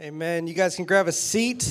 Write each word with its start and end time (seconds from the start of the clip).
Amen. 0.00 0.46
You 0.46 0.54
guys 0.54 0.76
can 0.76 0.84
grab 0.84 1.08
a 1.08 1.12
seat. 1.12 1.68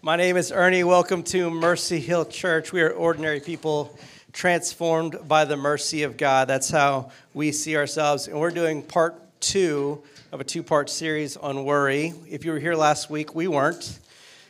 My 0.00 0.16
name 0.16 0.38
is 0.38 0.50
Ernie. 0.50 0.82
Welcome 0.82 1.22
to 1.24 1.50
Mercy 1.50 2.00
Hill 2.00 2.24
Church. 2.24 2.72
We 2.72 2.80
are 2.80 2.88
ordinary 2.88 3.38
people 3.38 3.98
transformed 4.32 5.28
by 5.28 5.44
the 5.44 5.54
mercy 5.54 6.04
of 6.04 6.16
God. 6.16 6.48
That's 6.48 6.70
how 6.70 7.10
we 7.34 7.52
see 7.52 7.76
ourselves. 7.76 8.28
And 8.28 8.40
we're 8.40 8.50
doing 8.50 8.82
part 8.82 9.14
two 9.40 10.02
of 10.32 10.40
a 10.40 10.44
two 10.44 10.62
part 10.62 10.88
series 10.88 11.36
on 11.36 11.66
worry. 11.66 12.14
If 12.30 12.46
you 12.46 12.52
were 12.52 12.58
here 12.58 12.74
last 12.74 13.10
week, 13.10 13.34
we 13.34 13.46
weren't 13.46 13.98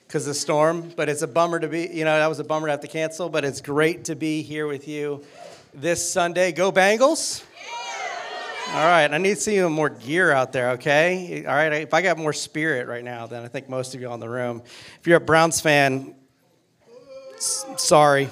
because 0.07 0.23
of 0.23 0.35
the 0.35 0.39
storm, 0.39 0.93
but 0.95 1.09
it's 1.09 1.23
a 1.23 1.27
bummer 1.27 1.59
to 1.59 1.67
be, 1.67 1.89
you 1.89 2.05
know, 2.05 2.17
that 2.17 2.29
was 2.29 2.39
a 2.39 2.45
bummer 2.45 2.69
to 2.69 2.71
have 2.71 2.81
to 2.83 2.87
cancel, 2.87 3.29
but 3.29 3.45
it's 3.45 3.61
great 3.61 4.05
to 4.05 4.15
be 4.15 4.43
here 4.43 4.69
with 4.69 4.87
you 4.87 5.25
this 5.75 6.09
Sunday. 6.09 6.53
Go 6.53 6.71
Bengals! 6.71 7.43
All 8.71 8.85
right, 8.85 9.11
I 9.11 9.17
need 9.17 9.31
to 9.31 9.41
see 9.41 9.63
more 9.63 9.89
gear 9.89 10.31
out 10.31 10.53
there, 10.53 10.73
okay? 10.73 11.43
All 11.47 11.55
right, 11.55 11.73
if 11.73 11.95
I 11.95 12.03
got 12.03 12.19
more 12.19 12.35
spirit 12.35 12.87
right 12.87 13.03
now 13.03 13.27
than 13.27 13.43
I 13.43 13.49
think 13.49 13.67
most 13.67 13.95
of 13.95 14.03
you 14.03 14.13
in 14.13 14.21
the 14.21 14.29
room. 14.29 14.63
If 15.01 15.07
you're 15.07 15.17
a 15.17 15.21
Browns 15.21 15.59
fan, 15.59 16.15
sorry. 17.39 18.29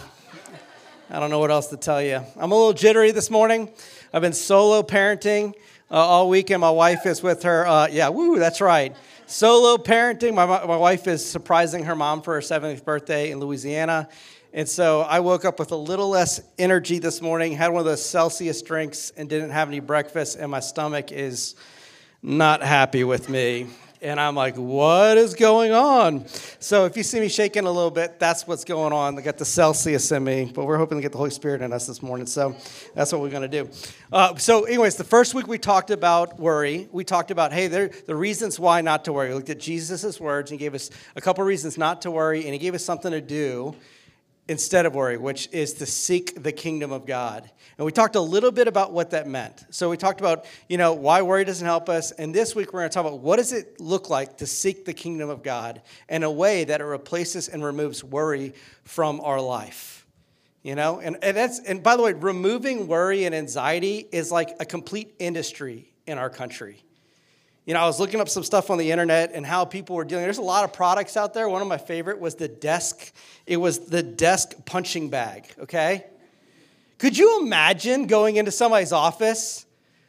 I 1.11 1.21
don't 1.21 1.31
know 1.31 1.39
what 1.39 1.51
else 1.51 1.69
to 1.69 1.79
tell 1.79 2.03
you. 2.03 2.21
I'm 2.37 2.53
a 2.53 2.55
little 2.55 2.75
jittery 2.75 3.13
this 3.13 3.31
morning. 3.31 3.71
I've 4.13 4.21
been 4.21 4.35
solo 4.35 4.83
parenting 4.83 5.55
uh, 5.91 5.95
all 5.95 6.29
weekend. 6.29 6.61
My 6.61 6.71
wife 6.71 7.07
is 7.07 7.23
with 7.23 7.43
her. 7.45 7.67
Uh, 7.67 7.89
yeah, 7.91 8.11
woo, 8.11 8.39
that's 8.39 8.61
right. 8.61 8.95
Solo 9.25 9.79
parenting. 9.79 10.35
My, 10.35 10.45
my 10.45 10.77
wife 10.77 11.07
is 11.07 11.25
surprising 11.25 11.85
her 11.85 11.97
mom 11.97 12.21
for 12.21 12.35
her 12.35 12.41
70th 12.41 12.85
birthday 12.85 13.31
in 13.31 13.41
Louisiana. 13.41 14.11
And 14.53 14.69
so 14.69 15.03
I 15.03 15.21
woke 15.21 15.45
up 15.45 15.59
with 15.59 15.73
a 15.73 15.77
little 15.77 16.09
less 16.09 16.41
energy 16.59 16.99
this 16.99 17.21
morning, 17.21 17.53
had 17.53 17.69
one 17.69 17.81
of 17.81 17.87
those 17.87 18.05
Celsius 18.05 18.63
drinks, 18.63 19.13
and 19.17 19.29
didn't 19.29 19.51
have 19.51 19.69
any 19.69 19.81
breakfast, 19.81 20.39
and 20.39 20.51
my 20.51 20.61
stomach 20.61 21.13
is 21.13 21.57
not 22.23 22.63
happy 22.63 23.05
with 23.05 23.29
me. 23.29 23.67
And 24.03 24.21
I'm 24.21 24.35
like, 24.35 24.57
what 24.57 25.17
is 25.17 25.35
going 25.35 25.73
on? 25.73 26.27
So 26.61 26.85
if 26.85 26.97
you 26.97 27.03
see 27.03 27.19
me 27.19 27.29
shaking 27.29 27.65
a 27.65 27.71
little 27.71 27.91
bit, 27.91 28.19
that's 28.19 28.47
what's 28.47 28.65
going 28.65 28.93
on. 28.93 29.19
I 29.19 29.23
got 29.23 29.39
the 29.39 29.45
Celsius 29.45 30.13
in 30.13 30.23
me, 30.23 30.51
but 30.55 30.67
we're 30.67 30.77
hoping 30.77 30.99
to 30.99 31.03
get 31.03 31.13
the 31.13 31.19
Holy 31.19 31.31
Spirit 31.31 31.63
in 31.63 31.73
us 31.73 31.87
this 31.87 32.03
morning. 32.03 32.27
So 32.27 32.55
that's 32.95 33.11
what 33.13 33.23
we're 33.23 33.31
going 33.31 33.49
to 33.51 33.65
do. 33.65 33.71
Uh, 34.13 34.37
so, 34.37 34.65
anyways, 34.65 34.97
the 34.97 35.05
first 35.05 35.35
week 35.35 35.49
we 35.49 35.59
talked 35.59 35.91
about 35.91 36.39
worry. 36.39 36.89
We 36.93 37.05
talked 37.05 37.31
about, 37.31 37.53
hey, 37.53 37.69
there, 37.69 37.89
the 37.89 38.15
reasons 38.15 38.61
why 38.61 38.83
not 38.83 39.05
to 39.07 39.13
worry. 39.13 39.31
We 39.31 39.35
looked 39.35 39.51
at 39.51 39.61
Jesus' 39.61 40.21
words 40.21 40.51
and 40.51 40.61
gave 40.61 40.75
us 40.75 40.91
a 41.17 41.21
couple 41.21 41.43
reasons 41.45 41.79
not 41.79 42.03
to 42.03 42.11
worry, 42.11 42.45
and 42.45 42.53
he 42.53 42.59
gave 42.59 42.75
us 42.75 42.85
something 42.85 43.13
to 43.13 43.21
do 43.21 43.75
instead 44.49 44.87
of 44.87 44.95
worry, 44.95 45.17
which 45.17 45.49
is 45.53 45.75
to 45.75 45.87
seek 45.87 46.43
the 46.43 46.53
kingdom 46.53 46.93
of 46.93 47.05
God. 47.07 47.51
And 47.79 47.85
we 47.85 47.93
talked 47.93 48.15
a 48.15 48.21
little 48.21 48.53
bit 48.53 48.69
about 48.69 48.93
what 48.93 49.11
that 49.11 49.27
meant. 49.27 49.65
So 49.71 49.91
we 49.91 49.97
talked 49.97 50.21
about, 50.21 50.47
you 50.69 50.79
know, 50.79 50.95
why 50.95 51.23
worry 51.23 51.45
doesn't 51.45 51.67
help 51.67 51.89
us. 51.89 52.13
And 52.13 52.35
this 52.35 52.55
week 52.55 52.73
we're 52.73 52.81
going 52.81 52.91
to 52.91 52.95
talk 52.95 53.07
about 53.07 53.21
what 53.21 53.37
does 53.37 53.53
it 53.53 53.81
look 53.81 54.09
like 54.09 54.39
to 54.39 54.47
seek 54.47 54.85
the 54.85 54.95
kingdom 54.95 55.29
of 55.29 55.43
God 55.43 55.83
in 56.09 56.23
a 56.23 56.31
way 56.31 56.65
that 56.65 56.81
it 56.81 56.85
replaces 56.85 57.49
and 57.49 57.63
removes 57.65 58.05
worry 58.05 58.55
from 58.85 59.21
our 59.21 59.41
life. 59.41 60.07
You 60.63 60.75
know, 60.75 60.99
and, 60.99 61.17
and 61.23 61.37
that's 61.37 61.61
and 61.61 61.81
by 61.81 61.97
the 61.97 62.03
way, 62.03 62.13
removing 62.13 62.89
worry 62.89 63.25
and 63.25 63.35
anxiety 63.35 64.09
is 64.11 64.33
like 64.33 64.57
a 64.59 64.65
complete 64.65 65.15
industry 65.21 65.93
in 66.09 66.19
our 66.19 66.29
country. 66.29 66.83
You 67.67 67.75
know, 67.75 67.81
I 67.81 67.87
was 67.87 67.99
looking 67.99 68.21
up 68.21 68.29
some 68.29 68.45
stuff 68.45 68.71
on 68.71 68.79
the 68.79 68.93
internet 68.93 69.33
and 69.35 69.45
how 69.45 69.65
people 69.65 69.97
were 69.97 70.05
dealing. 70.05 70.23
There's 70.23 70.39
a 70.39 70.43
lot 70.43 70.63
of 70.63 70.73
products 70.73 71.17
out 71.17 71.35
there. 71.35 71.49
One 71.49 71.63
of 71.63 71.69
my 71.69 71.79
favorite 71.79 72.21
was 72.21 72.37
the 72.37 72.47
desk. 72.47 73.13
It 73.45 73.57
was 73.57 73.81
the 73.81 74.05
desk 74.05 74.55
punching 74.65 75.11
bag, 75.11 75.53
okay? 75.59 76.07
Could 76.99 77.19
you 77.19 77.43
imagine 77.43 78.07
going 78.07 78.37
into 78.37 78.53
somebody's 78.53 78.93
office? 78.93 79.66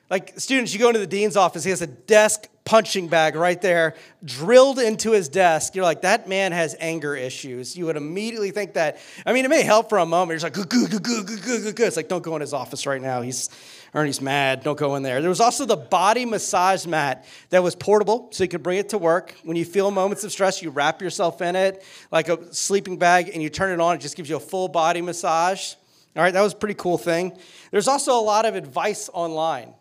Like 0.10 0.40
students, 0.40 0.74
you 0.74 0.80
go 0.80 0.88
into 0.88 1.00
the 1.00 1.08
dean's 1.08 1.36
office, 1.36 1.64
he 1.64 1.70
has 1.70 1.82
a 1.82 1.88
desk 1.88 2.48
punching 2.64 3.08
bag 3.08 3.36
right 3.36 3.62
there 3.62 3.96
drilled 4.26 4.78
into 4.78 5.12
his 5.12 5.30
desk. 5.30 5.74
You're 5.74 5.86
like, 5.86 6.02
that 6.02 6.28
man 6.28 6.52
has 6.52 6.76
anger 6.80 7.16
issues. 7.16 7.78
You 7.78 7.86
would 7.86 7.96
immediately 7.96 8.52
think 8.52 8.74
that. 8.74 9.00
I 9.26 9.32
mean, 9.32 9.46
it 9.46 9.48
may 9.50 9.64
help 9.64 9.88
for 9.88 9.98
a 9.98 10.06
moment. 10.06 10.42
You're 10.42 10.50
like, 10.50 10.54
good, 10.54 10.70
good, 10.70 11.04
good, 11.04 11.26
good, 11.26 11.44
good, 11.44 11.76
good. 11.76 11.88
It's 11.88 11.96
like, 11.96 12.10
don't 12.10 12.24
go 12.24 12.36
in 12.36 12.42
his 12.42 12.54
office 12.54 12.86
right 12.86 13.02
now. 13.02 13.22
He's 13.22 13.50
Ernie's 13.94 14.22
mad. 14.22 14.64
Don't 14.64 14.78
go 14.78 14.96
in 14.96 15.04
there. 15.04 15.22
There 15.22 15.30
was 15.30 15.40
also 15.40 15.66
the 15.66 15.78
body 15.78 16.26
massage 16.26 16.86
mat 16.86 17.26
that 17.52 17.64
was 17.64 17.74
portable, 17.74 18.28
so 18.32 18.44
you 18.44 18.50
could 18.50 18.64
bring 18.64 18.80
it 18.80 18.90
to 18.90 18.98
work. 18.98 19.34
When 19.44 19.56
you 19.56 19.64
feel 19.66 19.90
moments 19.90 20.26
of 20.26 20.32
stress, 20.34 20.62
you 20.62 20.70
wrap 20.70 21.02
yourself 21.02 21.42
in 21.42 21.56
it 21.56 21.84
like 22.12 22.28
a 22.28 22.54
sleeping 22.54 22.98
bag 22.98 23.30
and 23.34 23.42
you 23.42 23.50
turn 23.50 23.72
it 23.72 23.82
on. 23.82 23.96
It 23.96 24.02
just 24.02 24.18
gives 24.18 24.30
you 24.30 24.36
a 24.36 24.42
full 24.42 24.68
body 24.68 25.02
massage. 25.02 25.76
All 26.16 26.24
right, 26.24 26.34
that 26.34 26.42
was 26.42 26.52
a 26.54 26.58
pretty 26.58 26.76
cool 26.76 26.98
thing. 26.98 27.38
There's 27.72 27.88
also 27.88 28.20
a 28.20 28.22
lot 28.22 28.46
of 28.46 28.56
advice 28.56 29.10
online 29.14 29.74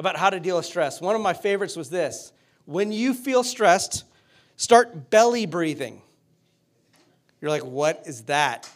about 0.00 0.16
how 0.16 0.30
to 0.30 0.40
deal 0.40 0.56
with 0.56 0.64
stress. 0.64 0.98
One 0.98 1.14
of 1.14 1.20
my 1.20 1.34
favorites 1.34 1.76
was 1.76 1.90
this 1.90 2.32
when 2.64 2.90
you 2.90 3.12
feel 3.12 3.44
stressed, 3.44 4.04
start 4.56 5.10
belly 5.10 5.44
breathing. 5.44 6.00
You're 7.40 7.50
like, 7.50 7.64
what 7.64 8.02
is 8.06 8.22
that? 8.22 8.68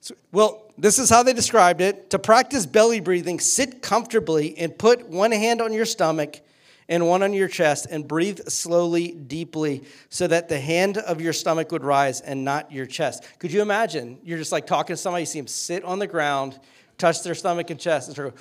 So, 0.00 0.16
well, 0.32 0.72
this 0.76 0.98
is 0.98 1.08
how 1.08 1.22
they 1.22 1.32
described 1.32 1.80
it. 1.80 2.10
To 2.10 2.18
practice 2.18 2.66
belly 2.66 2.98
breathing, 2.98 3.38
sit 3.38 3.80
comfortably 3.80 4.58
and 4.58 4.76
put 4.76 5.08
one 5.08 5.30
hand 5.30 5.60
on 5.60 5.72
your 5.72 5.84
stomach 5.84 6.40
and 6.88 7.06
one 7.06 7.22
on 7.22 7.32
your 7.32 7.46
chest 7.46 7.86
and 7.88 8.06
breathe 8.06 8.40
slowly, 8.48 9.12
deeply, 9.12 9.84
so 10.08 10.26
that 10.26 10.48
the 10.48 10.58
hand 10.58 10.98
of 10.98 11.20
your 11.20 11.32
stomach 11.32 11.70
would 11.70 11.84
rise 11.84 12.20
and 12.20 12.44
not 12.44 12.72
your 12.72 12.86
chest. 12.86 13.24
Could 13.38 13.52
you 13.52 13.62
imagine? 13.62 14.18
You're 14.24 14.38
just 14.38 14.50
like 14.50 14.66
talking 14.66 14.96
to 14.96 15.00
somebody, 15.00 15.22
you 15.22 15.26
see 15.26 15.38
them 15.38 15.46
sit 15.46 15.84
on 15.84 16.00
the 16.00 16.08
ground, 16.08 16.58
touch 16.98 17.22
their 17.22 17.36
stomach 17.36 17.70
and 17.70 17.78
chest, 17.78 18.08
and 18.08 18.18
of, 18.18 18.34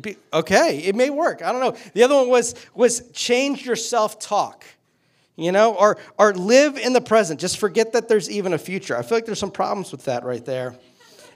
be, 0.00 0.16
okay, 0.32 0.78
it 0.78 0.94
may 0.94 1.10
work. 1.10 1.42
I 1.42 1.52
don't 1.52 1.60
know. 1.60 1.76
The 1.94 2.02
other 2.02 2.14
one 2.14 2.28
was, 2.28 2.54
was 2.74 3.08
change 3.12 3.64
your 3.64 3.76
self 3.76 4.18
talk 4.18 4.64
you 5.36 5.52
know, 5.52 5.74
or, 5.74 5.98
or 6.18 6.34
live 6.34 6.78
in 6.78 6.94
the 6.94 7.00
present. 7.00 7.38
Just 7.38 7.58
forget 7.58 7.92
that 7.92 8.08
there's 8.08 8.30
even 8.30 8.54
a 8.54 8.58
future. 8.58 8.96
I 8.96 9.02
feel 9.02 9.18
like 9.18 9.26
there's 9.26 9.38
some 9.38 9.50
problems 9.50 9.92
with 9.92 10.04
that 10.06 10.24
right 10.24 10.44
there. 10.44 10.74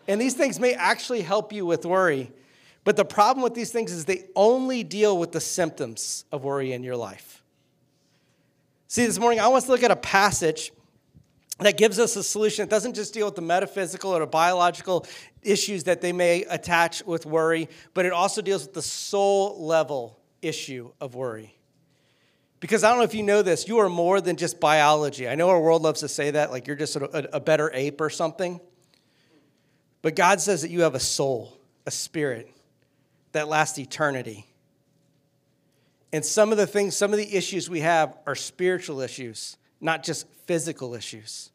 And 0.09 0.21
these 0.21 0.35
things 0.35 0.59
may 0.59 0.73
actually 0.75 1.21
help 1.21 1.53
you 1.53 1.67
with 1.67 1.85
worry. 1.85 2.33
But 2.83 2.97
the 2.97 3.05
problem 3.05 3.43
with 3.43 3.55
these 3.55 3.71
things 3.71 3.93
is 3.93 4.07
they 4.07 4.25
only 4.35 4.83
deal 4.83 5.19
with 5.19 5.33
the 5.33 5.41
symptoms 5.41 6.25
of 6.33 6.45
worry 6.45 6.73
in 6.73 6.83
your 6.83 6.97
life. 6.97 7.43
See, 8.89 9.05
this 9.05 9.19
morning 9.19 9.39
I 9.39 9.49
want 9.49 9.65
to 9.67 9.71
look 9.71 9.83
at 9.83 9.91
a 9.91 9.97
passage 9.97 10.73
that 11.61 11.77
gives 11.77 11.99
us 11.99 12.17
a 12.17 12.23
solution. 12.23 12.65
It 12.65 12.71
doesn't 12.71 12.95
just 12.95 13.15
deal 13.15 13.27
with 13.27 13.37
the 13.37 13.43
metaphysical 13.43 14.13
or 14.13 14.21
the 14.21 14.27
biological 14.27 15.07
issues 15.43 15.85
that 15.85 16.01
they 16.01 16.13
may 16.13 16.45
attach 16.45 17.05
with 17.05 17.27
worry, 17.27 17.69
but 17.95 18.07
it 18.07 18.13
also 18.13 18.43
deals 18.43 18.63
with 18.63 18.75
the 18.75 18.83
soul 18.83 19.65
level 19.65 20.19
issue 20.43 20.91
of 21.01 21.15
worry. 21.15 21.57
Because 22.61 22.85
I 22.85 22.91
don't 22.91 22.99
know 22.99 23.05
if 23.05 23.15
you 23.15 23.23
know 23.23 23.41
this, 23.41 23.67
you 23.67 23.79
are 23.79 23.89
more 23.89 24.21
than 24.21 24.37
just 24.37 24.61
biology. 24.61 25.27
I 25.27 25.35
know 25.35 25.49
our 25.49 25.61
world 25.61 25.83
loves 25.83 26.01
to 26.01 26.09
say 26.09 26.33
that, 26.33 26.51
like 26.51 26.67
you're 26.67 26.77
just 26.77 26.97
a, 26.97 27.37
a, 27.37 27.41
better 27.41 27.71
ape 27.73 28.01
or 28.03 28.11
something. 28.11 28.61
But 30.03 30.15
God 30.15 30.41
says 30.43 30.61
that 30.63 30.71
you 30.71 30.83
have 30.83 30.95
a 30.95 31.01
soul, 31.01 31.57
a 31.87 31.91
spirit 31.91 32.51
that 33.33 33.49
lasts 33.49 33.79
eternity. 33.79 34.47
And 36.13 36.25
some 36.25 36.53
of 36.53 36.59
the 36.59 36.67
things, 36.67 36.97
some 36.97 37.13
of 37.13 37.19
the 37.19 37.35
issues 37.35 37.71
we 37.71 37.81
have 37.81 38.15
are 38.27 38.35
spiritual 38.35 39.01
issues, 39.01 39.57
not 39.81 40.03
just 40.03 40.27
physical 40.47 40.95
issues. 40.95 41.51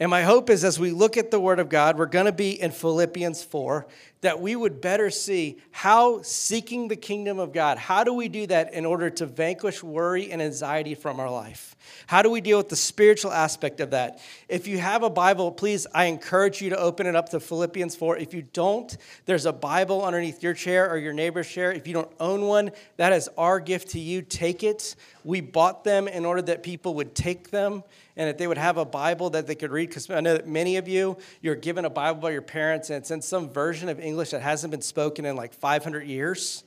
And 0.00 0.10
my 0.10 0.22
hope 0.22 0.50
is 0.50 0.64
as 0.64 0.78
we 0.78 0.90
look 0.90 1.16
at 1.16 1.30
the 1.30 1.38
Word 1.38 1.60
of 1.60 1.68
God, 1.68 1.98
we're 1.98 2.06
going 2.06 2.26
to 2.26 2.32
be 2.32 2.60
in 2.60 2.72
Philippians 2.72 3.42
4, 3.44 3.86
that 4.24 4.40
we 4.40 4.56
would 4.56 4.80
better 4.80 5.10
see 5.10 5.58
how 5.70 6.22
seeking 6.22 6.88
the 6.88 6.96
kingdom 6.96 7.38
of 7.38 7.52
God, 7.52 7.76
how 7.76 8.04
do 8.04 8.14
we 8.14 8.28
do 8.28 8.46
that 8.46 8.72
in 8.72 8.86
order 8.86 9.10
to 9.10 9.26
vanquish 9.26 9.82
worry 9.82 10.32
and 10.32 10.40
anxiety 10.40 10.94
from 10.94 11.20
our 11.20 11.30
life? 11.30 11.76
How 12.06 12.22
do 12.22 12.30
we 12.30 12.40
deal 12.40 12.56
with 12.56 12.70
the 12.70 12.76
spiritual 12.76 13.32
aspect 13.32 13.80
of 13.80 13.90
that? 13.90 14.20
If 14.48 14.66
you 14.66 14.78
have 14.78 15.02
a 15.02 15.10
Bible, 15.10 15.52
please, 15.52 15.86
I 15.94 16.06
encourage 16.06 16.62
you 16.62 16.70
to 16.70 16.78
open 16.78 17.06
it 17.06 17.14
up 17.14 17.28
to 17.30 17.40
Philippians 17.40 17.96
4. 17.96 18.16
If 18.16 18.32
you 18.32 18.40
don't, 18.40 18.96
there's 19.26 19.44
a 19.44 19.52
Bible 19.52 20.02
underneath 20.02 20.42
your 20.42 20.54
chair 20.54 20.90
or 20.90 20.96
your 20.96 21.12
neighbor's 21.12 21.48
chair. 21.48 21.70
If 21.70 21.86
you 21.86 21.92
don't 21.92 22.10
own 22.18 22.46
one, 22.46 22.70
that 22.96 23.12
is 23.12 23.28
our 23.36 23.60
gift 23.60 23.90
to 23.90 24.00
you. 24.00 24.22
Take 24.22 24.62
it. 24.62 24.96
We 25.22 25.42
bought 25.42 25.84
them 25.84 26.08
in 26.08 26.24
order 26.24 26.40
that 26.42 26.62
people 26.62 26.94
would 26.94 27.14
take 27.14 27.50
them 27.50 27.82
and 28.16 28.28
that 28.28 28.38
they 28.38 28.46
would 28.46 28.58
have 28.58 28.76
a 28.76 28.84
Bible 28.84 29.30
that 29.30 29.46
they 29.46 29.54
could 29.54 29.72
read. 29.72 29.88
Because 29.88 30.08
I 30.08 30.20
know 30.20 30.34
that 30.34 30.46
many 30.46 30.76
of 30.76 30.86
you, 30.86 31.16
you're 31.40 31.54
given 31.54 31.84
a 31.84 31.90
Bible 31.90 32.20
by 32.20 32.30
your 32.30 32.42
parents, 32.42 32.90
and 32.90 32.98
it's 32.98 33.10
in 33.10 33.22
some 33.22 33.48
version 33.48 33.88
of 33.88 33.98
English 33.98 34.13
English 34.14 34.30
that 34.30 34.42
hasn't 34.42 34.70
been 34.70 34.80
spoken 34.80 35.24
in 35.24 35.34
like 35.34 35.52
500 35.52 36.06
years. 36.06 36.62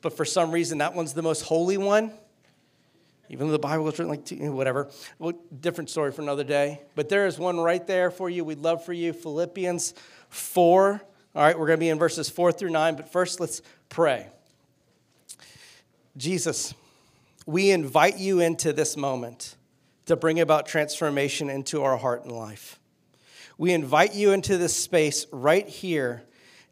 But 0.00 0.16
for 0.16 0.24
some 0.24 0.50
reason, 0.50 0.78
that 0.78 0.92
one's 0.92 1.12
the 1.12 1.22
most 1.22 1.42
holy 1.42 1.76
one. 1.76 2.10
Even 3.28 3.46
though 3.46 3.52
the 3.52 3.60
Bible 3.60 3.84
was 3.84 3.96
written 3.96 4.10
like, 4.10 4.24
two, 4.24 4.50
whatever. 4.50 4.90
Well, 5.20 5.34
different 5.60 5.88
story 5.88 6.10
for 6.10 6.20
another 6.20 6.42
day. 6.42 6.82
But 6.96 7.08
there 7.08 7.28
is 7.28 7.38
one 7.38 7.60
right 7.60 7.86
there 7.86 8.10
for 8.10 8.28
you. 8.28 8.42
We'd 8.42 8.58
love 8.58 8.84
for 8.84 8.92
you. 8.92 9.12
Philippians 9.12 9.94
4. 10.30 11.00
All 11.34 11.42
right, 11.42 11.56
we're 11.56 11.68
going 11.68 11.78
to 11.78 11.80
be 11.80 11.88
in 11.88 11.98
verses 12.00 12.28
4 12.28 12.50
through 12.50 12.70
9. 12.70 12.96
But 12.96 13.12
first, 13.12 13.38
let's 13.38 13.62
pray. 13.88 14.26
Jesus, 16.16 16.74
we 17.46 17.70
invite 17.70 18.18
you 18.18 18.40
into 18.40 18.72
this 18.72 18.96
moment 18.96 19.54
to 20.06 20.16
bring 20.16 20.40
about 20.40 20.66
transformation 20.66 21.48
into 21.48 21.84
our 21.84 21.96
heart 21.96 22.24
and 22.24 22.32
life. 22.32 22.80
We 23.56 23.72
invite 23.72 24.16
you 24.16 24.32
into 24.32 24.58
this 24.58 24.76
space 24.76 25.26
right 25.30 25.68
here 25.68 26.24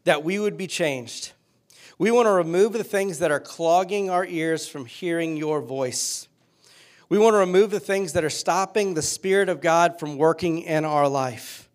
that 0.03 0.23
we 0.23 0.39
would 0.39 0.57
be 0.57 0.67
changed. 0.67 1.31
We 1.97 2.11
want 2.11 2.25
to 2.27 2.31
remove 2.31 2.73
the 2.73 2.83
things 2.83 3.19
that 3.19 3.31
are 3.31 3.39
clogging 3.39 4.09
our 4.09 4.25
ears 4.25 4.67
from 4.67 4.85
hearing 4.85 5.37
your 5.37 5.61
voice. 5.61 6.27
We 7.09 7.19
want 7.19 7.33
to 7.33 7.39
remove 7.39 7.71
the 7.71 7.79
things 7.79 8.13
that 8.13 8.23
are 8.23 8.29
stopping 8.29 8.93
the 8.93 9.01
Spirit 9.01 9.49
of 9.49 9.61
God 9.61 9.99
from 9.99 10.17
working 10.17 10.61
in 10.61 10.85
our 10.85 11.07
life. 11.07 11.69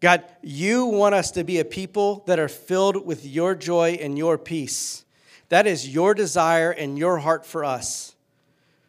God, 0.00 0.24
you 0.42 0.86
want 0.86 1.14
us 1.14 1.30
to 1.32 1.44
be 1.44 1.58
a 1.58 1.64
people 1.64 2.24
that 2.26 2.38
are 2.38 2.48
filled 2.48 3.06
with 3.06 3.24
your 3.24 3.54
joy 3.54 3.98
and 4.00 4.18
your 4.18 4.38
peace. 4.38 5.04
That 5.50 5.66
is 5.66 5.88
your 5.88 6.14
desire 6.14 6.70
and 6.70 6.98
your 6.98 7.18
heart 7.18 7.44
for 7.44 7.64
us. 7.64 8.14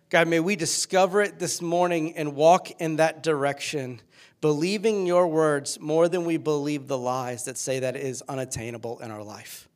God, 0.09 0.27
may 0.27 0.39
we 0.39 0.55
discover 0.55 1.21
it 1.21 1.39
this 1.39 1.61
morning 1.61 2.17
and 2.17 2.35
walk 2.35 2.71
in 2.81 2.97
that 2.97 3.23
direction, 3.23 4.01
believing 4.41 5.05
your 5.05 5.27
words 5.27 5.79
more 5.79 6.09
than 6.09 6.25
we 6.25 6.37
believe 6.37 6.87
the 6.87 6.97
lies 6.97 7.45
that 7.45 7.57
say 7.57 7.79
that 7.79 7.95
it 7.95 8.03
is 8.03 8.23
unattainable 8.27 8.99
in 8.99 9.11
our 9.11 9.23
life. 9.23 9.69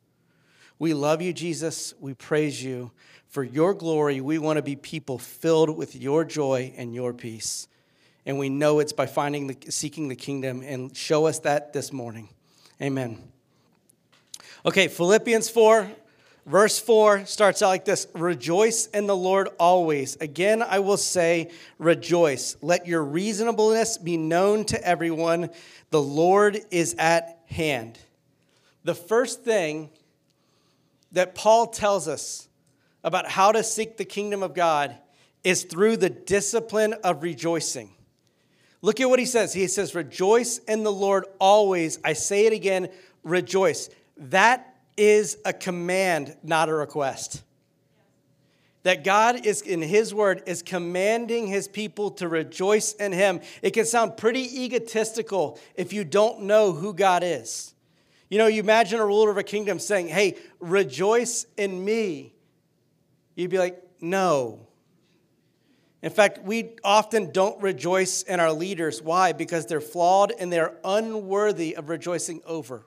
We 0.78 0.92
love 0.92 1.22
you, 1.22 1.32
Jesus. 1.32 1.94
We 2.00 2.14
praise 2.14 2.62
you. 2.62 2.90
For 3.28 3.42
your 3.42 3.74
glory, 3.74 4.20
we 4.20 4.38
want 4.38 4.56
to 4.56 4.62
be 4.62 4.76
people 4.76 5.18
filled 5.18 5.70
with 5.76 5.94
your 5.96 6.24
joy 6.24 6.72
and 6.76 6.94
your 6.94 7.12
peace. 7.12 7.68
And 8.24 8.38
we 8.38 8.48
know 8.48 8.80
it's 8.80 8.92
by 8.92 9.06
finding 9.06 9.46
the, 9.46 9.56
seeking 9.70 10.08
the 10.08 10.16
kingdom 10.16 10.62
and 10.64 10.96
show 10.96 11.26
us 11.26 11.38
that 11.40 11.72
this 11.72 11.92
morning. 11.92 12.28
Amen. 12.80 13.22
Okay, 14.64 14.88
Philippians 14.88 15.48
4, 15.48 15.90
verse 16.46 16.78
4 16.78 17.26
starts 17.26 17.60
out 17.60 17.68
like 17.68 17.84
this 17.84 18.06
Rejoice 18.14 18.86
in 18.86 19.06
the 19.06 19.16
Lord 19.16 19.48
always. 19.58 20.16
Again, 20.16 20.62
I 20.62 20.78
will 20.78 20.96
say, 20.96 21.50
rejoice. 21.78 22.56
Let 22.62 22.86
your 22.86 23.04
reasonableness 23.04 23.98
be 23.98 24.16
known 24.16 24.64
to 24.66 24.82
everyone. 24.86 25.50
The 25.90 26.00
Lord 26.00 26.60
is 26.70 26.94
at 26.98 27.40
hand. 27.46 27.98
The 28.84 28.94
first 28.94 29.42
thing 29.42 29.90
that 31.12 31.34
Paul 31.34 31.66
tells 31.66 32.08
us 32.08 32.48
about 33.02 33.28
how 33.28 33.52
to 33.52 33.62
seek 33.62 33.96
the 33.96 34.04
kingdom 34.04 34.42
of 34.42 34.54
God 34.54 34.96
is 35.44 35.64
through 35.64 35.96
the 35.96 36.10
discipline 36.10 36.94
of 37.04 37.22
rejoicing. 37.22 37.90
Look 38.82 39.00
at 39.00 39.08
what 39.08 39.18
he 39.18 39.26
says. 39.26 39.52
He 39.52 39.66
says, 39.68 39.94
Rejoice 39.94 40.58
in 40.58 40.82
the 40.82 40.92
Lord 40.92 41.24
always. 41.40 41.98
I 42.04 42.12
say 42.12 42.46
it 42.46 42.52
again, 42.52 42.88
rejoice. 43.22 43.90
That 44.16 44.75
is 44.96 45.38
a 45.44 45.52
command, 45.52 46.36
not 46.42 46.68
a 46.68 46.74
request. 46.74 47.42
That 48.82 49.02
God 49.02 49.44
is, 49.44 49.62
in 49.62 49.82
His 49.82 50.14
word, 50.14 50.42
is 50.46 50.62
commanding 50.62 51.48
His 51.48 51.66
people 51.66 52.12
to 52.12 52.28
rejoice 52.28 52.92
in 52.94 53.12
Him. 53.12 53.40
It 53.60 53.72
can 53.72 53.84
sound 53.84 54.16
pretty 54.16 54.64
egotistical 54.64 55.58
if 55.74 55.92
you 55.92 56.04
don't 56.04 56.42
know 56.42 56.72
who 56.72 56.94
God 56.94 57.22
is. 57.24 57.74
You 58.28 58.38
know, 58.38 58.46
you 58.46 58.60
imagine 58.60 59.00
a 59.00 59.06
ruler 59.06 59.30
of 59.30 59.38
a 59.38 59.42
kingdom 59.42 59.78
saying, 59.78 60.08
Hey, 60.08 60.36
rejoice 60.60 61.46
in 61.56 61.84
me. 61.84 62.34
You'd 63.34 63.50
be 63.50 63.58
like, 63.58 63.82
No. 64.00 64.66
In 66.02 66.10
fact, 66.10 66.42
we 66.44 66.74
often 66.84 67.32
don't 67.32 67.60
rejoice 67.60 68.22
in 68.22 68.38
our 68.38 68.52
leaders. 68.52 69.02
Why? 69.02 69.32
Because 69.32 69.66
they're 69.66 69.80
flawed 69.80 70.32
and 70.38 70.52
they're 70.52 70.76
unworthy 70.84 71.74
of 71.74 71.88
rejoicing 71.88 72.40
over. 72.46 72.86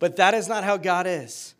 But 0.00 0.16
that 0.16 0.34
is 0.34 0.48
not 0.48 0.64
how 0.64 0.76
God 0.76 1.06
is. 1.06 1.54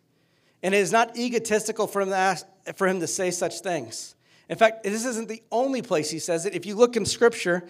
And 0.61 0.75
it 0.75 0.79
is 0.79 0.91
not 0.91 1.17
egotistical 1.17 1.87
for 1.87 2.01
him 2.01 2.09
to, 2.09 2.15
ask, 2.15 2.45
for 2.75 2.87
him 2.87 2.99
to 2.99 3.07
say 3.07 3.31
such 3.31 3.61
things. 3.61 4.15
In 4.49 4.57
fact, 4.57 4.83
this 4.83 5.05
isn't 5.05 5.29
the 5.29 5.41
only 5.51 5.81
place 5.81 6.09
he 6.09 6.19
says 6.19 6.45
it. 6.45 6.53
If 6.53 6.65
you 6.65 6.75
look 6.75 6.97
in 6.97 7.05
Scripture, 7.05 7.63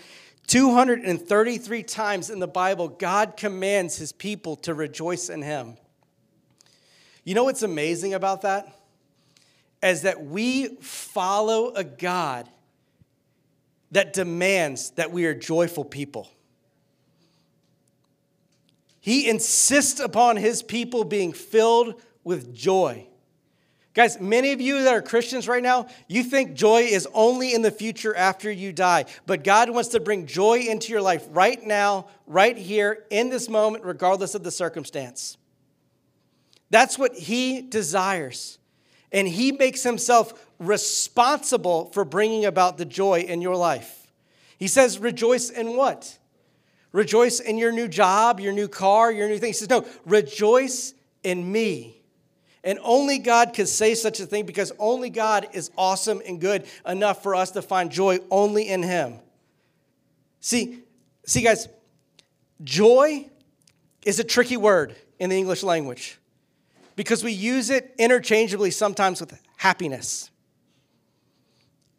233 0.47 1.83
times 1.83 2.29
in 2.31 2.39
the 2.39 2.47
Bible, 2.47 2.87
God 2.87 3.37
commands 3.37 3.97
his 3.97 4.11
people 4.11 4.55
to 4.57 4.73
rejoice 4.73 5.29
in 5.29 5.43
him. 5.43 5.77
You 7.23 7.35
know 7.35 7.43
what's 7.43 7.61
amazing 7.61 8.15
about 8.15 8.41
that? 8.41 8.75
Is 9.83 10.01
that 10.01 10.25
we 10.25 10.69
follow 10.77 11.71
a 11.73 11.83
God 11.83 12.49
that 13.91 14.13
demands 14.13 14.91
that 14.91 15.11
we 15.11 15.25
are 15.25 15.33
joyful 15.33 15.83
people. 15.83 16.29
He 19.01 19.27
insists 19.27 19.99
upon 19.99 20.37
his 20.37 20.61
people 20.61 21.03
being 21.03 21.33
filled 21.33 21.99
with 22.23 22.53
joy. 22.53 23.07
Guys, 23.93 24.21
many 24.21 24.53
of 24.53 24.61
you 24.61 24.83
that 24.83 24.93
are 24.93 25.01
Christians 25.01 25.49
right 25.49 25.61
now, 25.61 25.87
you 26.07 26.23
think 26.23 26.53
joy 26.53 26.83
is 26.83 27.07
only 27.13 27.53
in 27.53 27.61
the 27.61 27.71
future 27.71 28.15
after 28.15 28.49
you 28.49 28.71
die. 28.71 29.05
But 29.25 29.43
God 29.43 29.69
wants 29.69 29.89
to 29.89 29.99
bring 29.99 30.27
joy 30.27 30.59
into 30.59 30.93
your 30.93 31.01
life 31.01 31.27
right 31.31 31.61
now, 31.61 32.07
right 32.25 32.55
here, 32.55 33.03
in 33.09 33.29
this 33.29 33.49
moment, 33.49 33.83
regardless 33.83 34.33
of 34.33 34.43
the 34.43 34.51
circumstance. 34.51 35.35
That's 36.69 36.97
what 36.97 37.15
He 37.15 37.61
desires. 37.61 38.59
And 39.11 39.27
He 39.27 39.51
makes 39.51 39.83
Himself 39.83 40.47
responsible 40.57 41.87
for 41.87 42.05
bringing 42.05 42.45
about 42.45 42.77
the 42.77 42.85
joy 42.85 43.21
in 43.21 43.41
your 43.41 43.57
life. 43.57 44.13
He 44.57 44.67
says, 44.67 44.99
Rejoice 44.99 45.49
in 45.49 45.75
what? 45.75 46.17
Rejoice 46.91 47.39
in 47.39 47.57
your 47.57 47.71
new 47.71 47.87
job, 47.87 48.39
your 48.39 48.53
new 48.53 48.67
car, 48.67 49.11
your 49.11 49.27
new 49.27 49.37
thing. 49.37 49.49
He 49.49 49.53
says, 49.53 49.69
No, 49.69 49.85
rejoice 50.05 50.93
in 51.23 51.49
me. 51.49 52.01
And 52.63 52.77
only 52.83 53.17
God 53.17 53.53
could 53.53 53.67
say 53.67 53.95
such 53.95 54.19
a 54.19 54.25
thing 54.25 54.45
because 54.45 54.71
only 54.77 55.09
God 55.09 55.47
is 55.53 55.71
awesome 55.77 56.21
and 56.27 56.39
good 56.39 56.65
enough 56.85 57.23
for 57.23 57.33
us 57.33 57.51
to 57.51 57.61
find 57.61 57.91
joy 57.91 58.19
only 58.29 58.67
in 58.67 58.83
Him. 58.83 59.19
See, 60.41 60.79
see, 61.25 61.41
guys, 61.41 61.67
joy 62.63 63.29
is 64.05 64.19
a 64.19 64.23
tricky 64.23 64.57
word 64.57 64.95
in 65.17 65.29
the 65.29 65.37
English 65.37 65.63
language 65.63 66.19
because 66.95 67.23
we 67.23 67.31
use 67.31 67.69
it 67.69 67.95
interchangeably 67.97 68.71
sometimes 68.71 69.21
with 69.21 69.39
happiness. 69.57 70.29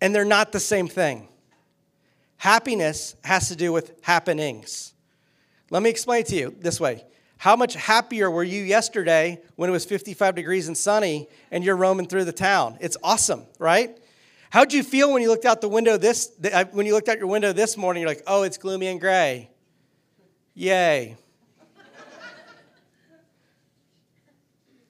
And 0.01 0.15
they're 0.15 0.25
not 0.25 0.53
the 0.53 0.61
same 0.61 0.89
thing. 0.89 1.29
Happiness 2.43 3.15
has 3.23 3.47
to 3.51 3.55
do 3.55 3.73
with 3.73 3.93
happenings. 4.03 4.95
Let 5.71 5.81
me 5.81 5.91
explain 5.91 6.25
to 6.25 6.35
you 6.35 6.53
this 6.59 6.81
way 6.81 7.05
how 7.39 7.55
much 7.55 7.75
happier 7.75 8.29
were 8.29 8.43
you 8.43 8.65
yesterday 8.65 9.41
when 9.55 9.71
it 9.71 9.73
was 9.73 9.85
55 9.85 10.35
degrees 10.35 10.67
and 10.67 10.77
sunny 10.77 11.29
and 11.53 11.63
you're 11.63 11.77
roaming 11.77 12.09
through 12.09 12.25
the 12.25 12.33
town? 12.33 12.79
It's 12.81 12.97
awesome, 13.05 13.45
right? 13.61 13.97
How'd 14.51 14.73
you 14.73 14.83
feel 14.83 15.13
when 15.13 15.23
you 15.23 15.29
looked 15.29 15.45
out 15.45 15.61
the 15.61 15.69
window 15.69 15.97
this 15.97 16.33
uh, 16.53 16.65
when 16.73 16.85
you 16.85 16.95
looked 16.95 17.09
out 17.09 17.19
your 17.19 17.29
window 17.29 17.53
this 17.53 17.77
morning? 17.77 18.01
You're 18.01 18.11
like, 18.11 18.25
oh, 18.27 18.43
it's 18.43 18.59
gloomy 18.59 18.89
and 18.89 18.99
gray. 19.01 19.49
Yay. 20.55 21.17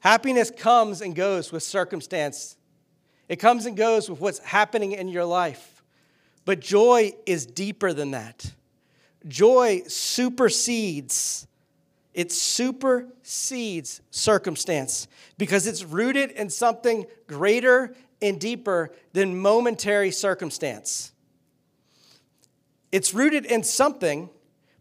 Happiness 0.00 0.50
comes 0.50 1.02
and 1.02 1.14
goes 1.14 1.52
with 1.52 1.62
circumstance. 1.62 2.56
It 3.28 3.36
comes 3.36 3.66
and 3.66 3.76
goes 3.76 4.08
with 4.08 4.20
what's 4.22 4.38
happening 4.38 4.92
in 4.92 5.08
your 5.08 5.26
life. 5.26 5.71
But 6.44 6.60
joy 6.60 7.12
is 7.26 7.46
deeper 7.46 7.92
than 7.92 8.12
that. 8.12 8.52
Joy 9.26 9.82
supersedes 9.86 11.46
it 12.14 12.30
supersedes 12.30 14.02
circumstance 14.10 15.08
because 15.38 15.66
it's 15.66 15.84
rooted 15.84 16.30
in 16.32 16.50
something 16.50 17.06
greater 17.26 17.94
and 18.20 18.38
deeper 18.38 18.92
than 19.12 19.40
momentary 19.40 20.10
circumstance. 20.10 21.12
It's 22.90 23.14
rooted 23.14 23.46
in 23.46 23.62
something, 23.62 24.28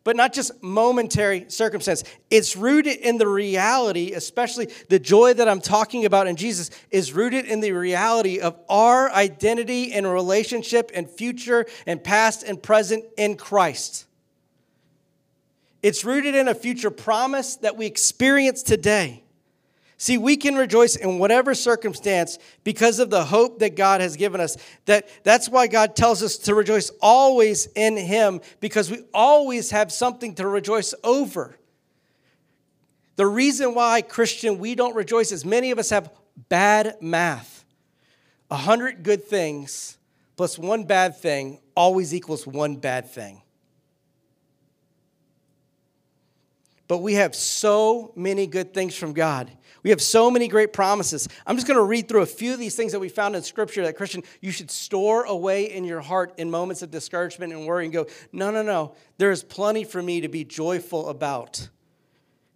but 0.03 0.15
not 0.15 0.33
just 0.33 0.51
momentary 0.63 1.45
circumstance. 1.49 2.03
It's 2.29 2.55
rooted 2.55 2.97
in 2.97 3.17
the 3.17 3.27
reality, 3.27 4.13
especially 4.13 4.69
the 4.89 4.99
joy 4.99 5.33
that 5.33 5.47
I'm 5.47 5.61
talking 5.61 6.05
about 6.05 6.27
in 6.27 6.35
Jesus, 6.35 6.71
is 6.89 7.13
rooted 7.13 7.45
in 7.45 7.59
the 7.59 7.71
reality 7.71 8.39
of 8.39 8.57
our 8.69 9.11
identity 9.11 9.93
and 9.93 10.07
relationship 10.07 10.91
and 10.93 11.09
future 11.09 11.65
and 11.85 12.03
past 12.03 12.43
and 12.43 12.61
present 12.61 13.05
in 13.17 13.37
Christ. 13.37 14.05
It's 15.83 16.05
rooted 16.05 16.35
in 16.35 16.47
a 16.47 16.55
future 16.55 16.91
promise 16.91 17.55
that 17.57 17.77
we 17.77 17.85
experience 17.85 18.63
today. 18.63 19.23
See, 20.01 20.17
we 20.17 20.35
can 20.35 20.55
rejoice 20.55 20.95
in 20.95 21.19
whatever 21.19 21.53
circumstance 21.53 22.39
because 22.63 22.97
of 22.97 23.11
the 23.11 23.23
hope 23.23 23.59
that 23.59 23.75
God 23.75 24.01
has 24.01 24.15
given 24.15 24.41
us. 24.41 24.57
That, 24.85 25.07
that's 25.23 25.47
why 25.47 25.67
God 25.67 25.95
tells 25.95 26.23
us 26.23 26.37
to 26.39 26.55
rejoice 26.55 26.89
always 27.03 27.67
in 27.75 27.97
Him 27.97 28.41
because 28.61 28.89
we 28.89 29.03
always 29.13 29.69
have 29.69 29.91
something 29.91 30.33
to 30.35 30.47
rejoice 30.47 30.95
over. 31.03 31.55
The 33.15 33.27
reason 33.27 33.75
why, 33.75 34.01
Christian, 34.01 34.57
we 34.57 34.73
don't 34.73 34.95
rejoice 34.95 35.31
is 35.31 35.45
many 35.45 35.69
of 35.69 35.77
us 35.77 35.91
have 35.91 36.09
bad 36.49 36.95
math. 36.99 37.63
A 38.49 38.57
hundred 38.57 39.03
good 39.03 39.25
things 39.25 39.99
plus 40.35 40.57
one 40.57 40.85
bad 40.85 41.17
thing 41.17 41.59
always 41.75 42.11
equals 42.11 42.47
one 42.47 42.77
bad 42.77 43.07
thing. 43.07 43.43
But 46.91 46.97
we 46.97 47.13
have 47.13 47.33
so 47.33 48.11
many 48.17 48.45
good 48.45 48.73
things 48.73 48.93
from 48.93 49.13
God. 49.13 49.49
We 49.81 49.91
have 49.91 50.01
so 50.01 50.29
many 50.29 50.49
great 50.49 50.73
promises. 50.73 51.25
I'm 51.47 51.55
just 51.55 51.65
going 51.65 51.77
to 51.77 51.85
read 51.85 52.09
through 52.09 52.23
a 52.23 52.25
few 52.25 52.51
of 52.51 52.59
these 52.59 52.75
things 52.75 52.91
that 52.91 52.99
we 52.99 53.07
found 53.07 53.33
in 53.33 53.43
Scripture 53.43 53.85
that 53.85 53.95
Christian, 53.95 54.23
you 54.41 54.51
should 54.51 54.69
store 54.69 55.23
away 55.23 55.71
in 55.71 55.85
your 55.85 56.01
heart 56.01 56.33
in 56.37 56.51
moments 56.51 56.81
of 56.81 56.91
discouragement 56.91 57.53
and 57.53 57.65
worry 57.65 57.85
and 57.85 57.93
go, 57.93 58.07
no, 58.33 58.51
no, 58.51 58.61
no. 58.61 58.93
There 59.19 59.31
is 59.31 59.41
plenty 59.41 59.85
for 59.85 60.03
me 60.03 60.19
to 60.19 60.27
be 60.27 60.43
joyful 60.43 61.07
about. 61.07 61.69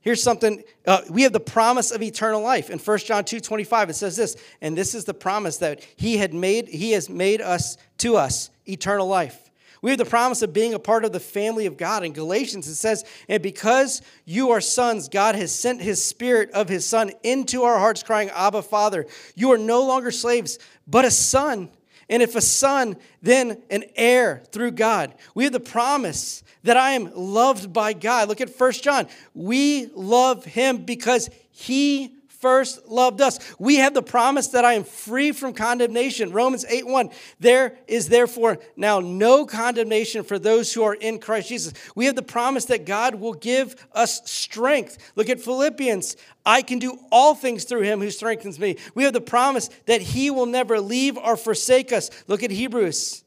Here's 0.01 0.22
something 0.22 0.65
uh, 0.86 1.04
we 1.10 1.22
have 1.22 1.32
the 1.32 1.39
promise 1.39 1.92
of 1.92 2.04
eternal 2.04 2.42
life. 2.42 2.70
In 2.70 2.77
1 2.77 2.98
John 2.98 3.24
2 3.24 3.39
25, 3.39 3.92
it 3.92 3.94
says 3.94 4.18
this, 4.18 4.36
and 4.60 4.77
this 4.77 4.94
is 4.94 5.06
the 5.06 5.13
promise 5.13 5.60
that 5.60 5.82
he 5.96 6.18
had 6.18 6.34
made, 6.34 6.68
he 6.68 6.92
has 6.92 7.08
made 7.10 7.39
us 7.39 7.77
to 8.00 8.18
us 8.18 8.50
eternal 8.68 9.08
life. 9.08 9.45
We 9.86 9.92
have 9.92 10.00
the 10.00 10.06
promise 10.06 10.42
of 10.42 10.51
being 10.51 10.74
a 10.74 10.80
part 10.80 11.06
of 11.06 11.12
the 11.12 11.20
family 11.20 11.68
of 11.68 11.77
God. 11.77 12.04
In 12.04 12.12
Galatians, 12.12 12.68
it 12.68 12.74
says, 12.74 13.06
And 13.30 13.44
because 13.44 14.01
you 14.25 14.50
are 14.50 14.60
sons, 14.60 15.10
God 15.10 15.36
has 15.36 15.54
sent 15.54 15.80
his 15.80 16.04
spirit 16.04 16.50
of 16.54 16.68
his 16.68 16.88
son 16.88 17.12
into 17.22 17.62
our 17.62 17.77
hearts, 17.77 18.01
crying, 18.01 18.32
Abba, 18.32 18.63
Father. 18.63 19.06
You 19.36 19.51
are 19.51 19.60
no 19.60 19.86
longer 19.86 20.10
slaves, 20.10 20.58
but 20.88 21.06
a 21.06 21.12
son. 21.12 21.70
And 22.10 22.24
if 22.24 22.36
a 22.36 22.42
son, 22.42 22.98
then 23.22 23.62
an 23.70 23.84
heir 23.96 24.42
through 24.51 24.72
God. 24.72 25.13
We 25.36 25.44
have 25.44 25.54
the 25.54 25.60
promise 25.60 26.44
that 26.63 26.77
I 26.77 26.94
am 26.94 27.12
loved 27.13 27.72
by 27.72 27.94
God. 27.94 28.27
Look 28.27 28.42
at 28.42 28.50
First 28.50 28.84
John. 28.84 29.06
We 29.36 29.92
love 29.94 30.46
him 30.46 30.77
because 30.77 31.30
he 31.51 32.15
first 32.46 32.88
loved 32.88 33.22
us. 33.22 33.40
We 33.58 33.78
have 33.78 33.96
the 33.96 34.04
promise 34.04 34.50
that 34.50 34.64
I 34.64 34.74
am 34.74 34.84
free 34.84 35.32
from 35.32 35.56
condemnation. 35.56 36.32
Romans 36.32 36.64
8 36.70 36.86
1. 36.86 37.10
There 37.40 37.75
is 37.88 38.08
therefore 38.08 38.60
now 38.75 39.00
no 39.00 39.48
condemnation 39.48 40.24
for 40.24 40.38
those 40.38 40.72
who 40.72 40.84
are 40.84 40.94
in 40.94 41.18
Christ 41.18 41.50
Jesus. 41.50 41.74
We 41.96 42.06
have 42.06 42.16
the 42.16 42.22
promise 42.22 42.66
that 42.66 42.86
God 42.86 43.16
will 43.16 43.34
give 43.34 43.75
us 43.94 44.22
strength. 44.30 45.00
Look 45.16 45.28
at 45.28 45.42
Philippians. 45.42 46.18
I 46.46 46.62
can 46.62 46.78
do 46.78 47.00
all 47.12 47.34
things 47.34 47.64
through 47.64 47.82
him 47.82 48.00
who 48.00 48.12
strengthens 48.12 48.60
me. 48.60 48.78
We 48.94 49.06
have 49.06 49.14
the 49.14 49.22
promise 49.22 49.72
that 49.88 50.04
he 50.04 50.30
will 50.30 50.46
never 50.46 50.80
leave 50.80 51.18
or 51.18 51.38
forsake 51.38 51.92
us. 51.92 52.12
Look 52.28 52.44
at 52.44 52.52
Hebrews. 52.52 53.24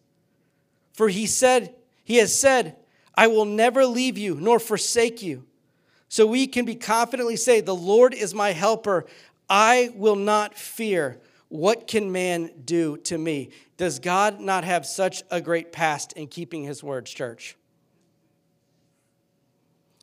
For 0.93 1.09
he 1.09 1.27
said, 1.27 1.75
he 2.05 2.19
has 2.19 2.33
said, 2.33 2.77
I 3.17 3.27
will 3.27 3.47
never 3.47 3.85
leave 3.85 4.17
you 4.17 4.37
nor 4.37 4.61
forsake 4.61 5.23
you. 5.23 5.48
So 6.09 6.27
we 6.27 6.47
can 6.47 6.65
be 6.65 6.75
confidently 6.75 7.37
say, 7.37 7.61
The 7.61 7.75
Lord 7.75 8.15
is 8.15 8.35
my 8.35 8.53
helper. 8.53 9.07
I 9.49 9.91
will 9.95 10.17
not 10.17 10.57
fear. 10.57 11.21
What 11.49 11.87
can 11.87 12.13
man 12.13 12.51
do 12.65 12.99
to 12.99 13.17
me? 13.17 13.51
Does 13.77 13.99
God 13.99 14.41
not 14.41 14.65
have 14.65 14.85
such 14.85 15.23
a 15.31 15.41
great 15.41 15.73
past 15.73 16.13
in 16.13 16.27
keeping 16.27 16.65
his 16.65 16.83
words, 16.83 17.11
church? 17.11 17.57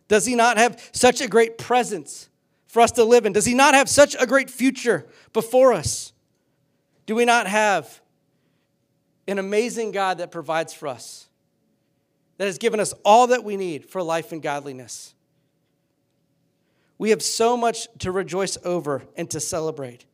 Does 0.07 0.25
he 0.25 0.35
not 0.35 0.57
have 0.57 0.89
such 0.91 1.21
a 1.21 1.27
great 1.27 1.57
presence 1.57 2.29
for 2.67 2.81
us 2.81 2.91
to 2.93 3.03
live 3.03 3.25
in? 3.25 3.33
Does 3.33 3.45
he 3.45 3.53
not 3.53 3.73
have 3.73 3.89
such 3.89 4.15
a 4.19 4.27
great 4.27 4.49
future 4.49 5.05
before 5.33 5.73
us? 5.73 6.13
Do 7.05 7.15
we 7.15 7.25
not 7.25 7.47
have 7.47 8.01
an 9.27 9.39
amazing 9.39 9.91
God 9.91 10.19
that 10.19 10.31
provides 10.31 10.73
for 10.73 10.87
us, 10.87 11.27
that 12.37 12.45
has 12.45 12.57
given 12.57 12.79
us 12.79 12.93
all 13.03 13.27
that 13.27 13.43
we 13.43 13.57
need 13.57 13.85
for 13.85 14.03
life 14.03 14.31
and 14.31 14.41
godliness? 14.41 15.14
We 16.97 17.09
have 17.09 17.21
so 17.21 17.57
much 17.57 17.87
to 17.99 18.11
rejoice 18.11 18.57
over 18.63 19.03
and 19.17 19.29
to 19.31 19.39
celebrate. 19.39 20.05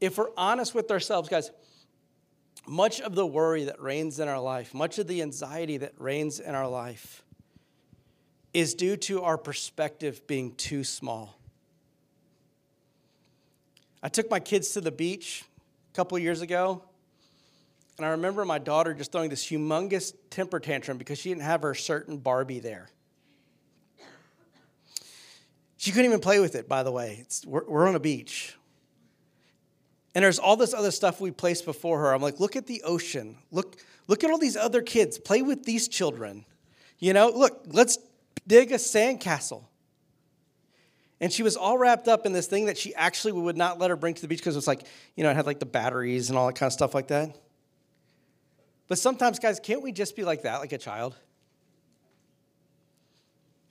If 0.00 0.18
we're 0.18 0.30
honest 0.36 0.74
with 0.74 0.90
ourselves, 0.90 1.28
guys, 1.28 1.50
much 2.66 3.00
of 3.00 3.14
the 3.14 3.24
worry 3.24 3.64
that 3.64 3.80
reigns 3.80 4.18
in 4.18 4.28
our 4.28 4.40
life, 4.40 4.74
much 4.74 4.98
of 4.98 5.06
the 5.06 5.22
anxiety 5.22 5.76
that 5.78 5.92
reigns 5.98 6.40
in 6.40 6.54
our 6.54 6.68
life, 6.68 7.22
is 8.52 8.74
due 8.74 8.96
to 8.96 9.22
our 9.22 9.38
perspective 9.38 10.26
being 10.26 10.54
too 10.54 10.82
small. 10.82 11.38
I 14.02 14.08
took 14.08 14.30
my 14.30 14.40
kids 14.40 14.70
to 14.70 14.80
the 14.80 14.90
beach 14.90 15.44
a 15.92 15.96
couple 15.96 16.18
years 16.18 16.40
ago, 16.40 16.82
and 17.96 18.06
I 18.06 18.10
remember 18.10 18.44
my 18.44 18.58
daughter 18.58 18.94
just 18.94 19.12
throwing 19.12 19.30
this 19.30 19.46
humongous 19.46 20.14
temper 20.30 20.60
tantrum 20.60 20.98
because 20.98 21.18
she 21.18 21.28
didn't 21.28 21.42
have 21.42 21.62
her 21.62 21.74
certain 21.74 22.18
Barbie 22.18 22.60
there. 22.60 22.88
She 25.86 25.92
couldn't 25.92 26.06
even 26.06 26.18
play 26.18 26.40
with 26.40 26.56
it, 26.56 26.68
by 26.68 26.82
the 26.82 26.90
way. 26.90 27.24
We're, 27.46 27.64
we're 27.64 27.86
on 27.86 27.94
a 27.94 28.00
beach. 28.00 28.56
And 30.16 30.24
there's 30.24 30.40
all 30.40 30.56
this 30.56 30.74
other 30.74 30.90
stuff 30.90 31.20
we 31.20 31.30
placed 31.30 31.64
before 31.64 32.00
her. 32.00 32.12
I'm 32.12 32.20
like, 32.20 32.40
look 32.40 32.56
at 32.56 32.66
the 32.66 32.82
ocean. 32.82 33.36
Look, 33.52 33.76
look 34.08 34.24
at 34.24 34.30
all 34.32 34.38
these 34.38 34.56
other 34.56 34.82
kids. 34.82 35.16
Play 35.16 35.42
with 35.42 35.62
these 35.62 35.86
children. 35.86 36.44
You 36.98 37.12
know, 37.12 37.28
look, 37.28 37.66
let's 37.68 37.98
dig 38.48 38.72
a 38.72 38.78
sandcastle. 38.78 39.62
And 41.20 41.32
she 41.32 41.44
was 41.44 41.54
all 41.54 41.78
wrapped 41.78 42.08
up 42.08 42.26
in 42.26 42.32
this 42.32 42.48
thing 42.48 42.66
that 42.66 42.76
she 42.76 42.92
actually 42.96 43.34
would 43.34 43.56
not 43.56 43.78
let 43.78 43.90
her 43.90 43.96
bring 43.96 44.14
to 44.14 44.20
the 44.20 44.26
beach 44.26 44.40
because 44.40 44.56
it 44.56 44.58
was 44.58 44.66
like, 44.66 44.82
you 45.14 45.22
know, 45.22 45.30
it 45.30 45.36
had 45.36 45.46
like 45.46 45.60
the 45.60 45.66
batteries 45.66 46.30
and 46.30 46.36
all 46.36 46.48
that 46.48 46.56
kind 46.56 46.66
of 46.66 46.72
stuff 46.72 46.96
like 46.96 47.06
that. 47.06 47.32
But 48.88 48.98
sometimes, 48.98 49.38
guys, 49.38 49.60
can't 49.60 49.82
we 49.82 49.92
just 49.92 50.16
be 50.16 50.24
like 50.24 50.42
that, 50.42 50.58
like 50.58 50.72
a 50.72 50.78
child? 50.78 51.14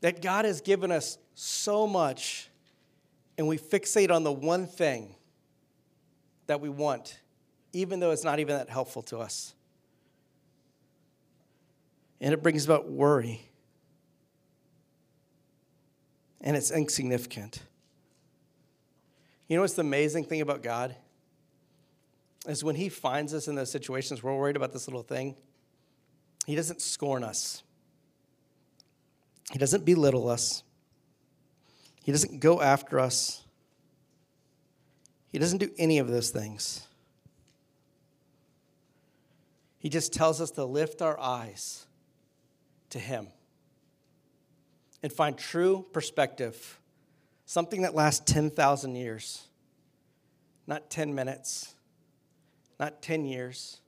That 0.05 0.21
God 0.21 0.45
has 0.45 0.61
given 0.61 0.91
us 0.91 1.17
so 1.33 1.87
much, 1.87 2.51
and 3.39 3.47
we 3.47 3.57
fixate 3.57 4.11
on 4.11 4.23
the 4.23 4.31
one 4.31 4.67
thing 4.67 5.15
that 6.45 6.61
we 6.61 6.69
want, 6.69 7.19
even 7.73 7.99
though 7.99 8.11
it's 8.11 8.23
not 8.23 8.37
even 8.37 8.55
that 8.55 8.69
helpful 8.69 9.01
to 9.01 9.17
us. 9.17 9.55
And 12.21 12.35
it 12.35 12.43
brings 12.43 12.65
about 12.65 12.87
worry. 12.87 13.49
And 16.39 16.55
it's 16.55 16.69
insignificant. 16.69 17.63
You 19.47 19.55
know 19.55 19.63
what's 19.63 19.73
the 19.73 19.81
amazing 19.81 20.25
thing 20.25 20.41
about 20.41 20.61
God? 20.61 20.95
Is 22.47 22.63
when 22.63 22.75
He 22.75 22.89
finds 22.89 23.33
us 23.33 23.47
in 23.47 23.55
those 23.55 23.71
situations 23.71 24.21
we're 24.21 24.37
worried 24.37 24.55
about 24.55 24.71
this 24.71 24.87
little 24.87 25.01
thing, 25.01 25.35
He 26.45 26.53
doesn't 26.53 26.79
scorn 26.79 27.23
us. 27.23 27.63
He 29.51 29.59
doesn't 29.59 29.85
belittle 29.85 30.29
us. 30.29 30.63
He 32.03 32.11
doesn't 32.11 32.39
go 32.39 32.61
after 32.61 32.99
us. 32.99 33.43
He 35.31 35.39
doesn't 35.39 35.57
do 35.57 35.71
any 35.77 35.97
of 35.97 36.07
those 36.07 36.29
things. 36.29 36.87
He 39.79 39.89
just 39.89 40.13
tells 40.13 40.41
us 40.41 40.51
to 40.51 40.65
lift 40.65 41.01
our 41.01 41.19
eyes 41.19 41.85
to 42.89 42.99
Him 42.99 43.27
and 45.03 45.11
find 45.11 45.37
true 45.37 45.85
perspective, 45.93 46.79
something 47.45 47.83
that 47.83 47.93
lasts 47.93 48.31
10,000 48.31 48.95
years, 48.95 49.47
not 50.65 50.89
10 50.89 51.13
minutes, 51.13 51.75
not 52.79 53.01
10 53.01 53.25
years, 53.25 53.79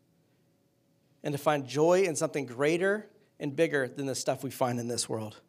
and 1.24 1.34
to 1.34 1.38
find 1.40 1.68
joy 1.68 2.04
in 2.04 2.16
something 2.16 2.46
greater 2.46 3.08
and 3.40 3.56
bigger 3.56 3.88
than 3.88 4.06
the 4.06 4.16
stuff 4.16 4.44
we 4.44 4.52
find 4.52 4.80
in 4.80 4.88
this 4.88 5.10
world. 5.10 5.42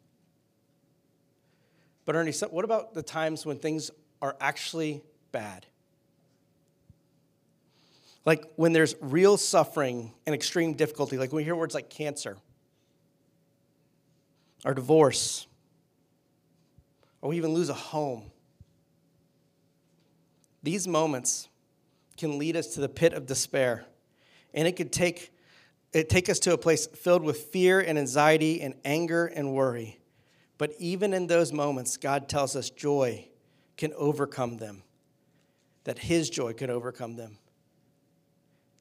But 2.09 2.15
Ernie, 2.15 2.31
what 2.49 2.65
about 2.65 2.95
the 2.95 3.03
times 3.03 3.45
when 3.45 3.59
things 3.59 3.91
are 4.19 4.35
actually 4.41 5.03
bad? 5.31 5.67
Like 8.25 8.43
when 8.55 8.73
there's 8.73 8.95
real 8.99 9.37
suffering 9.37 10.11
and 10.25 10.33
extreme 10.33 10.73
difficulty, 10.73 11.19
like 11.19 11.31
when 11.31 11.41
we 11.41 11.43
hear 11.43 11.55
words 11.55 11.75
like 11.75 11.91
cancer 11.91 12.37
or 14.65 14.73
divorce, 14.73 15.45
or 17.21 17.29
we 17.29 17.37
even 17.37 17.53
lose 17.53 17.69
a 17.69 17.75
home. 17.75 18.31
These 20.63 20.87
moments 20.87 21.47
can 22.17 22.39
lead 22.39 22.55
us 22.55 22.73
to 22.73 22.81
the 22.81 22.89
pit 22.89 23.13
of 23.13 23.27
despair, 23.27 23.85
and 24.55 24.67
it 24.67 24.75
could 24.75 24.91
take 24.91 25.31
it 25.93 26.09
take 26.09 26.27
us 26.27 26.39
to 26.39 26.53
a 26.53 26.57
place 26.57 26.87
filled 26.87 27.21
with 27.21 27.37
fear 27.37 27.79
and 27.79 27.99
anxiety 27.99 28.63
and 28.63 28.73
anger 28.83 29.27
and 29.27 29.53
worry. 29.53 29.98
But 30.59 30.73
even 30.77 31.13
in 31.13 31.25
those 31.25 31.51
moments, 31.51 31.97
God 31.97 32.29
tells 32.29 32.55
us 32.55 32.69
joy 32.69 33.29
can 33.77 33.93
overcome 33.95 34.57
them, 34.57 34.83
that 35.85 35.97
His 35.97 36.29
joy 36.29 36.53
can 36.53 36.69
overcome 36.69 37.15
them, 37.15 37.39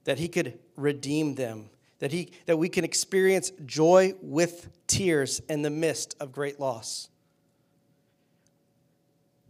that 0.05 0.19
He 0.19 0.29
could 0.29 0.59
redeem 0.77 1.37
them, 1.37 1.71
that, 2.01 2.11
he, 2.11 2.33
that 2.47 2.57
we 2.57 2.69
can 2.69 2.85
experience 2.85 3.53
joy 3.65 4.13
with 4.21 4.69
tears 4.89 5.41
in 5.49 5.63
the 5.63 5.71
midst 5.71 6.17
of 6.21 6.33
great 6.33 6.61
loss. 6.61 7.09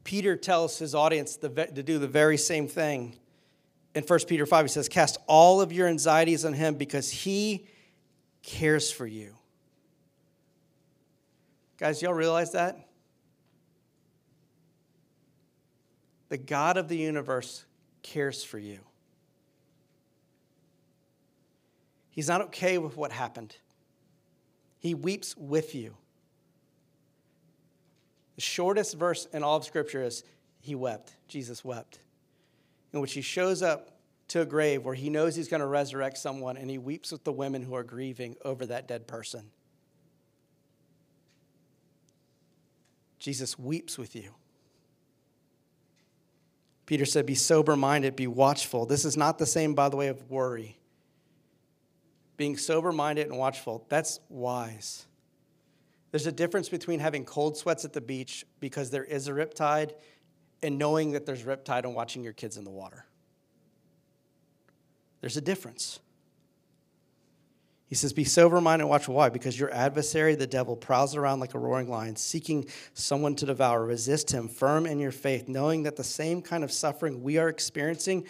Peter 0.04 0.36
tells 0.36 0.78
his 0.78 0.94
audience 0.94 1.36
to 1.36 1.82
do 1.82 1.98
the 1.98 2.08
very 2.08 2.38
same 2.38 2.66
thing. 2.66 3.16
In 3.94 4.04
1 4.04 4.18
Peter 4.26 4.46
5, 4.46 4.64
he 4.64 4.68
says, 4.68 4.88
Cast 4.88 5.18
all 5.26 5.60
of 5.60 5.72
your 5.72 5.86
anxieties 5.86 6.44
on 6.44 6.54
him 6.54 6.74
because 6.74 7.10
he 7.10 7.66
cares 8.42 8.90
for 8.90 9.06
you. 9.06 9.37
Guys, 11.78 12.02
y'all 12.02 12.12
realize 12.12 12.52
that? 12.52 12.88
The 16.28 16.36
God 16.36 16.76
of 16.76 16.88
the 16.88 16.96
universe 16.96 17.64
cares 18.02 18.44
for 18.44 18.58
you. 18.58 18.80
He's 22.10 22.28
not 22.28 22.40
okay 22.42 22.78
with 22.78 22.96
what 22.96 23.12
happened. 23.12 23.56
He 24.80 24.94
weeps 24.94 25.36
with 25.36 25.74
you. 25.74 25.96
The 28.34 28.40
shortest 28.42 28.96
verse 28.96 29.26
in 29.32 29.42
all 29.42 29.56
of 29.56 29.64
Scripture 29.64 30.02
is 30.02 30.24
He 30.60 30.74
wept. 30.74 31.14
Jesus 31.28 31.64
wept. 31.64 32.00
In 32.92 33.00
which 33.00 33.12
He 33.12 33.22
shows 33.22 33.62
up 33.62 33.98
to 34.28 34.40
a 34.40 34.46
grave 34.46 34.84
where 34.84 34.94
He 34.94 35.10
knows 35.10 35.36
He's 35.36 35.48
going 35.48 35.60
to 35.60 35.66
resurrect 35.66 36.18
someone 36.18 36.56
and 36.56 36.68
He 36.68 36.78
weeps 36.78 37.12
with 37.12 37.22
the 37.22 37.32
women 37.32 37.62
who 37.62 37.74
are 37.76 37.84
grieving 37.84 38.36
over 38.44 38.66
that 38.66 38.88
dead 38.88 39.06
person. 39.06 39.50
Jesus 43.18 43.58
weeps 43.58 43.98
with 43.98 44.14
you. 44.14 44.34
Peter 46.86 47.04
said, 47.04 47.26
Be 47.26 47.34
sober 47.34 47.76
minded, 47.76 48.16
be 48.16 48.26
watchful. 48.26 48.86
This 48.86 49.04
is 49.04 49.16
not 49.16 49.38
the 49.38 49.46
same, 49.46 49.74
by 49.74 49.88
the 49.88 49.96
way, 49.96 50.08
of 50.08 50.30
worry. 50.30 50.78
Being 52.36 52.56
sober 52.56 52.92
minded 52.92 53.26
and 53.26 53.36
watchful, 53.36 53.84
that's 53.88 54.20
wise. 54.28 55.06
There's 56.10 56.26
a 56.26 56.32
difference 56.32 56.68
between 56.68 57.00
having 57.00 57.24
cold 57.24 57.56
sweats 57.56 57.84
at 57.84 57.92
the 57.92 58.00
beach 58.00 58.46
because 58.60 58.90
there 58.90 59.04
is 59.04 59.28
a 59.28 59.32
riptide 59.32 59.92
and 60.62 60.78
knowing 60.78 61.12
that 61.12 61.26
there's 61.26 61.42
a 61.42 61.44
riptide 61.44 61.84
and 61.84 61.94
watching 61.94 62.24
your 62.24 62.32
kids 62.32 62.56
in 62.56 62.64
the 62.64 62.70
water. 62.70 63.04
There's 65.20 65.36
a 65.36 65.42
difference. 65.42 66.00
He 67.88 67.94
says, 67.94 68.12
Be 68.12 68.24
sober 68.24 68.60
minded 68.60 68.84
and 68.84 68.90
watch 68.90 69.08
why? 69.08 69.30
Because 69.30 69.58
your 69.58 69.72
adversary, 69.72 70.34
the 70.34 70.46
devil, 70.46 70.76
prowls 70.76 71.16
around 71.16 71.40
like 71.40 71.54
a 71.54 71.58
roaring 71.58 71.88
lion, 71.88 72.16
seeking 72.16 72.66
someone 72.92 73.34
to 73.36 73.46
devour. 73.46 73.84
Resist 73.84 74.30
him, 74.30 74.46
firm 74.46 74.86
in 74.86 74.98
your 74.98 75.10
faith, 75.10 75.48
knowing 75.48 75.84
that 75.84 75.96
the 75.96 76.04
same 76.04 76.42
kind 76.42 76.62
of 76.62 76.70
suffering 76.70 77.22
we 77.22 77.38
are 77.38 77.48
experiencing 77.48 78.26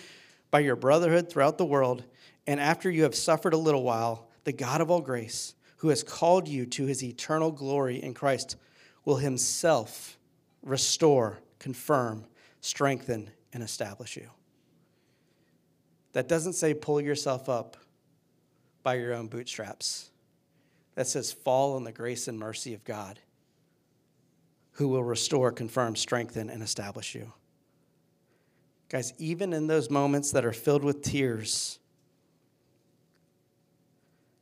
by 0.53 0.61
your 0.61 0.77
brotherhood 0.77 1.29
throughout 1.29 1.59
the 1.59 1.65
world, 1.65 2.05
and 2.47 2.61
after 2.61 2.89
you 2.89 3.03
have 3.03 3.15
suffered 3.15 3.53
a 3.53 3.59
little 3.59 3.83
while, 3.83 4.29
the 4.45 4.53
God 4.53 4.81
of 4.81 4.91
all 4.91 5.01
grace, 5.01 5.55
who 5.79 5.89
has 5.89 6.03
called 6.03 6.49
you 6.49 6.65
to 6.65 6.87
his 6.87 7.03
eternal 7.03 7.51
glory 7.51 8.03
in 8.03 8.15
Christ, 8.15 8.57
will 9.05 9.17
himself 9.17 10.19
restore, 10.63 11.41
confirm, 11.59 12.25
strengthen, 12.61 13.31
and 13.53 13.63
establish 13.63 14.17
you. 14.17 14.31
That 16.13 16.29
doesn't 16.29 16.55
say 16.55 16.75
pull 16.75 17.01
yourself 17.01 17.49
up 17.49 17.77
by 18.89 18.95
your 18.95 19.13
own 19.13 19.27
bootstraps. 19.27 20.09
That 20.95 21.07
says 21.07 21.31
fall 21.31 21.77
on 21.77 21.85
the 21.85 21.93
grace 21.93 22.27
and 22.27 22.39
mercy 22.39 22.73
of 22.73 22.85
God, 22.85 23.19
who 24.73 24.89
will 24.89 25.05
restore, 25.05 25.53
confirm, 25.53 25.95
strengthen, 25.95 26.49
and 26.49 26.63
establish 26.63 27.15
you. 27.15 27.35
Guys, 28.89 29.13
even 29.19 29.53
in 29.53 29.67
those 29.67 29.91
moments 29.91 30.33
that 30.33 30.47
are 30.47 30.55
filled 30.55 30.85
with 30.85 31.03
tears, 31.03 31.79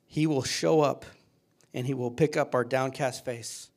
He 0.07 0.29
will 0.29 0.45
show 0.45 0.81
up 0.81 1.05
and 1.75 1.85
He 1.85 1.95
will 1.95 2.13
pick 2.13 2.37
up 2.37 2.55
our 2.55 2.63
downcast 2.63 3.25
face 3.25 3.71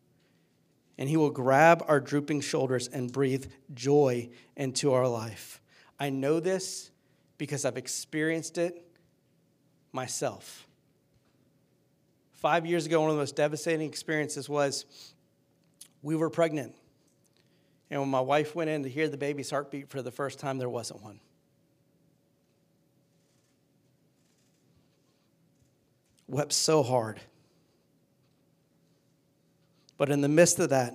and 1.00 1.10
He 1.10 1.18
will 1.18 1.32
grab 1.32 1.84
our 1.88 2.00
drooping 2.00 2.42
shoulders 2.42 2.88
and 2.88 3.12
breathe 3.12 3.48
joy 3.74 4.30
into 4.56 4.94
our 4.94 5.08
life. 5.08 5.62
I 6.00 6.12
know 6.12 6.40
this 6.40 6.92
because 7.40 7.66
I've 7.66 7.76
experienced 7.76 8.60
it 8.60 8.86
myself. 9.92 10.68
Five 12.34 12.66
years 12.66 12.86
ago, 12.86 13.02
one 13.02 13.10
of 13.10 13.16
the 13.16 13.22
most 13.22 13.36
devastating 13.36 13.88
experiences 13.88 14.48
was 14.48 14.86
we 16.02 16.16
were 16.16 16.30
pregnant. 16.30 16.74
And 17.90 18.00
when 18.00 18.10
my 18.10 18.22
wife 18.22 18.56
went 18.56 18.70
in 18.70 18.84
to 18.84 18.90
hear 18.90 19.10
the 19.10 19.18
baby's 19.18 19.50
heartbeat 19.50 19.90
for 19.90 20.02
the 20.02 20.12
first 20.12 20.40
time, 20.40 20.58
there 20.58 20.70
wasn't 20.70 21.04
one. 21.04 21.20
Wept 26.28 26.54
so 26.54 26.84
hard. 26.84 27.20
But 29.98 30.10
in 30.10 30.22
the 30.22 30.30
midst 30.30 30.60
of 30.60 30.70
that, 30.70 30.94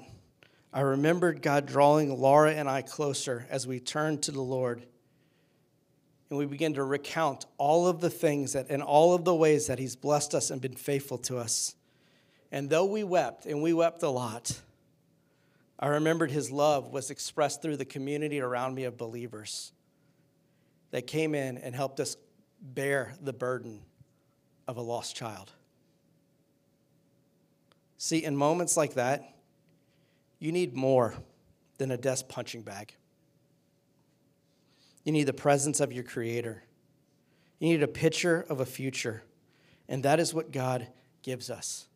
I 0.73 0.81
remembered 0.81 1.43
God 1.43 1.67
drawing 1.67 2.19
Laura 2.19 2.53
and 2.53 2.69
I 2.69 2.83
closer 2.83 3.47
as 3.51 3.67
we 3.67 3.81
turned 3.81 4.23
to 4.23 4.33
the 4.33 4.41
Lord 4.41 4.87
and 6.31 6.39
we 6.39 6.47
begin 6.47 6.75
to 6.75 6.85
recount 6.85 7.47
all 7.59 7.87
of 7.87 8.01
the 8.01 8.11
things 8.11 8.55
that 8.55 8.67
and 8.71 8.83
all 8.83 9.15
of 9.15 9.25
the 9.25 9.35
ways 9.35 9.67
that 9.67 9.79
he's 9.79 9.97
blessed 9.97 10.35
us 10.35 10.51
and 10.51 10.61
been 10.61 10.75
faithful 10.75 11.19
to 11.19 11.39
us. 11.39 11.75
And 12.51 12.71
though 12.71 12.85
we 12.85 13.05
wept, 13.05 13.47
and 13.47 13.63
we 13.63 13.73
wept 13.73 14.03
a 14.03 14.09
lot, 14.09 14.61
I 15.79 15.89
remembered 15.89 16.31
his 16.31 16.51
love 16.51 16.93
was 16.93 17.11
expressed 17.11 17.63
through 17.63 17.77
the 17.77 17.85
community 17.85 18.41
around 18.41 18.75
me 18.75 18.85
of 18.85 18.97
believers 18.97 19.73
that 20.93 21.07
came 21.07 21.35
in 21.35 21.59
and 21.59 21.75
helped 21.75 21.99
us 22.01 22.17
bear 22.61 23.15
the 23.21 23.33
burden 23.33 23.81
of 24.67 24.77
a 24.77 24.81
lost 24.81 25.17
child. 25.17 25.51
See, 27.99 28.25
in 28.25 28.37
moments 28.37 28.77
like 28.77 28.95
that, 28.95 29.35
you 30.39 30.53
need 30.53 30.75
more 30.75 31.15
than 31.79 31.91
a 31.91 31.97
desk 31.97 32.29
punching 32.29 32.63
bag. 32.63 32.95
You 35.05 35.13
need 35.13 35.25
the 35.25 35.33
presence 35.33 35.81
of 35.81 35.93
your 35.93 36.05
Creator. 36.05 36.65
You 37.59 37.69
need 37.69 37.83
a 37.83 37.89
picture 37.89 38.45
of 38.49 38.61
a 38.61 38.67
future. 38.67 39.23
And 39.89 40.03
that 40.03 40.19
is 40.19 40.35
what 40.35 40.51
God 40.51 40.89
gives 41.23 41.51
us. 41.51 41.87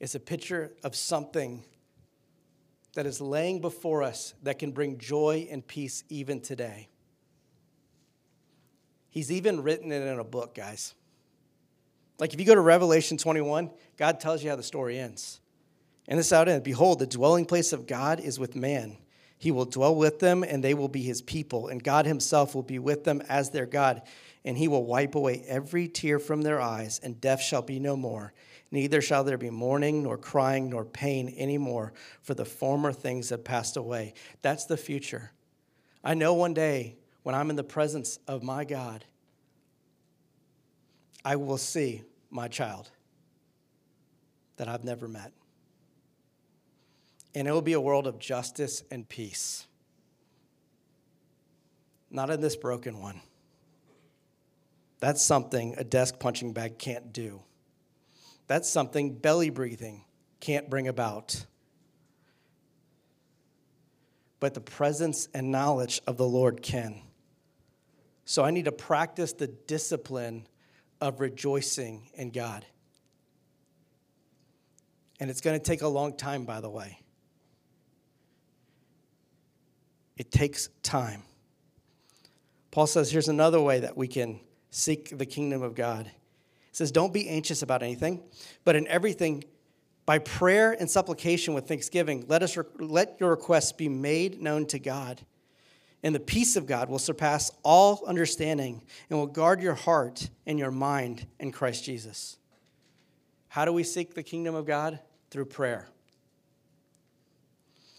It's 0.00 0.14
a 0.14 0.20
picture 0.20 0.72
of 0.82 0.94
something 0.94 1.64
that 2.94 3.06
is 3.06 3.20
laying 3.20 3.60
before 3.60 4.02
us 4.02 4.34
that 4.42 4.58
can 4.58 4.70
bring 4.70 4.98
joy 4.98 5.48
and 5.50 5.66
peace 5.66 6.04
even 6.08 6.40
today. 6.40 6.88
He's 9.10 9.30
even 9.30 9.62
written 9.62 9.92
it 9.92 10.02
in 10.02 10.18
a 10.18 10.24
book, 10.24 10.54
guys. 10.54 10.94
Like 12.18 12.34
if 12.34 12.40
you 12.40 12.46
go 12.46 12.54
to 12.54 12.60
Revelation 12.60 13.16
21, 13.16 13.70
God 13.96 14.20
tells 14.20 14.42
you 14.42 14.50
how 14.50 14.56
the 14.56 14.62
story 14.62 14.98
ends. 14.98 15.40
And 16.06 16.18
this 16.18 16.32
out 16.32 16.48
in 16.48 16.62
Behold, 16.62 16.98
the 16.98 17.06
dwelling 17.06 17.46
place 17.46 17.72
of 17.72 17.86
God 17.86 18.20
is 18.20 18.38
with 18.38 18.54
man. 18.54 18.96
He 19.44 19.50
will 19.50 19.66
dwell 19.66 19.94
with 19.94 20.20
them, 20.20 20.42
and 20.42 20.64
they 20.64 20.72
will 20.72 20.88
be 20.88 21.02
his 21.02 21.20
people, 21.20 21.68
and 21.68 21.84
God 21.84 22.06
himself 22.06 22.54
will 22.54 22.62
be 22.62 22.78
with 22.78 23.04
them 23.04 23.22
as 23.28 23.50
their 23.50 23.66
God. 23.66 24.00
And 24.42 24.56
he 24.56 24.68
will 24.68 24.86
wipe 24.86 25.14
away 25.14 25.44
every 25.46 25.86
tear 25.86 26.18
from 26.18 26.40
their 26.40 26.62
eyes, 26.62 26.98
and 27.02 27.20
death 27.20 27.42
shall 27.42 27.60
be 27.60 27.78
no 27.78 27.94
more. 27.94 28.32
Neither 28.70 29.02
shall 29.02 29.22
there 29.22 29.36
be 29.36 29.50
mourning, 29.50 30.02
nor 30.02 30.16
crying, 30.16 30.70
nor 30.70 30.86
pain 30.86 31.34
anymore, 31.36 31.92
for 32.22 32.32
the 32.32 32.46
former 32.46 32.90
things 32.90 33.28
have 33.28 33.44
passed 33.44 33.76
away. 33.76 34.14
That's 34.40 34.64
the 34.64 34.78
future. 34.78 35.30
I 36.02 36.14
know 36.14 36.32
one 36.32 36.54
day 36.54 36.96
when 37.22 37.34
I'm 37.34 37.50
in 37.50 37.56
the 37.56 37.62
presence 37.62 38.18
of 38.26 38.42
my 38.42 38.64
God, 38.64 39.04
I 41.22 41.36
will 41.36 41.58
see 41.58 42.00
my 42.30 42.48
child 42.48 42.90
that 44.56 44.68
I've 44.68 44.84
never 44.84 45.06
met 45.06 45.34
and 47.34 47.48
it 47.48 47.52
will 47.52 47.62
be 47.62 47.72
a 47.72 47.80
world 47.80 48.06
of 48.06 48.18
justice 48.18 48.82
and 48.90 49.08
peace. 49.08 49.66
Not 52.10 52.30
in 52.30 52.40
this 52.40 52.56
broken 52.56 53.00
one. 53.00 53.20
That's 55.00 55.22
something 55.22 55.74
a 55.76 55.84
desk 55.84 56.18
punching 56.18 56.52
bag 56.52 56.78
can't 56.78 57.12
do. 57.12 57.42
That's 58.46 58.70
something 58.70 59.14
belly 59.14 59.50
breathing 59.50 60.04
can't 60.40 60.68
bring 60.68 60.88
about. 60.88 61.46
But 64.40 64.54
the 64.54 64.60
presence 64.60 65.28
and 65.32 65.50
knowledge 65.50 66.02
of 66.06 66.18
the 66.18 66.26
Lord 66.26 66.62
can. 66.62 67.00
So 68.26 68.44
I 68.44 68.50
need 68.50 68.66
to 68.66 68.72
practice 68.72 69.32
the 69.32 69.46
discipline 69.46 70.46
of 71.00 71.20
rejoicing 71.20 72.10
in 72.14 72.30
God. 72.30 72.64
And 75.18 75.30
it's 75.30 75.40
going 75.40 75.58
to 75.58 75.64
take 75.64 75.82
a 75.82 75.88
long 75.88 76.16
time, 76.16 76.44
by 76.44 76.60
the 76.60 76.70
way. 76.70 77.00
It 80.16 80.30
takes 80.30 80.68
time. 80.82 81.22
Paul 82.70 82.86
says 82.86 83.10
here's 83.10 83.28
another 83.28 83.60
way 83.60 83.80
that 83.80 83.96
we 83.96 84.08
can 84.08 84.40
seek 84.70 85.16
the 85.16 85.26
kingdom 85.26 85.62
of 85.62 85.74
God. 85.74 86.06
He 86.06 86.76
says, 86.76 86.90
Don't 86.90 87.12
be 87.12 87.28
anxious 87.28 87.62
about 87.62 87.82
anything, 87.82 88.22
but 88.64 88.76
in 88.76 88.86
everything, 88.88 89.44
by 90.06 90.18
prayer 90.18 90.72
and 90.72 90.90
supplication 90.90 91.54
with 91.54 91.66
thanksgiving, 91.66 92.24
let, 92.28 92.42
us, 92.42 92.58
let 92.78 93.16
your 93.20 93.30
requests 93.30 93.72
be 93.72 93.88
made 93.88 94.42
known 94.42 94.66
to 94.66 94.78
God. 94.78 95.22
And 96.02 96.14
the 96.14 96.20
peace 96.20 96.56
of 96.56 96.66
God 96.66 96.90
will 96.90 96.98
surpass 96.98 97.50
all 97.62 98.02
understanding 98.06 98.82
and 99.08 99.18
will 99.18 99.26
guard 99.26 99.62
your 99.62 99.74
heart 99.74 100.28
and 100.44 100.58
your 100.58 100.70
mind 100.70 101.26
in 101.40 101.50
Christ 101.50 101.84
Jesus. 101.84 102.36
How 103.48 103.64
do 103.64 103.72
we 103.72 103.84
seek 103.84 104.14
the 104.14 104.22
kingdom 104.22 104.54
of 104.54 104.66
God? 104.66 104.98
Through 105.30 105.46
prayer. 105.46 105.88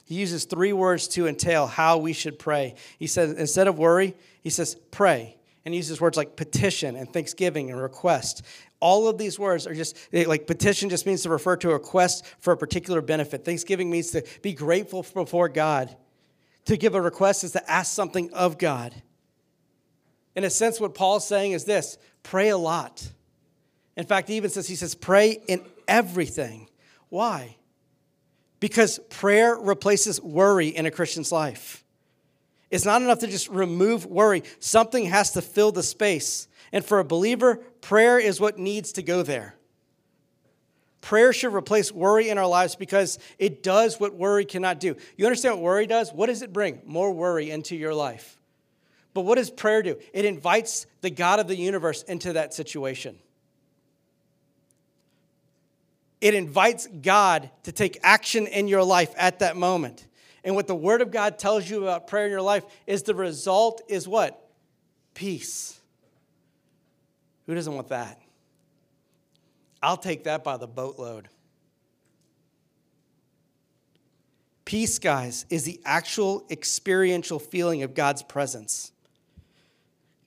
He 0.06 0.16
uses 0.16 0.46
three 0.46 0.72
words 0.72 1.08
to 1.10 1.28
entail 1.28 1.68
how 1.68 1.98
we 1.98 2.14
should 2.14 2.40
pray. 2.40 2.76
He 3.00 3.08
says, 3.08 3.34
instead 3.34 3.68
of 3.68 3.78
worry, 3.78 4.16
he 4.42 4.52
says, 4.52 4.76
pray. 4.92 5.36
And 5.66 5.74
he 5.74 5.80
uses 5.80 6.00
words 6.00 6.16
like 6.16 6.36
petition 6.36 6.96
and 6.96 7.12
thanksgiving 7.12 7.72
and 7.72 7.82
request. 7.82 8.44
All 8.80 9.08
of 9.08 9.18
these 9.18 9.40
words 9.40 9.66
are 9.66 9.74
just 9.74 9.98
like 10.14 10.46
petition 10.46 10.90
just 10.90 11.08
means 11.08 11.24
to 11.24 11.30
refer 11.30 11.56
to 11.58 11.72
a 11.72 11.74
request 11.74 12.24
for 12.40 12.54
a 12.54 12.58
particular 12.58 13.02
benefit. 13.02 13.44
Thanksgiving 13.44 13.90
means 13.90 14.12
to 14.12 14.24
be 14.44 14.54
grateful 14.54 15.02
before 15.02 15.50
God. 15.50 15.96
To 16.66 16.78
give 16.78 16.94
a 16.94 17.02
request 17.02 17.44
is 17.44 17.54
to 17.54 17.72
ask 17.72 17.92
something 17.92 18.32
of 18.32 18.60
God. 18.60 18.94
In 20.36 20.44
a 20.44 20.50
sense, 20.52 20.80
what 20.80 20.94
Paul's 20.94 21.28
saying 21.28 21.54
is 21.54 21.66
this 21.66 21.98
pray 22.22 22.50
a 22.50 22.58
lot. 22.58 23.10
In 23.98 24.06
fact, 24.06 24.28
he 24.28 24.36
even 24.36 24.52
says, 24.52 24.68
he 24.68 24.76
says, 24.76 24.94
pray 24.94 25.42
in 25.48 25.66
everything. 25.88 26.70
Why? 27.10 27.56
Because 28.60 29.00
prayer 29.10 29.56
replaces 29.56 30.22
worry 30.22 30.70
in 30.70 30.86
a 30.86 30.92
Christian's 30.92 31.32
life. 31.32 31.84
It's 32.72 32.86
not 32.86 33.02
enough 33.02 33.20
to 33.20 33.28
just 33.28 33.50
remove 33.50 34.06
worry, 34.06 34.44
something 34.60 35.06
has 35.06 35.32
to 35.32 35.42
fill 35.42 35.72
the 35.72 35.84
space. 35.84 36.48
And 36.72 36.84
for 36.84 37.00
a 37.00 37.06
believer, 37.06 37.58
prayer 37.82 38.20
is 38.20 38.40
what 38.40 38.58
needs 38.58 38.94
to 38.94 39.04
go 39.04 39.24
there. 39.24 39.56
Prayer 41.02 41.32
should 41.32 41.54
replace 41.54 41.92
worry 41.92 42.30
in 42.30 42.40
our 42.40 42.48
lives 42.48 42.76
because 42.76 43.20
it 43.38 43.62
does 43.62 44.00
what 44.00 44.16
worry 44.16 44.44
cannot 44.44 44.80
do. 44.80 44.96
You 45.16 45.26
understand 45.26 45.56
what 45.56 45.64
worry 45.64 45.86
does? 45.86 46.12
What 46.12 46.26
does 46.26 46.42
it 46.42 46.52
bring? 46.52 46.82
More 46.84 47.12
worry 47.12 47.52
into 47.52 47.76
your 47.76 47.94
life. 47.94 48.42
But 49.14 49.22
what 49.22 49.36
does 49.36 49.52
prayer 49.52 49.84
do? 49.84 49.98
It 50.14 50.26
invites 50.26 50.88
the 51.02 51.12
God 51.12 51.40
of 51.40 51.48
the 51.48 51.56
universe 51.56 52.02
into 52.04 52.34
that 52.34 52.54
situation. 52.54 53.20
It 56.26 56.34
invites 56.34 56.88
God 56.88 57.52
to 57.66 57.72
take 57.72 58.00
action 58.02 58.48
in 58.48 58.68
your 58.68 58.84
life 58.84 59.14
at 59.16 59.38
that 59.42 59.56
moment. 59.56 60.08
And 60.44 60.56
what 60.56 60.66
the 60.66 60.74
Word 60.74 61.04
of 61.04 61.12
God 61.12 61.38
tells 61.38 61.70
you 61.70 61.84
about 61.84 62.08
prayer 62.08 62.26
in 62.26 62.32
your 62.32 62.42
life 62.42 62.66
is 62.88 63.04
the 63.04 63.14
result 63.14 63.84
is 63.88 64.08
what? 64.08 64.50
Peace. 65.14 65.80
Who 67.46 67.54
doesn't 67.54 67.72
want 67.72 67.90
that? 67.90 68.20
I'll 69.84 69.98
take 69.98 70.24
that 70.24 70.44
by 70.44 70.58
the 70.58 70.66
boatload. 70.66 71.30
Peace, 74.66 74.98
guys, 74.98 75.46
is 75.52 75.64
the 75.64 75.80
actual 75.86 76.44
experiential 76.50 77.38
feeling 77.38 77.84
of 77.84 77.94
God's 77.94 78.24
presence. 78.24 78.92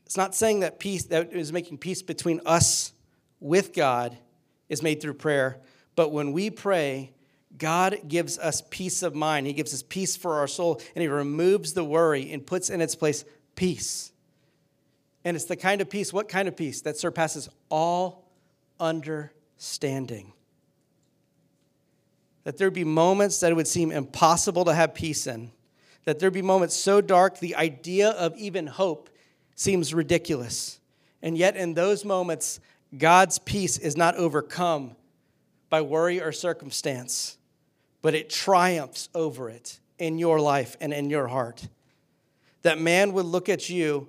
It's 0.06 0.16
not 0.16 0.36
saying 0.36 0.60
that 0.60 0.78
peace 0.78 1.06
that 1.06 1.32
is 1.32 1.52
making 1.52 1.78
peace 1.78 2.02
between 2.02 2.40
us 2.46 2.92
with 3.40 3.72
God 3.72 4.16
is 4.68 4.80
made 4.80 5.02
through 5.02 5.14
prayer, 5.14 5.58
but 5.98 6.12
when 6.12 6.30
we 6.30 6.48
pray, 6.48 7.10
God 7.58 8.02
gives 8.06 8.38
us 8.38 8.62
peace 8.70 9.02
of 9.02 9.16
mind. 9.16 9.48
He 9.48 9.52
gives 9.52 9.74
us 9.74 9.82
peace 9.82 10.16
for 10.16 10.36
our 10.36 10.46
soul, 10.46 10.80
and 10.94 11.02
He 11.02 11.08
removes 11.08 11.72
the 11.72 11.82
worry 11.82 12.30
and 12.30 12.46
puts 12.46 12.70
in 12.70 12.80
its 12.80 12.94
place 12.94 13.24
peace. 13.56 14.12
And 15.24 15.34
it's 15.36 15.46
the 15.46 15.56
kind 15.56 15.80
of 15.80 15.90
peace, 15.90 16.12
what 16.12 16.28
kind 16.28 16.46
of 16.46 16.56
peace? 16.56 16.82
That 16.82 16.98
surpasses 16.98 17.48
all 17.68 18.30
understanding. 18.78 20.34
That 22.44 22.58
there'd 22.58 22.72
be 22.72 22.84
moments 22.84 23.40
that 23.40 23.50
it 23.50 23.56
would 23.56 23.66
seem 23.66 23.90
impossible 23.90 24.66
to 24.66 24.74
have 24.74 24.94
peace 24.94 25.26
in. 25.26 25.50
That 26.04 26.20
there'd 26.20 26.32
be 26.32 26.42
moments 26.42 26.76
so 26.76 27.00
dark, 27.00 27.40
the 27.40 27.56
idea 27.56 28.10
of 28.10 28.36
even 28.36 28.68
hope 28.68 29.10
seems 29.56 29.92
ridiculous. 29.92 30.78
And 31.22 31.36
yet, 31.36 31.56
in 31.56 31.74
those 31.74 32.04
moments, 32.04 32.60
God's 32.96 33.40
peace 33.40 33.78
is 33.78 33.96
not 33.96 34.14
overcome 34.14 34.94
by 35.70 35.82
worry 35.82 36.20
or 36.20 36.32
circumstance, 36.32 37.36
but 38.02 38.14
it 38.14 38.30
triumphs 38.30 39.08
over 39.14 39.50
it 39.50 39.80
in 39.98 40.18
your 40.18 40.40
life 40.40 40.76
and 40.80 40.92
in 40.92 41.10
your 41.10 41.26
heart. 41.26 41.68
That 42.62 42.80
man 42.80 43.12
would 43.12 43.26
look 43.26 43.48
at 43.48 43.68
you 43.68 44.08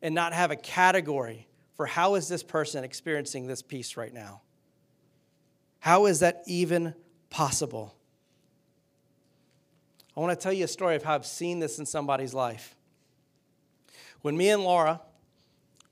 and 0.00 0.14
not 0.14 0.32
have 0.32 0.50
a 0.50 0.56
category 0.56 1.46
for 1.74 1.86
how 1.86 2.14
is 2.14 2.28
this 2.28 2.42
person 2.42 2.84
experiencing 2.84 3.46
this 3.46 3.62
peace 3.62 3.96
right 3.96 4.12
now? 4.12 4.42
How 5.80 6.06
is 6.06 6.20
that 6.20 6.42
even 6.46 6.94
possible? 7.30 7.94
I 10.16 10.20
want 10.20 10.38
to 10.38 10.42
tell 10.42 10.52
you 10.52 10.64
a 10.64 10.68
story 10.68 10.94
of 10.94 11.02
how 11.02 11.14
I've 11.14 11.26
seen 11.26 11.58
this 11.58 11.78
in 11.78 11.86
somebody's 11.86 12.34
life. 12.34 12.76
When 14.20 14.36
me 14.36 14.50
and 14.50 14.62
Laura, 14.62 15.00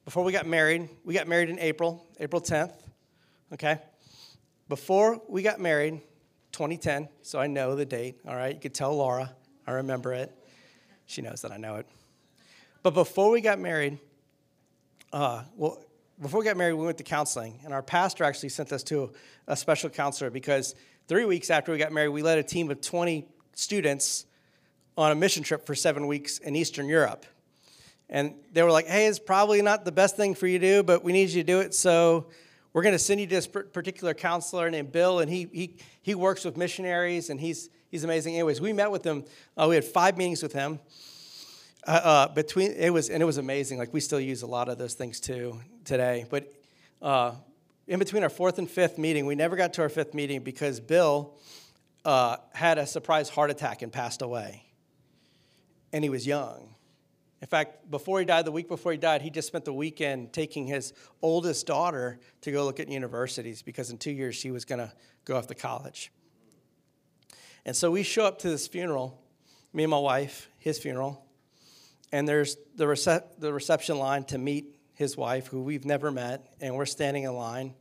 before 0.05 0.23
we 0.23 0.33
got 0.33 0.47
married, 0.47 0.89
we 1.05 1.15
got 1.15 1.27
married 1.27 1.49
in 1.49 1.59
April, 1.59 2.07
April 2.21 2.41
10th, 2.41 2.75
okay? 3.53 3.79
Before 4.71 5.21
we 5.27 5.43
got 5.43 5.59
married, 5.59 6.01
2010, 6.53 7.09
so 7.23 7.41
I 7.41 7.49
know 7.49 7.75
the 7.75 7.85
date, 7.85 8.21
all 8.25 8.37
right? 8.37 8.55
You 8.55 8.61
could 8.61 8.73
tell 8.73 8.97
Laura, 8.97 9.35
I 9.67 9.73
remember 9.73 10.13
it. 10.13 10.33
She 11.07 11.23
knows 11.23 11.43
that 11.43 11.51
I 11.51 11.57
know 11.57 11.75
it. 11.75 11.87
But 12.85 12.95
before 12.95 13.33
we 13.33 13.41
got 13.41 13.59
married, 13.59 13.99
uh, 15.13 15.43
well, 15.57 15.83
before 16.23 16.39
we 16.39 16.47
got 16.47 16.57
married, 16.57 16.75
we 16.75 16.87
went 16.87 16.99
to 16.99 17.03
counseling, 17.03 17.59
and 17.65 17.75
our 17.75 17.83
pastor 17.83 18.23
actually 18.23 18.51
sent 18.51 18.71
us 18.73 18.85
to 18.85 19.11
a 19.49 19.57
special 19.57 19.91
counselor 19.91 20.31
because 20.31 20.77
three 21.09 21.25
weeks 21.25 21.51
after 21.51 21.73
we 21.73 21.79
got 21.79 21.91
married, 21.91 22.11
we 22.11 22.23
led 22.23 22.39
a 22.39 22.45
team 22.45 22.71
of 22.71 22.81
20 22.81 23.27
students 23.55 24.25
on 24.97 25.11
a 25.11 25.17
mission 25.17 25.43
trip 25.43 25.67
for 25.67 25.75
seven 25.75 26.07
weeks 26.07 26.39
in 26.39 26.55
Eastern 26.55 26.87
Europe. 26.87 27.27
And 28.09 28.37
they 28.53 28.63
were 28.63 28.71
like, 28.71 28.87
hey, 28.87 29.09
it's 29.09 29.19
probably 29.19 29.63
not 29.63 29.85
the 29.85 29.91
best 29.91 30.17
thing 30.17 30.37
for 30.37 30.47
you 30.47 30.61
to 30.61 30.65
do, 30.65 30.83
but 30.85 31.03
we 31.03 31.11
need 31.13 31.31
you 31.31 31.43
to 31.43 31.47
do 31.47 31.59
it. 31.59 31.75
So 31.75 32.29
we're 32.73 32.83
going 32.83 32.95
to 32.95 32.99
send 32.99 33.21
you 33.21 33.27
to 33.27 33.35
this 33.35 33.47
particular 33.47 34.15
counselor 34.15 34.71
named 34.71 34.93
Bill, 34.93 35.19
and 35.19 35.31
he, 35.31 35.49
he, 35.53 35.77
he 36.03 36.15
works 36.15 36.45
with 36.45 36.57
missionaries, 36.57 37.29
and 37.29 37.41
he's, 37.41 37.69
he's 37.91 38.05
amazing. 38.05 38.35
Anyways, 38.35 38.61
we 38.61 38.73
met 38.73 38.91
with 38.91 39.05
him. 39.05 39.25
Uh, 39.57 39.67
we 39.69 39.75
had 39.75 39.85
five 39.85 40.17
meetings 40.17 40.43
with 40.43 40.53
him. 40.53 40.79
Uh, 41.87 41.91
uh, 41.91 42.29
between 42.29 42.73
it 42.73 42.93
was 42.93 43.09
and 43.09 43.23
it 43.23 43.27
was 43.27 43.39
amazing. 43.39 43.79
Like 43.79 43.95
we 43.95 44.01
still 44.01 44.21
use 44.21 44.43
a 44.43 44.47
lot 44.47 44.69
of 44.69 44.77
those 44.77 44.93
things 44.93 45.19
too 45.19 45.59
today. 45.87 46.27
But 46.29 46.53
uh, 47.01 47.33
in 47.89 47.99
between 47.99 48.23
our 48.23 48.29
fourth 48.29 48.59
and 48.59 48.71
fifth 48.71 48.99
meeting, 48.99 49.25
we 49.25 49.35
never 49.35 49.57
got 49.57 49.73
to 49.75 49.83
our 49.83 49.89
fifth 49.89 50.13
meeting 50.13 50.43
because 50.43 50.79
Bill 50.79 51.35
uh, 52.05 52.37
had 52.53 52.77
a 52.77 52.87
surprise 52.87 53.31
heart 53.31 53.51
attack 53.51 53.81
and 53.81 53.91
passed 53.91 54.21
away, 54.21 54.63
and 55.93 56.05
he 56.05 56.11
was 56.11 56.27
young. 56.27 56.75
In 57.41 57.49
fact, 57.49 57.91
before 57.91 58.19
he 58.19 58.27
died, 58.27 58.45
the 58.45 58.53
week 58.53 58.69
before 58.69 58.93
he 58.93 58.99
died, 58.99 59.23
he 59.23 59.31
just 59.31 59.49
spent 59.49 59.65
the 59.65 59.73
weekend 59.73 60.33
taking 60.33 60.67
his 60.67 60.93
oldest 61.23 61.67
daughter 61.67 62.21
to 62.43 62.53
go 62.53 62.65
look 62.65 62.81
at 62.81 62.89
universities 62.89 63.63
because 63.63 63.91
in 63.91 63.97
two 63.97 64.11
years 64.11 64.35
she 64.35 64.51
was 64.51 64.67
going 64.67 64.79
to 64.79 64.93
go 65.25 65.37
off 65.37 65.47
to 65.47 65.55
college. 65.55 66.13
And 67.65 67.75
so 67.75 67.91
we 67.91 68.03
show 68.03 68.25
up 68.25 68.39
to 68.41 68.51
this 68.51 68.67
funeral, 68.69 69.23
me 69.73 69.85
and 69.85 69.91
my 69.91 69.99
wife, 69.99 70.51
his 70.59 70.79
funeral, 70.79 71.25
and 72.13 72.29
there's 72.29 72.57
the, 72.75 72.85
rece- 72.85 73.25
the 73.39 73.53
reception 73.53 73.99
line 73.99 74.25
to 74.25 74.39
meet 74.39 74.77
his 74.95 75.17
wife, 75.17 75.47
who 75.47 75.63
we've 75.63 75.85
never 75.85 76.11
met, 76.11 76.55
and 76.61 76.75
we're 76.75 76.87
standing 76.87 77.23
in 77.23 77.33
line. 77.33 77.75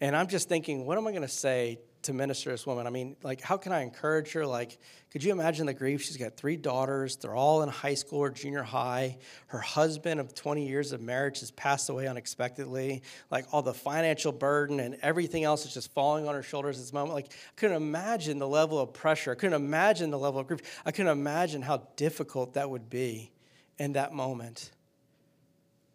And 0.00 0.16
I'm 0.16 0.28
just 0.28 0.48
thinking, 0.48 0.86
what 0.86 0.96
am 0.96 1.06
I 1.06 1.10
going 1.10 1.22
to 1.22 1.28
say 1.28 1.80
to 2.02 2.12
minister 2.12 2.44
to 2.44 2.50
this 2.50 2.66
woman. 2.66 2.86
I 2.86 2.90
mean, 2.90 3.16
like, 3.22 3.40
how 3.40 3.56
can 3.56 3.72
I 3.72 3.82
encourage 3.82 4.32
her? 4.32 4.46
Like, 4.46 4.78
could 5.10 5.24
you 5.24 5.32
imagine 5.32 5.66
the 5.66 5.74
grief? 5.74 6.02
She's 6.02 6.16
got 6.16 6.36
three 6.36 6.56
daughters. 6.56 7.16
They're 7.16 7.34
all 7.34 7.62
in 7.62 7.68
high 7.68 7.94
school 7.94 8.20
or 8.20 8.30
junior 8.30 8.62
high. 8.62 9.18
Her 9.48 9.58
husband 9.58 10.20
of 10.20 10.34
20 10.34 10.66
years 10.66 10.92
of 10.92 11.00
marriage 11.00 11.40
has 11.40 11.50
passed 11.50 11.88
away 11.90 12.06
unexpectedly. 12.06 13.02
Like, 13.30 13.46
all 13.52 13.62
the 13.62 13.74
financial 13.74 14.32
burden 14.32 14.80
and 14.80 14.96
everything 15.02 15.44
else 15.44 15.66
is 15.66 15.74
just 15.74 15.92
falling 15.92 16.28
on 16.28 16.34
her 16.34 16.42
shoulders 16.42 16.76
at 16.76 16.82
this 16.82 16.92
moment. 16.92 17.14
Like, 17.14 17.32
I 17.32 17.54
couldn't 17.56 17.76
imagine 17.76 18.38
the 18.38 18.48
level 18.48 18.78
of 18.78 18.92
pressure. 18.92 19.32
I 19.32 19.34
couldn't 19.34 19.60
imagine 19.60 20.10
the 20.10 20.18
level 20.18 20.40
of 20.40 20.46
grief. 20.46 20.60
I 20.86 20.92
couldn't 20.92 21.12
imagine 21.12 21.62
how 21.62 21.88
difficult 21.96 22.54
that 22.54 22.70
would 22.70 22.88
be 22.88 23.32
in 23.78 23.94
that 23.94 24.12
moment. 24.12 24.70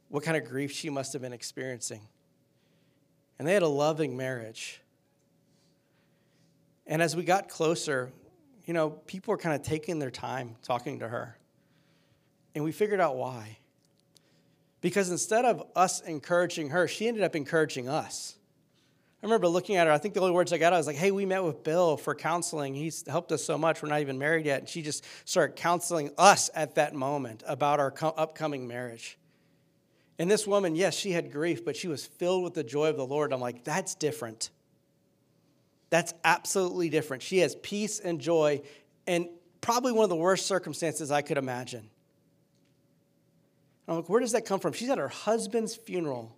What 0.09 0.23
kind 0.23 0.37
of 0.37 0.45
grief 0.45 0.71
she 0.71 0.89
must 0.89 1.13
have 1.13 1.21
been 1.21 1.33
experiencing. 1.33 2.01
And 3.39 3.47
they 3.47 3.53
had 3.53 3.63
a 3.63 3.67
loving 3.67 4.15
marriage 4.15 4.82
and 6.85 7.01
as 7.01 7.15
we 7.15 7.23
got 7.23 7.49
closer, 7.49 8.11
you 8.65 8.73
know, 8.73 8.89
people 8.91 9.31
were 9.31 9.37
kind 9.37 9.55
of 9.55 9.61
taking 9.65 9.99
their 9.99 10.11
time 10.11 10.55
talking 10.63 10.99
to 10.99 11.07
her. 11.07 11.37
And 12.55 12.63
we 12.63 12.71
figured 12.71 12.99
out 12.99 13.15
why. 13.15 13.57
Because 14.81 15.09
instead 15.09 15.45
of 15.45 15.63
us 15.75 16.01
encouraging 16.01 16.69
her, 16.69 16.87
she 16.87 17.07
ended 17.07 17.23
up 17.23 17.35
encouraging 17.35 17.87
us. 17.87 18.35
I 19.21 19.25
remember 19.25 19.47
looking 19.47 19.77
at 19.77 19.87
her, 19.87 19.93
I 19.93 19.97
think 19.97 20.13
the 20.13 20.19
only 20.19 20.33
words 20.33 20.51
I 20.51 20.57
got, 20.57 20.73
I 20.73 20.77
was 20.77 20.85
like, 20.85 20.97
hey, 20.97 21.11
we 21.11 21.25
met 21.25 21.41
with 21.41 21.63
Bill 21.63 21.95
for 21.95 22.13
counseling. 22.13 22.73
He's 22.73 23.07
helped 23.07 23.31
us 23.31 23.41
so 23.41 23.57
much. 23.57 23.81
We're 23.81 23.87
not 23.87 24.01
even 24.01 24.19
married 24.19 24.45
yet. 24.45 24.59
And 24.59 24.67
she 24.67 24.81
just 24.81 25.05
started 25.23 25.55
counseling 25.55 26.11
us 26.17 26.49
at 26.53 26.75
that 26.75 26.93
moment 26.93 27.41
about 27.47 27.79
our 27.79 27.89
co- 27.89 28.13
upcoming 28.17 28.67
marriage. 28.67 29.17
And 30.19 30.29
this 30.29 30.45
woman, 30.45 30.75
yes, 30.75 30.93
she 30.93 31.11
had 31.11 31.31
grief, 31.31 31.63
but 31.63 31.77
she 31.77 31.87
was 31.87 32.05
filled 32.05 32.43
with 32.43 32.53
the 32.53 32.65
joy 32.65 32.89
of 32.89 32.97
the 32.97 33.05
Lord. 33.05 33.31
I'm 33.31 33.39
like, 33.39 33.63
that's 33.63 33.95
different. 33.95 34.49
That's 35.93 36.11
absolutely 36.23 36.89
different. 36.89 37.21
She 37.21 37.37
has 37.37 37.53
peace 37.53 37.99
and 37.99 38.19
joy 38.19 38.63
and 39.05 39.27
probably 39.61 39.91
one 39.91 40.03
of 40.03 40.09
the 40.09 40.15
worst 40.15 40.47
circumstances 40.47 41.11
I 41.11 41.21
could 41.21 41.37
imagine. 41.37 41.87
I'm 43.87 43.97
like, 43.97 44.09
where 44.09 44.19
does 44.19 44.31
that 44.31 44.43
come 44.43 44.59
from? 44.59 44.73
She's 44.73 44.89
at 44.89 44.97
her 44.97 45.07
husband's 45.07 45.75
funeral. 45.75 46.35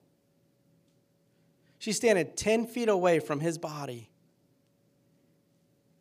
She's 1.80 1.96
standing 1.96 2.34
10 2.36 2.68
feet 2.68 2.90
away 2.90 3.22
from 3.22 3.40
his 3.40 3.58
body. 3.58 4.10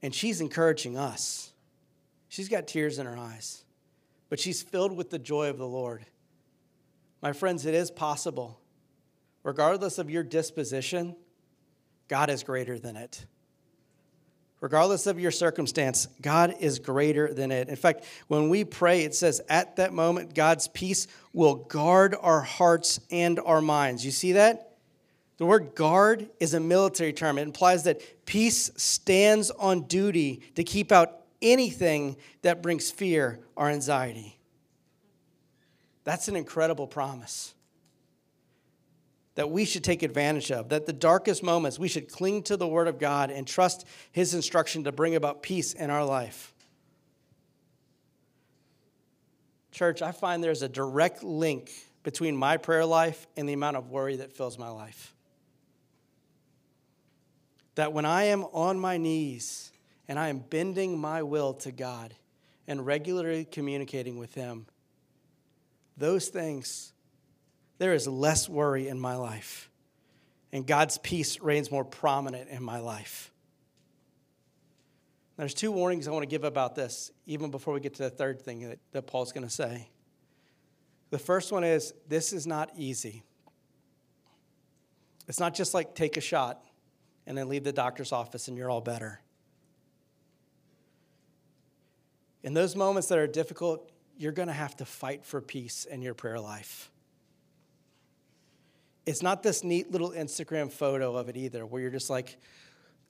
And 0.03 0.13
she's 0.13 0.41
encouraging 0.41 0.99
us. 0.99 1.53
She's 2.29 2.49
got 2.49 2.67
tears 2.67 2.99
in 2.99 3.07
her 3.07 3.17
eyes, 3.17 3.63
but 4.31 4.41
she's 4.41 4.65
filled 4.65 4.97
with 4.97 5.11
the 5.11 5.19
joy 5.21 5.49
of 5.49 5.59
the 5.59 5.69
Lord. 5.69 6.05
My 7.23 7.33
friends, 7.33 7.67
it 7.67 7.75
is 7.75 7.93
possible. 7.93 8.59
Regardless 9.45 9.99
of 9.99 10.11
your 10.11 10.25
disposition, 10.25 11.15
God 12.09 12.31
is 12.31 12.43
greater 12.43 12.81
than 12.81 12.97
it. 12.97 13.27
Regardless 14.65 15.07
of 15.07 15.21
your 15.21 15.31
circumstance, 15.31 16.09
God 16.23 16.55
is 16.59 16.79
greater 16.79 17.35
than 17.35 17.53
it. 17.53 17.69
In 17.69 17.77
fact, 17.77 18.07
when 18.29 18.49
we 18.49 18.65
pray, 18.65 19.03
it 19.03 19.15
says, 19.15 19.43
at 19.51 19.77
that 19.77 19.93
moment, 19.93 20.35
God's 20.35 20.69
peace 20.69 21.07
will 21.35 21.57
guard 21.57 22.17
our 22.19 22.41
hearts 22.41 22.99
and 23.11 23.39
our 23.41 23.61
minds. 23.61 24.07
You 24.07 24.11
see 24.11 24.33
that? 24.33 24.79
The 25.37 25.45
word 25.45 25.75
guard 25.75 26.31
is 26.41 26.55
a 26.55 26.61
military 26.61 27.13
term. 27.13 27.37
It 27.37 27.43
implies 27.43 27.83
that 27.83 28.25
peace 28.25 28.71
stands 28.75 29.51
on 29.51 29.83
duty 29.83 30.41
to 30.55 30.65
keep 30.65 30.93
out 30.93 31.11
anything 31.43 32.17
that 32.41 32.63
brings 32.63 32.91
fear 32.91 33.41
or 33.57 33.69
anxiety. 33.69 34.39
That's 36.05 36.29
an 36.29 36.37
incredible 36.37 36.87
promise. 36.87 37.54
That 39.35 39.51
we 39.51 39.65
should 39.65 39.83
take 39.83 40.03
advantage 40.03 40.53
of, 40.53 40.69
that 40.69 40.87
the 40.87 40.93
darkest 40.93 41.43
moments 41.43 41.79
we 41.79 41.89
should 41.89 42.11
cling 42.11 42.43
to 42.45 42.57
the 42.57 42.69
Word 42.69 42.87
of 42.89 42.99
God 42.99 43.31
and 43.31 43.47
trust 43.47 43.87
His 44.13 44.35
instruction 44.35 44.85
to 44.85 44.93
bring 44.93 45.17
about 45.17 45.43
peace 45.43 45.73
in 45.73 45.91
our 45.91 46.05
life. 46.05 46.55
Church, 49.73 50.03
I 50.03 50.13
find 50.13 50.43
there's 50.43 50.63
a 50.63 50.69
direct 50.69 51.25
link 51.25 51.73
between 52.05 52.37
my 52.37 52.57
prayer 52.57 52.87
life 52.87 53.27
and 53.37 53.49
the 53.49 53.53
amount 53.55 53.77
of 53.77 53.91
worry 53.91 54.17
that 54.17 54.33
fills 54.33 54.57
my 54.57 54.69
life. 54.69 55.15
That 57.75 57.93
when 57.93 58.05
I 58.05 58.25
am 58.25 58.45
on 58.45 58.79
my 58.79 58.99
knees 58.99 59.73
and 60.07 60.17
I 60.17 60.29
am 60.29 60.39
bending 60.39 60.97
my 60.97 61.25
will 61.25 61.55
to 61.55 61.73
God 61.73 62.15
and 62.69 62.87
regularly 62.87 63.45
communicating 63.45 64.17
with 64.17 64.35
Him, 64.35 64.67
those 65.97 66.29
things, 66.29 66.94
there 67.79 67.95
is 67.95 68.07
less 68.07 68.49
worry 68.49 68.89
in 68.89 68.99
my 68.99 69.17
life. 69.17 69.71
And 70.53 70.67
God's 70.67 70.99
peace 70.99 71.41
reigns 71.41 71.71
more 71.71 71.85
prominent 71.85 72.49
in 72.49 72.63
my 72.63 72.79
life. 72.79 73.33
There's 75.37 75.55
two 75.55 75.73
warnings 75.73 76.07
I 76.07 76.13
want 76.13 76.23
to 76.23 76.29
give 76.29 76.45
about 76.45 76.77
this, 76.77 77.11
even 77.27 77.51
before 77.51 77.75
we 77.75 77.81
get 77.81 77.95
to 77.95 78.05
the 78.05 78.11
third 78.11 78.41
thing 78.41 78.69
that, 78.69 78.79
that 78.93 79.07
Paul's 79.07 79.33
going 79.33 79.47
to 79.47 79.53
say. 79.53 79.89
The 81.11 81.19
first 81.19 81.51
one 81.51 81.65
is 81.65 81.93
this 82.09 82.33
is 82.33 82.47
not 82.47 82.71
easy. 82.77 83.25
It's 85.27 85.41
not 85.41 85.55
just 85.55 85.75
like 85.75 85.95
take 85.95 86.17
a 86.17 86.21
shot 86.21 86.63
and 87.27 87.37
then 87.37 87.49
leave 87.49 87.65
the 87.65 87.73
doctor's 87.73 88.13
office 88.13 88.47
and 88.47 88.57
you're 88.57 88.71
all 88.71 88.81
better. 88.81 89.21
In 92.45 92.53
those 92.53 92.77
moments 92.77 93.09
that 93.09 93.19
are 93.19 93.27
difficult, 93.27 93.91
you're 94.17 94.33
going 94.33 94.49
to 94.49 94.55
have 94.55 94.77
to 94.77 94.85
fight 94.85 95.25
for 95.25 95.41
peace 95.41 95.85
in 95.85 96.03
your 96.03 96.15
prayer 96.15 96.39
life. 96.39 96.91
It's 99.07 99.23
not 99.23 99.43
this 99.43 99.63
neat 99.63 99.91
little 99.91 100.11
Instagram 100.11 100.73
photo 100.73 101.17
of 101.17 101.29
it 101.29 101.37
either, 101.37 101.67
where 101.67 101.83
you're 101.83 101.91
just 101.91 102.11
like, 102.11 102.39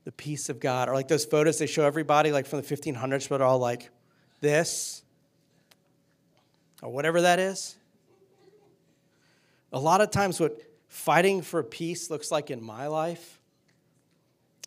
the 0.04 0.12
peace 0.12 0.48
of 0.48 0.60
God. 0.60 0.88
Or 0.88 0.94
like 0.94 1.08
those 1.08 1.24
photos 1.24 1.58
they 1.58 1.66
show 1.66 1.84
everybody, 1.84 2.30
like 2.30 2.46
from 2.46 2.60
the 2.60 2.66
1500s, 2.66 3.28
but 3.28 3.40
all 3.40 3.58
like 3.58 3.90
this, 4.40 5.02
or 6.82 6.90
whatever 6.90 7.22
that 7.22 7.38
is. 7.38 7.76
A 9.72 9.78
lot 9.78 10.00
of 10.00 10.10
times, 10.10 10.38
what 10.38 10.60
fighting 10.86 11.42
for 11.42 11.62
peace 11.62 12.10
looks 12.10 12.30
like 12.30 12.50
in 12.50 12.62
my 12.62 12.86
life 12.86 13.40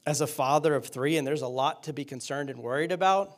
as 0.05 0.21
a 0.21 0.27
father 0.27 0.75
of 0.75 0.87
three, 0.87 1.17
and 1.17 1.25
there's 1.25 1.41
a 1.41 1.47
lot 1.47 1.83
to 1.83 1.93
be 1.93 2.03
concerned 2.03 2.49
and 2.49 2.59
worried 2.59 2.91
about. 2.91 3.37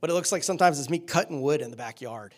But 0.00 0.10
it 0.10 0.12
looks 0.12 0.32
like 0.32 0.42
sometimes 0.42 0.78
it's 0.78 0.90
me 0.90 0.98
cutting 0.98 1.40
wood 1.40 1.62
in 1.62 1.70
the 1.70 1.76
backyard. 1.76 2.34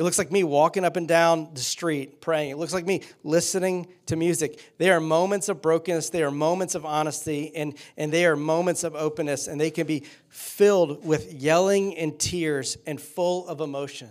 It 0.00 0.02
looks 0.02 0.16
like 0.16 0.32
me 0.32 0.44
walking 0.44 0.82
up 0.86 0.96
and 0.96 1.06
down 1.06 1.50
the 1.52 1.60
street 1.60 2.22
praying. 2.22 2.52
It 2.52 2.56
looks 2.56 2.72
like 2.72 2.86
me 2.86 3.02
listening 3.22 3.86
to 4.06 4.16
music. 4.16 4.58
They 4.78 4.90
are 4.90 4.98
moments 4.98 5.50
of 5.50 5.60
brokenness, 5.60 6.08
they 6.08 6.22
are 6.22 6.30
moments 6.30 6.74
of 6.74 6.86
honesty, 6.86 7.54
and, 7.54 7.76
and 7.98 8.10
they 8.10 8.24
are 8.24 8.34
moments 8.34 8.82
of 8.82 8.94
openness, 8.94 9.46
and 9.46 9.60
they 9.60 9.70
can 9.70 9.86
be 9.86 10.04
filled 10.30 11.04
with 11.04 11.34
yelling 11.34 11.98
and 11.98 12.18
tears 12.18 12.78
and 12.86 12.98
full 12.98 13.46
of 13.46 13.60
emotion. 13.60 14.08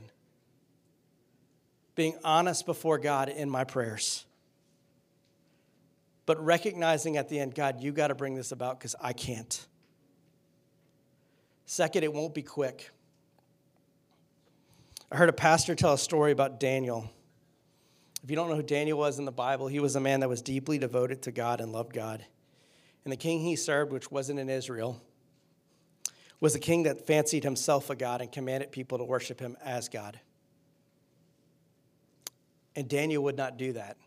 Being 1.95 2.19
honest 2.23 2.67
before 2.67 2.99
God 2.99 3.28
in 3.28 3.49
my 3.49 3.63
prayers. 3.63 4.25
But 6.28 6.39
recognizing 6.45 7.17
at 7.17 7.30
the 7.30 7.39
end, 7.39 7.56
God, 7.56 7.82
you 7.82 7.93
got 7.93 8.10
to 8.10 8.15
bring 8.15 8.36
this 8.36 8.52
about 8.52 8.78
because 8.78 8.95
I 9.02 9.13
can't. 9.13 9.65
Second, 11.65 12.04
it 12.04 12.13
won't 12.13 12.36
be 12.36 12.43
quick. 12.43 12.91
I 15.11 15.17
heard 15.17 15.29
a 15.29 15.33
pastor 15.33 15.73
tell 15.73 15.93
a 15.93 15.97
story 15.97 16.31
about 16.31 16.59
Daniel. 16.59 17.09
If 18.23 18.29
you 18.29 18.35
don't 18.35 18.49
know 18.49 18.55
who 18.55 18.63
Daniel 18.63 18.99
was 18.99 19.17
in 19.17 19.25
the 19.25 19.31
Bible, 19.31 19.67
he 19.67 19.79
was 19.79 19.95
a 19.95 19.99
man 19.99 20.19
that 20.19 20.29
was 20.29 20.41
deeply 20.41 20.77
devoted 20.77 21.23
to 21.23 21.31
God 21.31 21.61
and 21.61 21.71
loved 21.71 21.93
God. 21.93 22.23
And 23.03 23.11
the 23.11 23.17
king 23.17 23.39
he 23.39 23.55
served, 23.55 23.91
which 23.91 24.11
wasn't 24.11 24.39
in 24.39 24.49
Israel, 24.49 25.01
was 26.39 26.53
a 26.53 26.59
king 26.59 26.83
that 26.83 27.07
fancied 27.07 27.43
himself 27.43 27.89
a 27.89 27.95
God 27.95 28.21
and 28.21 28.31
commanded 28.31 28.71
people 28.71 28.99
to 28.99 29.03
worship 29.03 29.39
him 29.39 29.57
as 29.63 29.89
God. 29.89 30.19
And 32.75 32.87
Daniel 32.87 33.23
would 33.23 33.37
not 33.37 33.57
do 33.57 33.73
that. 33.73 33.97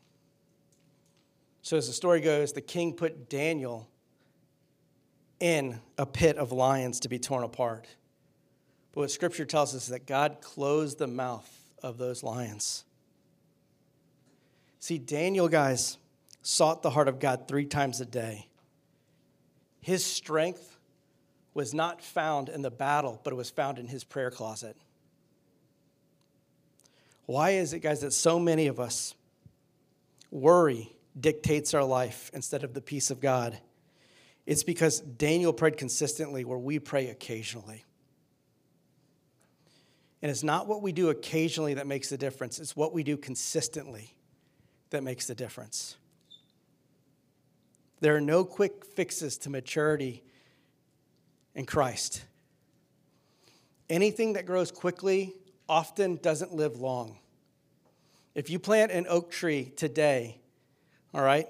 So, 1.62 1.76
as 1.76 1.88
the 1.88 1.92
story 1.92 2.20
goes, 2.20 2.52
the 2.52 2.60
king 2.60 2.94
put 2.94 3.28
Daniel 3.28 3.88
in 5.40 5.80
a 5.98 6.06
pit 6.06 6.36
of 6.36 6.52
lions 6.52 7.00
to 7.00 7.08
be 7.08 7.18
torn 7.18 7.42
apart. 7.42 7.88
But 8.92 9.00
what 9.02 9.10
scripture 9.10 9.44
tells 9.44 9.74
us 9.74 9.84
is 9.84 9.88
that 9.88 10.06
God 10.06 10.38
closed 10.40 10.98
the 10.98 11.06
mouth 11.06 11.48
of 11.82 11.98
those 11.98 12.22
lions. 12.22 12.84
See, 14.78 14.98
Daniel, 14.98 15.48
guys, 15.48 15.96
sought 16.42 16.82
the 16.82 16.90
heart 16.90 17.08
of 17.08 17.18
God 17.18 17.48
three 17.48 17.64
times 17.64 18.00
a 18.00 18.06
day. 18.06 18.48
His 19.80 20.04
strength 20.04 20.78
was 21.54 21.72
not 21.72 22.02
found 22.02 22.48
in 22.48 22.62
the 22.62 22.70
battle, 22.70 23.20
but 23.24 23.32
it 23.32 23.36
was 23.36 23.50
found 23.50 23.78
in 23.78 23.88
his 23.88 24.04
prayer 24.04 24.30
closet. 24.30 24.76
Why 27.26 27.50
is 27.50 27.72
it, 27.72 27.80
guys, 27.80 28.00
that 28.00 28.12
so 28.12 28.38
many 28.38 28.66
of 28.66 28.80
us 28.80 29.14
worry 30.30 30.92
dictates 31.18 31.74
our 31.74 31.84
life 31.84 32.30
instead 32.34 32.64
of 32.64 32.74
the 32.74 32.80
peace 32.80 33.10
of 33.10 33.20
God? 33.20 33.58
It's 34.46 34.64
because 34.64 35.00
Daniel 35.00 35.52
prayed 35.52 35.76
consistently 35.76 36.44
where 36.44 36.58
we 36.58 36.78
pray 36.78 37.08
occasionally. 37.08 37.84
And 40.22 40.30
it's 40.30 40.44
not 40.44 40.68
what 40.68 40.82
we 40.82 40.92
do 40.92 41.10
occasionally 41.10 41.74
that 41.74 41.86
makes 41.86 42.08
the 42.08 42.16
difference, 42.16 42.60
it's 42.60 42.76
what 42.76 42.92
we 42.92 43.02
do 43.02 43.16
consistently 43.16 44.14
that 44.90 45.02
makes 45.02 45.26
the 45.26 45.34
difference. 45.34 45.96
There 48.00 48.16
are 48.16 48.20
no 48.20 48.44
quick 48.44 48.84
fixes 48.84 49.38
to 49.38 49.50
maturity 49.50 50.22
in 51.54 51.66
Christ. 51.66 52.24
Anything 53.90 54.34
that 54.34 54.46
grows 54.46 54.70
quickly 54.70 55.34
often 55.68 56.16
doesn't 56.16 56.52
live 56.52 56.80
long. 56.80 57.18
If 58.34 58.48
you 58.48 58.58
plant 58.58 58.90
an 58.90 59.06
oak 59.08 59.30
tree 59.30 59.72
today, 59.76 60.40
all 61.12 61.22
right, 61.22 61.46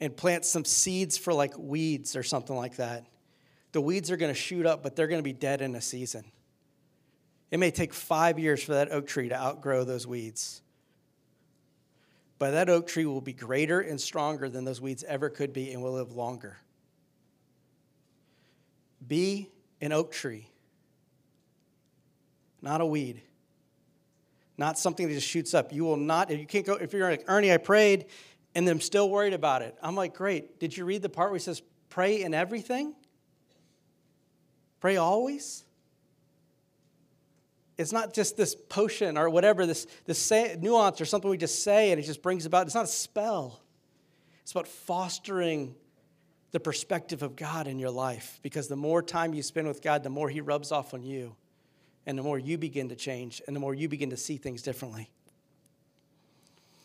and 0.00 0.16
plant 0.16 0.44
some 0.44 0.64
seeds 0.64 1.18
for 1.18 1.32
like 1.32 1.56
weeds 1.58 2.16
or 2.16 2.22
something 2.22 2.56
like 2.56 2.76
that, 2.76 3.04
the 3.72 3.80
weeds 3.80 4.10
are 4.10 4.16
going 4.16 4.32
to 4.32 4.38
shoot 4.38 4.66
up, 4.66 4.82
but 4.82 4.96
they're 4.96 5.06
going 5.06 5.18
to 5.18 5.24
be 5.24 5.32
dead 5.32 5.60
in 5.60 5.74
a 5.74 5.80
season. 5.80 6.24
It 7.52 7.60
may 7.60 7.70
take 7.70 7.92
five 7.92 8.38
years 8.38 8.64
for 8.64 8.72
that 8.72 8.90
oak 8.90 9.06
tree 9.06 9.28
to 9.28 9.38
outgrow 9.38 9.84
those 9.84 10.06
weeds. 10.06 10.62
But 12.38 12.52
that 12.52 12.70
oak 12.70 12.86
tree 12.86 13.04
will 13.04 13.20
be 13.20 13.34
greater 13.34 13.80
and 13.82 14.00
stronger 14.00 14.48
than 14.48 14.64
those 14.64 14.80
weeds 14.80 15.04
ever 15.04 15.28
could 15.28 15.52
be 15.52 15.70
and 15.70 15.82
will 15.82 15.92
live 15.92 16.12
longer. 16.12 16.56
Be 19.06 19.50
an 19.82 19.92
oak 19.92 20.12
tree, 20.12 20.48
not 22.62 22.80
a 22.80 22.86
weed, 22.86 23.20
not 24.56 24.78
something 24.78 25.06
that 25.06 25.12
just 25.12 25.28
shoots 25.28 25.52
up. 25.52 25.74
You 25.74 25.84
will 25.84 25.98
not, 25.98 26.30
if 26.30 26.40
you 26.40 26.46
can't 26.46 26.64
go, 26.64 26.74
if 26.76 26.94
you're 26.94 27.10
like, 27.10 27.24
Ernie, 27.28 27.52
I 27.52 27.58
prayed 27.58 28.06
and 28.54 28.66
I'm 28.66 28.80
still 28.80 29.10
worried 29.10 29.34
about 29.34 29.60
it. 29.60 29.76
I'm 29.82 29.94
like, 29.94 30.14
great. 30.14 30.58
Did 30.58 30.74
you 30.74 30.86
read 30.86 31.02
the 31.02 31.10
part 31.10 31.30
where 31.30 31.38
he 31.38 31.42
says, 31.42 31.60
pray 31.90 32.22
in 32.22 32.32
everything? 32.32 32.94
Pray 34.80 34.96
always? 34.96 35.64
It's 37.82 37.92
not 37.92 38.14
just 38.14 38.36
this 38.36 38.54
potion 38.54 39.18
or 39.18 39.28
whatever, 39.28 39.66
this, 39.66 39.86
this 40.06 40.18
say, 40.18 40.56
nuance 40.60 41.00
or 41.00 41.04
something 41.04 41.30
we 41.30 41.36
just 41.36 41.62
say 41.62 41.90
and 41.90 42.00
it 42.00 42.04
just 42.04 42.22
brings 42.22 42.46
about, 42.46 42.66
it's 42.66 42.74
not 42.74 42.84
a 42.84 42.88
spell. 42.88 43.60
It's 44.42 44.52
about 44.52 44.68
fostering 44.68 45.74
the 46.52 46.60
perspective 46.60 47.22
of 47.22 47.36
God 47.36 47.66
in 47.66 47.78
your 47.78 47.90
life 47.90 48.38
because 48.42 48.68
the 48.68 48.76
more 48.76 49.02
time 49.02 49.34
you 49.34 49.42
spend 49.42 49.68
with 49.68 49.82
God, 49.82 50.02
the 50.02 50.10
more 50.10 50.28
He 50.28 50.40
rubs 50.40 50.72
off 50.72 50.94
on 50.94 51.02
you 51.02 51.36
and 52.06 52.18
the 52.18 52.22
more 52.22 52.38
you 52.38 52.56
begin 52.56 52.88
to 52.88 52.96
change 52.96 53.42
and 53.46 53.54
the 53.54 53.60
more 53.60 53.74
you 53.74 53.88
begin 53.88 54.10
to 54.10 54.16
see 54.16 54.36
things 54.36 54.62
differently. 54.62 55.10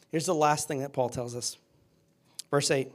Here's 0.09 0.25
the 0.25 0.35
last 0.35 0.67
thing 0.67 0.79
that 0.79 0.93
Paul 0.93 1.09
tells 1.09 1.35
us. 1.35 1.57
Verse 2.49 2.71
8 2.71 2.91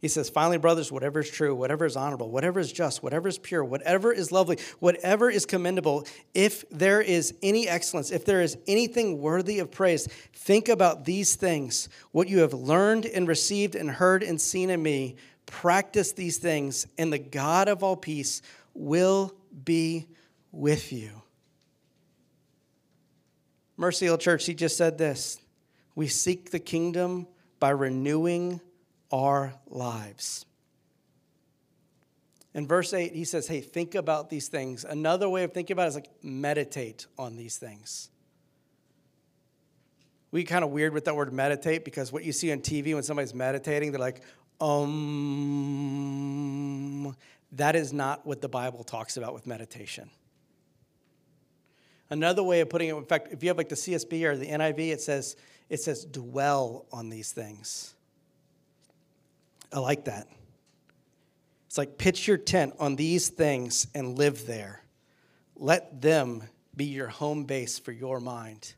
he 0.00 0.08
says, 0.08 0.28
finally, 0.28 0.58
brothers, 0.58 0.92
whatever 0.92 1.20
is 1.20 1.30
true, 1.30 1.54
whatever 1.54 1.86
is 1.86 1.96
honorable, 1.96 2.30
whatever 2.30 2.60
is 2.60 2.70
just, 2.70 3.02
whatever 3.02 3.28
is 3.28 3.38
pure, 3.38 3.64
whatever 3.64 4.12
is 4.12 4.30
lovely, 4.30 4.58
whatever 4.78 5.30
is 5.30 5.46
commendable, 5.46 6.06
if 6.34 6.68
there 6.70 7.00
is 7.00 7.34
any 7.42 7.68
excellence, 7.68 8.10
if 8.10 8.24
there 8.24 8.42
is 8.42 8.58
anything 8.66 9.20
worthy 9.20 9.58
of 9.58 9.70
praise, 9.70 10.06
think 10.34 10.68
about 10.68 11.04
these 11.04 11.34
things. 11.34 11.88
What 12.12 12.28
you 12.28 12.40
have 12.40 12.52
learned 12.52 13.06
and 13.06 13.26
received 13.26 13.74
and 13.74 13.90
heard 13.90 14.22
and 14.22 14.40
seen 14.40 14.70
in 14.70 14.82
me, 14.82 15.16
practice 15.46 16.12
these 16.12 16.38
things, 16.38 16.86
and 16.98 17.12
the 17.12 17.18
God 17.18 17.68
of 17.68 17.82
all 17.82 17.96
peace 17.96 18.42
will 18.74 19.34
be 19.64 20.06
with 20.52 20.92
you. 20.92 21.22
Mercy 23.76 24.06
Hill 24.06 24.18
Church, 24.18 24.46
he 24.46 24.54
just 24.54 24.76
said 24.76 24.98
this 24.98 25.40
We 25.94 26.08
seek 26.08 26.50
the 26.50 26.58
kingdom 26.58 27.26
by 27.58 27.70
renewing 27.70 28.60
our 29.10 29.54
lives. 29.66 30.46
In 32.54 32.66
verse 32.66 32.92
8, 32.94 33.14
he 33.14 33.24
says, 33.24 33.46
Hey, 33.46 33.60
think 33.60 33.94
about 33.94 34.30
these 34.30 34.48
things. 34.48 34.84
Another 34.84 35.28
way 35.28 35.44
of 35.44 35.52
thinking 35.52 35.74
about 35.74 35.84
it 35.84 35.88
is 35.88 35.94
like 35.94 36.08
meditate 36.22 37.06
on 37.18 37.36
these 37.36 37.58
things. 37.58 38.08
we 40.30 40.42
kind 40.44 40.64
of 40.64 40.70
weird 40.70 40.94
with 40.94 41.04
that 41.04 41.14
word 41.14 41.32
meditate 41.32 41.84
because 41.84 42.10
what 42.12 42.24
you 42.24 42.32
see 42.32 42.50
on 42.52 42.60
TV 42.60 42.94
when 42.94 43.02
somebody's 43.02 43.34
meditating, 43.34 43.92
they're 43.92 44.00
like, 44.00 44.22
um, 44.60 45.46
that 47.52 47.76
is 47.76 47.92
not 47.92 48.26
what 48.26 48.40
the 48.40 48.48
Bible 48.48 48.84
talks 48.84 49.18
about 49.18 49.34
with 49.34 49.46
meditation. 49.46 50.08
Another 52.08 52.42
way 52.42 52.60
of 52.60 52.70
putting 52.70 52.88
it, 52.88 52.94
in 52.94 53.04
fact, 53.04 53.32
if 53.32 53.42
you 53.42 53.50
have 53.50 53.58
like 53.58 53.68
the 53.68 53.74
CSB 53.74 54.22
or 54.24 54.36
the 54.36 54.46
NIV, 54.46 54.92
it 54.92 55.00
says, 55.00 55.36
it 55.68 55.82
says 55.82 56.04
dwell 56.04 56.86
on 56.92 57.10
these 57.10 57.32
things. 57.32 57.95
I 59.76 59.78
like 59.78 60.06
that. 60.06 60.26
It's 61.66 61.76
like 61.76 61.98
pitch 61.98 62.26
your 62.26 62.38
tent 62.38 62.72
on 62.78 62.96
these 62.96 63.28
things 63.28 63.86
and 63.94 64.16
live 64.16 64.46
there. 64.46 64.82
Let 65.54 66.00
them 66.00 66.44
be 66.74 66.86
your 66.86 67.08
home 67.08 67.44
base 67.44 67.78
for 67.78 67.92
your 67.92 68.18
mind. 68.18 68.72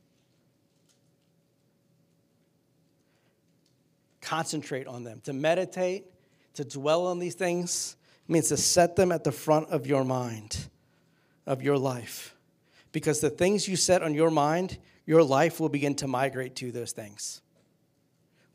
Concentrate 4.21 4.89
on 4.89 5.05
them. 5.05 5.21
To 5.23 5.33
meditate, 5.33 6.07
to 6.55 6.65
dwell 6.65 7.07
on 7.07 7.21
these 7.21 7.35
things, 7.35 7.95
means 8.27 8.49
to 8.49 8.57
set 8.57 8.97
them 8.97 9.13
at 9.13 9.23
the 9.23 9.31
front 9.31 9.69
of 9.69 9.87
your 9.87 10.05
mind, 10.05 10.67
of 11.47 11.63
your 11.63 11.79
life. 11.79 12.35
Because 12.91 13.21
the 13.21 13.31
things 13.31 13.69
you 13.69 13.77
set 13.77 14.03
on 14.03 14.15
your 14.15 14.33
mind, 14.33 14.79
your 15.07 15.23
life 15.23 15.61
will 15.61 15.69
begin 15.69 15.95
to 15.95 16.09
migrate 16.09 16.57
to 16.57 16.73
those 16.73 16.91
things. 16.91 17.41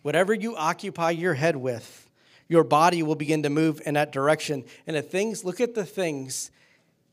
Whatever 0.01 0.33
you 0.33 0.57
occupy 0.57 1.11
your 1.11 1.35
head 1.35 1.55
with, 1.55 2.02
your 2.47 2.63
body 2.63 3.03
will 3.03 3.15
begin 3.15 3.43
to 3.43 3.49
move 3.49 3.81
in 3.85 3.93
that 3.95 4.11
direction. 4.11 4.65
And 4.85 4.95
the 4.95 5.01
things, 5.01 5.43
look 5.43 5.61
at 5.61 5.75
the 5.75 5.85
things 5.85 6.51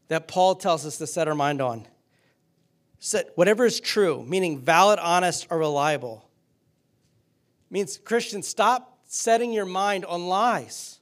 that 0.09 0.29
Paul 0.29 0.57
tells 0.57 0.85
us 0.85 0.99
to 0.99 1.07
set 1.07 1.29
our 1.29 1.35
mind 1.35 1.61
on. 1.61 1.87
Set 2.99 3.31
whatever 3.37 3.65
is 3.65 3.81
true, 3.81 4.25
meaning 4.27 4.59
valid, 4.59 4.99
honest, 4.99 5.47
or 5.51 5.59
reliable. 5.59 6.29
Means 7.71 7.99
Christians, 7.99 8.47
stop 8.47 8.99
setting 9.05 9.53
your 9.53 9.65
mind 9.65 10.05
on 10.05 10.27
lies. 10.27 10.99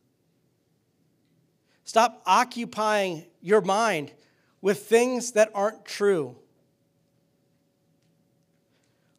Stop 1.85 2.23
occupying 2.27 3.25
your 3.41 3.63
mind 3.63 4.13
with 4.61 4.87
things 4.87 5.33
that 5.33 5.51
aren't 5.55 5.85
true. 5.85 6.37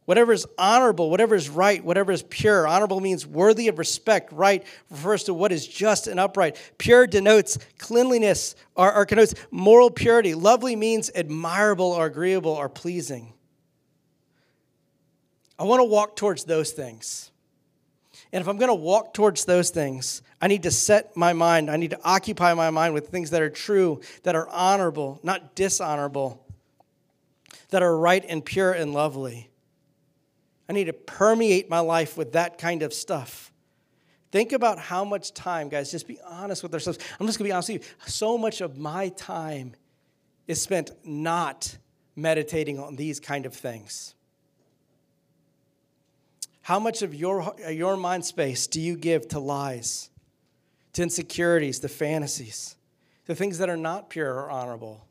Whatever 0.09 0.33
is 0.33 0.47
honorable, 0.57 1.11
whatever 1.11 1.35
is 1.35 1.51
right, 1.51 1.85
whatever 1.85 2.11
is 2.11 2.23
pure. 2.23 2.65
Honorable 2.67 2.99
means 2.99 3.27
worthy 3.27 3.67
of 3.67 3.77
respect. 3.77 4.33
Right 4.33 4.65
refers 4.89 5.25
to 5.25 5.35
what 5.35 5.51
is 5.51 5.67
just 5.67 6.07
and 6.07 6.19
upright. 6.19 6.59
Pure 6.79 7.05
denotes 7.05 7.59
cleanliness 7.77 8.55
or, 8.73 8.91
or 8.91 9.05
connotes 9.05 9.35
moral 9.51 9.91
purity. 9.91 10.33
Lovely 10.33 10.75
means 10.75 11.11
admirable 11.13 11.91
or 11.91 12.07
agreeable 12.07 12.53
or 12.53 12.69
pleasing. 12.69 13.33
I 15.59 15.65
want 15.65 15.79
to 15.79 15.83
walk 15.83 16.15
towards 16.15 16.43
those 16.43 16.71
things. 16.71 17.29
And 18.33 18.41
if 18.41 18.47
I'm 18.47 18.57
going 18.57 18.69
to 18.69 18.73
walk 18.73 19.13
towards 19.13 19.45
those 19.45 19.69
things, 19.69 20.23
I 20.41 20.47
need 20.47 20.63
to 20.63 20.71
set 20.71 21.15
my 21.15 21.33
mind, 21.33 21.69
I 21.69 21.77
need 21.77 21.91
to 21.91 21.99
occupy 22.03 22.55
my 22.55 22.71
mind 22.71 22.95
with 22.95 23.09
things 23.09 23.29
that 23.29 23.43
are 23.43 23.49
true, 23.51 24.01
that 24.23 24.33
are 24.33 24.49
honorable, 24.49 25.19
not 25.21 25.53
dishonorable, 25.53 26.43
that 27.69 27.83
are 27.83 27.95
right 27.95 28.25
and 28.27 28.43
pure 28.43 28.71
and 28.71 28.91
lovely. 28.91 29.48
I 30.69 30.73
need 30.73 30.85
to 30.85 30.93
permeate 30.93 31.67
my 31.67 31.79
life 31.79 32.15
with 32.15 32.33
that 32.33 32.59
kind 32.59 32.83
of 32.83 32.93
stuff. 32.93 33.51
Think 34.31 34.51
about 34.51 34.77
how 34.77 35.03
much 35.03 35.33
time, 35.33 35.67
guys, 35.67 35.89
just 35.89 36.07
be 36.07 36.19
honest 36.23 36.61
with 36.61 36.71
ourselves. 36.73 36.99
I'm 37.19 37.25
just 37.25 37.39
gonna 37.39 37.47
be 37.47 37.51
honest 37.51 37.69
with 37.69 37.81
you. 37.81 37.89
So 38.05 38.37
much 38.37 38.61
of 38.61 38.77
my 38.77 39.09
time 39.09 39.73
is 40.47 40.61
spent 40.61 40.91
not 41.03 41.75
meditating 42.15 42.79
on 42.79 42.95
these 42.95 43.19
kind 43.19 43.47
of 43.47 43.53
things. 43.55 44.13
How 46.61 46.79
much 46.79 47.01
of 47.01 47.15
your, 47.15 47.55
your 47.71 47.97
mind 47.97 48.23
space 48.23 48.67
do 48.67 48.79
you 48.79 48.95
give 48.95 49.27
to 49.29 49.39
lies, 49.39 50.11
to 50.93 51.01
insecurities, 51.01 51.79
to 51.79 51.87
fantasies, 51.87 52.75
to 53.25 53.33
things 53.33 53.57
that 53.57 53.69
are 53.69 53.77
not 53.77 54.11
pure 54.11 54.31
or 54.31 54.51
honorable? 54.51 55.07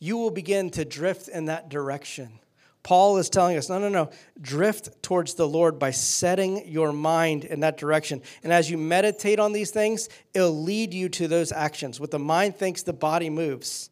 You 0.00 0.16
will 0.16 0.32
begin 0.32 0.70
to 0.70 0.84
drift 0.84 1.28
in 1.28 1.44
that 1.44 1.68
direction. 1.68 2.40
Paul 2.82 3.18
is 3.18 3.30
telling 3.30 3.56
us 3.56 3.68
no, 3.68 3.78
no, 3.78 3.88
no. 3.88 4.10
Drift 4.40 5.02
towards 5.02 5.34
the 5.34 5.46
Lord 5.46 5.78
by 5.78 5.92
setting 5.92 6.68
your 6.68 6.92
mind 6.92 7.44
in 7.44 7.60
that 7.60 7.76
direction. 7.76 8.22
And 8.42 8.52
as 8.52 8.70
you 8.70 8.76
meditate 8.76 9.38
on 9.38 9.52
these 9.52 9.70
things, 9.70 10.08
it'll 10.34 10.62
lead 10.62 10.92
you 10.92 11.08
to 11.10 11.28
those 11.28 11.52
actions. 11.52 12.00
What 12.00 12.10
the 12.10 12.18
mind 12.18 12.56
thinks, 12.56 12.82
the 12.82 12.92
body 12.92 13.30
moves. 13.30 13.90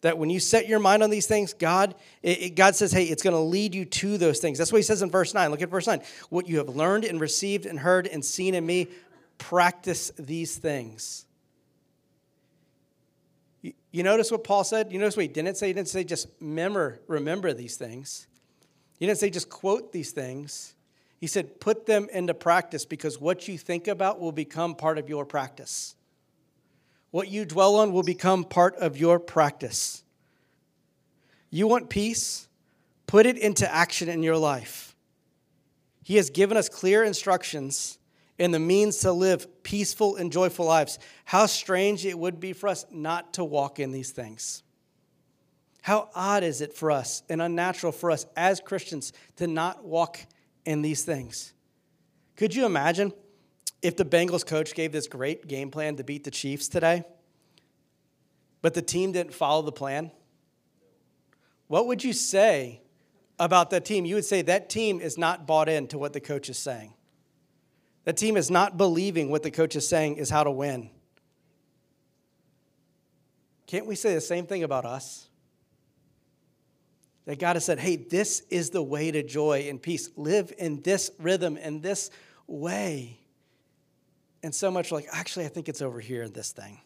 That 0.00 0.18
when 0.18 0.28
you 0.28 0.40
set 0.40 0.68
your 0.68 0.80
mind 0.80 1.02
on 1.02 1.10
these 1.10 1.26
things, 1.26 1.54
God, 1.54 1.94
it, 2.22 2.42
it, 2.42 2.54
God 2.56 2.74
says, 2.74 2.92
hey, 2.92 3.04
it's 3.04 3.22
going 3.22 3.36
to 3.36 3.40
lead 3.40 3.74
you 3.74 3.84
to 3.84 4.18
those 4.18 4.38
things. 4.38 4.58
That's 4.58 4.72
what 4.72 4.78
he 4.78 4.82
says 4.82 5.00
in 5.00 5.10
verse 5.10 5.32
9. 5.32 5.50
Look 5.50 5.62
at 5.62 5.70
verse 5.70 5.86
9. 5.86 6.02
What 6.30 6.48
you 6.48 6.58
have 6.58 6.68
learned 6.68 7.04
and 7.04 7.20
received 7.20 7.64
and 7.64 7.78
heard 7.78 8.06
and 8.06 8.24
seen 8.24 8.54
in 8.54 8.66
me, 8.66 8.88
practice 9.38 10.10
these 10.18 10.56
things. 10.56 11.24
You 13.94 14.02
notice 14.02 14.32
what 14.32 14.42
Paul 14.42 14.64
said? 14.64 14.90
You 14.90 14.98
notice 14.98 15.16
what 15.16 15.22
he 15.22 15.28
didn't 15.28 15.56
say? 15.56 15.68
He 15.68 15.72
didn't 15.72 15.86
say 15.86 16.02
just 16.02 16.26
remember, 16.40 17.00
remember 17.06 17.52
these 17.52 17.76
things. 17.76 18.26
He 18.98 19.06
didn't 19.06 19.20
say 19.20 19.30
just 19.30 19.48
quote 19.48 19.92
these 19.92 20.10
things. 20.10 20.74
He 21.20 21.28
said 21.28 21.60
put 21.60 21.86
them 21.86 22.08
into 22.12 22.34
practice 22.34 22.84
because 22.84 23.20
what 23.20 23.46
you 23.46 23.56
think 23.56 23.86
about 23.86 24.18
will 24.18 24.32
become 24.32 24.74
part 24.74 24.98
of 24.98 25.08
your 25.08 25.24
practice. 25.24 25.94
What 27.12 27.28
you 27.28 27.44
dwell 27.44 27.76
on 27.76 27.92
will 27.92 28.02
become 28.02 28.42
part 28.42 28.74
of 28.78 28.96
your 28.96 29.20
practice. 29.20 30.02
You 31.50 31.68
want 31.68 31.88
peace? 31.88 32.48
Put 33.06 33.26
it 33.26 33.38
into 33.38 33.72
action 33.72 34.08
in 34.08 34.24
your 34.24 34.38
life. 34.38 34.96
He 36.02 36.16
has 36.16 36.30
given 36.30 36.56
us 36.56 36.68
clear 36.68 37.04
instructions 37.04 38.00
and 38.38 38.52
the 38.52 38.58
means 38.58 38.98
to 38.98 39.12
live 39.12 39.62
peaceful 39.62 40.16
and 40.16 40.32
joyful 40.32 40.66
lives. 40.66 40.98
How 41.24 41.46
strange 41.46 42.04
it 42.04 42.18
would 42.18 42.40
be 42.40 42.52
for 42.52 42.68
us 42.68 42.84
not 42.90 43.34
to 43.34 43.44
walk 43.44 43.78
in 43.78 43.92
these 43.92 44.10
things. 44.10 44.62
How 45.82 46.08
odd 46.14 46.42
is 46.42 46.60
it 46.60 46.72
for 46.72 46.90
us 46.90 47.22
and 47.28 47.42
unnatural 47.42 47.92
for 47.92 48.10
us 48.10 48.26
as 48.36 48.60
Christians 48.60 49.12
to 49.36 49.46
not 49.46 49.84
walk 49.84 50.18
in 50.64 50.82
these 50.82 51.04
things? 51.04 51.52
Could 52.36 52.54
you 52.54 52.66
imagine 52.66 53.12
if 53.82 53.96
the 53.96 54.04
Bengals 54.04 54.46
coach 54.46 54.74
gave 54.74 54.92
this 54.92 55.06
great 55.06 55.46
game 55.46 55.70
plan 55.70 55.96
to 55.96 56.04
beat 56.04 56.24
the 56.24 56.30
Chiefs 56.30 56.68
today, 56.68 57.04
but 58.62 58.72
the 58.74 58.82
team 58.82 59.12
didn't 59.12 59.34
follow 59.34 59.62
the 59.62 59.72
plan? 59.72 60.10
What 61.68 61.86
would 61.86 62.02
you 62.02 62.14
say 62.14 62.80
about 63.38 63.70
that 63.70 63.84
team? 63.84 64.06
You 64.06 64.14
would 64.16 64.24
say 64.24 64.42
that 64.42 64.70
team 64.70 65.00
is 65.00 65.18
not 65.18 65.46
bought 65.46 65.68
into 65.68 65.98
what 65.98 66.12
the 66.12 66.20
coach 66.20 66.48
is 66.48 66.58
saying. 66.58 66.94
That 68.04 68.16
team 68.16 68.36
is 68.36 68.50
not 68.50 68.76
believing 68.76 69.30
what 69.30 69.42
the 69.42 69.50
coach 69.50 69.76
is 69.76 69.88
saying 69.88 70.16
is 70.16 70.28
how 70.30 70.44
to 70.44 70.50
win. 70.50 70.90
Can't 73.66 73.86
we 73.86 73.94
say 73.94 74.14
the 74.14 74.20
same 74.20 74.46
thing 74.46 74.62
about 74.62 74.84
us? 74.84 75.28
That 77.24 77.38
God 77.38 77.56
has 77.56 77.64
said, 77.64 77.78
hey, 77.78 77.96
this 77.96 78.42
is 78.50 78.70
the 78.70 78.82
way 78.82 79.10
to 79.10 79.22
joy 79.22 79.66
and 79.70 79.80
peace. 79.80 80.10
Live 80.16 80.52
in 80.58 80.82
this 80.82 81.10
rhythm, 81.18 81.56
in 81.56 81.80
this 81.80 82.10
way. 82.46 83.18
And 84.42 84.54
so 84.54 84.70
much 84.70 84.92
like, 84.92 85.06
actually, 85.10 85.46
I 85.46 85.48
think 85.48 85.70
it's 85.70 85.80
over 85.80 86.00
here 86.00 86.22
in 86.22 86.32
this 86.34 86.52
thing. 86.52 86.78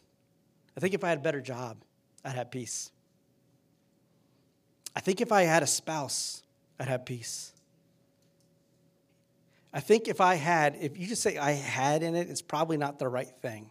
I 0.76 0.80
think 0.80 0.94
if 0.94 1.02
I 1.02 1.08
had 1.08 1.18
a 1.18 1.22
better 1.22 1.40
job, 1.40 1.78
I'd 2.24 2.36
have 2.36 2.52
peace. 2.52 2.92
I 4.94 5.00
think 5.00 5.20
if 5.20 5.32
I 5.32 5.42
had 5.42 5.64
a 5.64 5.66
spouse, 5.66 6.44
I'd 6.78 6.86
have 6.86 7.04
peace. 7.04 7.52
I 9.72 9.80
think 9.80 10.08
if 10.08 10.20
I 10.20 10.34
had, 10.34 10.76
if 10.80 10.96
you 10.98 11.06
just 11.06 11.22
say 11.22 11.36
I 11.36 11.52
had 11.52 12.02
in 12.02 12.14
it, 12.14 12.28
it's 12.30 12.42
probably 12.42 12.76
not 12.76 12.98
the 12.98 13.08
right 13.08 13.30
thing. 13.42 13.70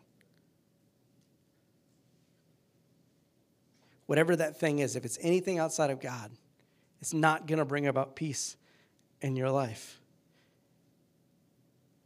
Whatever 4.06 4.36
that 4.36 4.60
thing 4.60 4.80
is, 4.80 4.96
if 4.96 5.06
it's 5.06 5.18
anything 5.22 5.60
outside 5.60 5.90
of 5.90 6.00
God, 6.00 6.32
it's 7.02 7.14
not 7.14 7.46
going 7.48 7.60
to 7.60 7.66
bring 7.66 7.88
about 7.88 8.16
peace 8.16 8.56
in 9.22 9.36
your 9.36 9.50
life. 9.50 10.00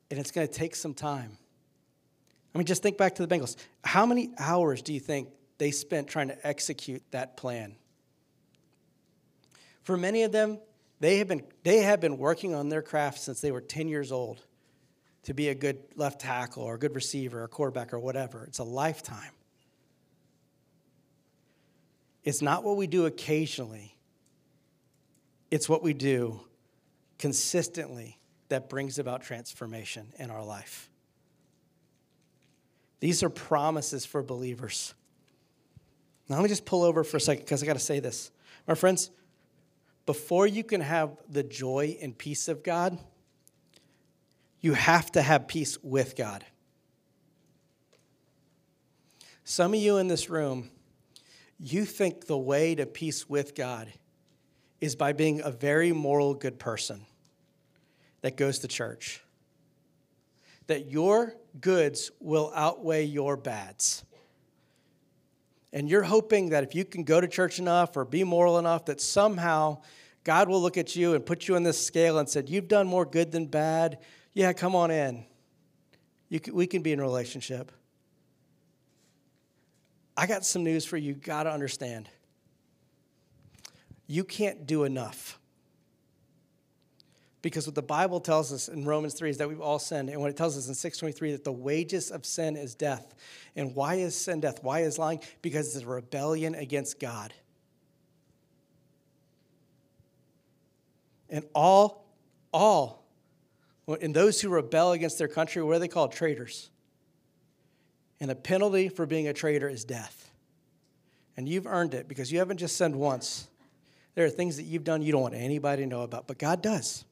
And 0.09 0.19
it's 0.19 0.31
going 0.31 0.47
to 0.47 0.53
take 0.53 0.75
some 0.75 0.93
time. 0.93 1.37
I 2.53 2.57
mean, 2.57 2.65
just 2.65 2.83
think 2.83 2.97
back 2.97 3.15
to 3.15 3.25
the 3.25 3.33
Bengals. 3.33 3.55
How 3.83 4.05
many 4.05 4.31
hours 4.37 4.81
do 4.81 4.93
you 4.93 4.99
think 4.99 5.29
they 5.57 5.71
spent 5.71 6.07
trying 6.07 6.27
to 6.29 6.47
execute 6.47 7.03
that 7.11 7.37
plan? 7.37 7.75
For 9.83 9.95
many 9.95 10.23
of 10.23 10.31
them, 10.31 10.59
they 11.01 11.17
have 11.17 11.27
been, 11.27 11.43
they 11.63 11.79
have 11.79 11.99
been 11.99 12.17
working 12.19 12.53
on 12.53 12.69
their 12.69 12.83
craft 12.83 13.19
since 13.19 13.41
they 13.41 13.51
were 13.51 13.59
10 13.59 13.87
years 13.87 14.11
old 14.11 14.39
to 15.23 15.33
be 15.33 15.49
a 15.49 15.55
good 15.55 15.79
left 15.95 16.21
tackle 16.21 16.63
or 16.63 16.75
a 16.75 16.79
good 16.79 16.95
receiver 16.95 17.43
or 17.43 17.47
quarterback 17.47 17.91
or 17.91 17.99
whatever. 17.99 18.45
It's 18.45 18.59
a 18.59 18.63
lifetime. 18.63 19.31
It's 22.23 22.41
not 22.41 22.63
what 22.63 22.77
we 22.77 22.85
do 22.85 23.07
occasionally, 23.07 23.97
it's 25.49 25.67
what 25.67 25.83
we 25.83 25.93
do 25.93 26.39
consistently 27.17 28.19
that 28.49 28.69
brings 28.69 28.99
about 28.99 29.23
transformation 29.23 30.13
in 30.19 30.29
our 30.29 30.43
life. 30.43 30.89
These 32.99 33.23
are 33.23 33.29
promises 33.29 34.05
for 34.05 34.21
believers. 34.21 34.93
Now, 36.29 36.35
let 36.35 36.43
me 36.43 36.49
just 36.49 36.65
pull 36.65 36.83
over 36.83 37.03
for 37.03 37.17
a 37.17 37.19
second 37.19 37.43
because 37.43 37.63
I 37.63 37.65
got 37.65 37.73
to 37.73 37.79
say 37.79 37.99
this. 37.99 38.29
My 38.67 38.75
friends, 38.75 39.09
before 40.11 40.45
you 40.45 40.61
can 40.61 40.81
have 40.81 41.15
the 41.29 41.41
joy 41.41 41.97
and 42.01 42.17
peace 42.17 42.49
of 42.49 42.63
God, 42.63 42.99
you 44.59 44.73
have 44.73 45.09
to 45.13 45.21
have 45.21 45.47
peace 45.47 45.77
with 45.81 46.17
God. 46.17 46.43
Some 49.45 49.73
of 49.73 49.79
you 49.79 49.99
in 49.99 50.09
this 50.09 50.29
room, 50.29 50.69
you 51.57 51.85
think 51.85 52.25
the 52.25 52.37
way 52.37 52.75
to 52.75 52.85
peace 52.85 53.29
with 53.29 53.55
God 53.55 53.87
is 54.81 54.97
by 54.97 55.13
being 55.13 55.39
a 55.39 55.49
very 55.49 55.93
moral, 55.93 56.33
good 56.33 56.59
person 56.59 57.05
that 58.19 58.35
goes 58.35 58.59
to 58.59 58.67
church. 58.67 59.23
That 60.67 60.91
your 60.91 61.35
goods 61.61 62.11
will 62.19 62.51
outweigh 62.53 63.05
your 63.05 63.37
bads. 63.37 64.03
And 65.71 65.89
you're 65.89 66.03
hoping 66.03 66.49
that 66.49 66.65
if 66.65 66.75
you 66.75 66.83
can 66.83 67.05
go 67.05 67.21
to 67.21 67.29
church 67.29 67.59
enough 67.59 67.95
or 67.95 68.03
be 68.03 68.25
moral 68.25 68.59
enough, 68.59 68.83
that 68.87 68.99
somehow 68.99 69.83
God 70.23 70.49
will 70.49 70.61
look 70.61 70.77
at 70.77 70.95
you 70.95 71.15
and 71.15 71.25
put 71.25 71.47
you 71.47 71.55
on 71.55 71.63
this 71.63 71.83
scale 71.83 72.19
and 72.19 72.29
said, 72.29 72.49
You've 72.49 72.67
done 72.67 72.87
more 72.87 73.05
good 73.05 73.31
than 73.31 73.47
bad. 73.47 73.99
Yeah, 74.33 74.53
come 74.53 74.75
on 74.75 74.91
in. 74.91 75.25
Can, 76.39 76.53
we 76.53 76.67
can 76.67 76.81
be 76.81 76.93
in 76.93 76.99
a 76.99 77.03
relationship. 77.03 77.71
I 80.15 80.27
got 80.27 80.45
some 80.45 80.63
news 80.63 80.85
for 80.85 80.97
you. 80.97 81.13
Got 81.13 81.43
to 81.43 81.51
understand. 81.51 82.09
You 84.07 84.23
can't 84.23 84.65
do 84.67 84.83
enough. 84.83 85.39
Because 87.41 87.65
what 87.65 87.75
the 87.75 87.81
Bible 87.81 88.19
tells 88.19 88.53
us 88.53 88.67
in 88.67 88.85
Romans 88.85 89.15
3 89.15 89.31
is 89.31 89.37
that 89.37 89.49
we've 89.49 89.61
all 89.61 89.79
sinned. 89.79 90.09
And 90.09 90.21
what 90.21 90.29
it 90.29 90.37
tells 90.37 90.57
us 90.57 90.67
in 90.67 90.75
623 90.75 91.31
that 91.31 91.43
the 91.43 91.51
wages 91.51 92.11
of 92.11 92.25
sin 92.25 92.55
is 92.55 92.75
death. 92.75 93.15
And 93.55 93.73
why 93.73 93.95
is 93.95 94.15
sin 94.15 94.41
death? 94.41 94.63
Why 94.63 94.81
is 94.81 94.99
lying? 94.99 95.21
Because 95.41 95.75
it's 95.75 95.83
a 95.83 95.87
rebellion 95.87 96.53
against 96.53 96.99
God. 96.99 97.33
And 101.31 101.45
all, 101.55 102.05
all, 102.53 103.05
and 104.01 104.13
those 104.13 104.41
who 104.41 104.49
rebel 104.49 104.91
against 104.91 105.17
their 105.17 105.27
country, 105.27 105.63
what 105.63 105.77
are 105.77 105.79
they 105.79 105.87
called? 105.87 106.11
Traitors. 106.11 106.69
And 108.19 108.29
the 108.29 108.35
penalty 108.35 108.89
for 108.89 109.05
being 109.05 109.27
a 109.27 109.33
traitor 109.33 109.67
is 109.67 109.83
death. 109.83 110.29
And 111.35 111.49
you've 111.49 111.65
earned 111.65 111.93
it 111.93 112.07
because 112.07 112.31
you 112.31 112.39
haven't 112.39 112.57
just 112.57 112.77
sinned 112.77 112.95
once. 112.95 113.47
There 114.13 114.25
are 114.25 114.29
things 114.29 114.57
that 114.57 114.63
you've 114.63 114.83
done 114.83 115.01
you 115.01 115.13
don't 115.13 115.21
want 115.21 115.33
anybody 115.33 115.83
to 115.83 115.87
know 115.89 116.01
about, 116.01 116.27
but 116.27 116.37
God 116.37 116.61
does. 116.61 117.05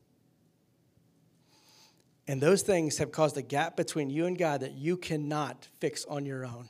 And 2.27 2.39
those 2.39 2.61
things 2.61 2.99
have 2.99 3.11
caused 3.11 3.37
a 3.37 3.41
gap 3.41 3.75
between 3.75 4.11
you 4.11 4.27
and 4.27 4.37
God 4.37 4.61
that 4.61 4.73
you 4.73 4.97
cannot 4.97 5.67
fix 5.79 6.05
on 6.05 6.25
your 6.25 6.45
own. 6.45 6.69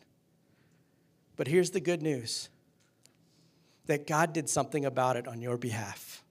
But 1.35 1.47
here's 1.47 1.71
the 1.71 1.81
good 1.81 2.01
news 2.01 2.47
that 3.87 4.05
God 4.07 4.31
did 4.33 4.47
something 4.47 4.85
about 4.85 5.17
it 5.17 5.27
on 5.27 5.41
your 5.41 5.57
behalf. 5.57 6.23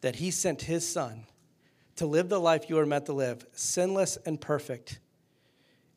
That 0.00 0.16
He 0.16 0.30
sent 0.30 0.62
His 0.62 0.86
Son 0.86 1.26
to 1.96 2.06
live 2.06 2.28
the 2.28 2.40
life 2.40 2.68
you 2.68 2.76
were 2.76 2.86
meant 2.86 3.06
to 3.06 3.12
live, 3.12 3.44
sinless 3.52 4.16
and 4.24 4.40
perfect. 4.40 5.00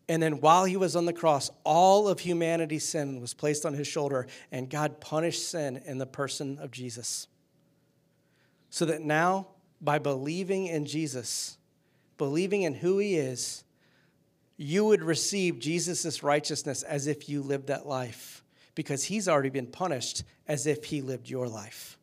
And 0.10 0.22
then 0.22 0.42
while 0.42 0.66
He 0.66 0.78
was 0.78 0.96
on 0.96 1.06
the 1.06 1.14
cross, 1.14 1.52
all 1.64 2.08
of 2.08 2.20
humanity's 2.20 2.88
sin 2.88 3.22
was 3.22 3.34
placed 3.34 3.66
on 3.66 3.74
His 3.74 3.88
shoulder, 3.88 4.28
and 4.52 4.70
God 4.70 5.00
punished 5.00 5.48
sin 5.48 5.82
in 5.86 5.98
the 5.98 6.06
person 6.06 6.58
of 6.60 6.72
Jesus. 6.72 7.28
So 8.70 8.86
that 8.86 9.02
now, 9.02 9.48
by 9.82 10.00
believing 10.00 10.68
in 10.68 10.86
Jesus, 10.86 11.58
believing 12.18 12.62
in 12.62 12.76
who 12.76 13.00
he 13.00 13.16
is, 13.16 13.64
you 14.56 14.86
would 14.86 15.02
receive 15.02 15.58
Jesus' 15.58 16.22
righteousness 16.22 16.84
as 16.84 17.08
if 17.08 17.28
you 17.28 17.42
lived 17.42 17.68
that 17.68 17.88
life 17.88 18.44
because 18.76 19.06
he's 19.06 19.28
already 19.28 19.50
been 19.50 19.66
punished 19.66 20.24
as 20.48 20.68
if 20.68 20.86
he 20.86 21.02
lived 21.02 21.30
your 21.30 21.48
life. 21.48 21.98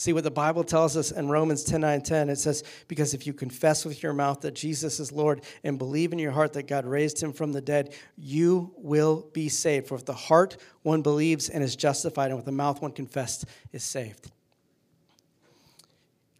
See 0.00 0.14
what 0.14 0.24
the 0.24 0.30
Bible 0.30 0.64
tells 0.64 0.96
us 0.96 1.10
in 1.10 1.28
Romans 1.28 1.62
10 1.62 1.82
9 1.82 2.00
10. 2.00 2.30
It 2.30 2.36
says, 2.36 2.64
Because 2.88 3.12
if 3.12 3.26
you 3.26 3.34
confess 3.34 3.84
with 3.84 4.02
your 4.02 4.14
mouth 4.14 4.40
that 4.40 4.54
Jesus 4.54 4.98
is 4.98 5.12
Lord 5.12 5.42
and 5.62 5.76
believe 5.76 6.14
in 6.14 6.18
your 6.18 6.30
heart 6.32 6.54
that 6.54 6.66
God 6.66 6.86
raised 6.86 7.22
him 7.22 7.34
from 7.34 7.52
the 7.52 7.60
dead, 7.60 7.94
you 8.16 8.72
will 8.78 9.28
be 9.34 9.50
saved. 9.50 9.88
For 9.88 9.96
with 9.96 10.06
the 10.06 10.14
heart 10.14 10.56
one 10.84 11.02
believes 11.02 11.50
and 11.50 11.62
is 11.62 11.76
justified, 11.76 12.28
and 12.28 12.36
with 12.36 12.46
the 12.46 12.50
mouth 12.50 12.80
one 12.80 12.92
confessed 12.92 13.44
is 13.72 13.84
saved. 13.84 14.30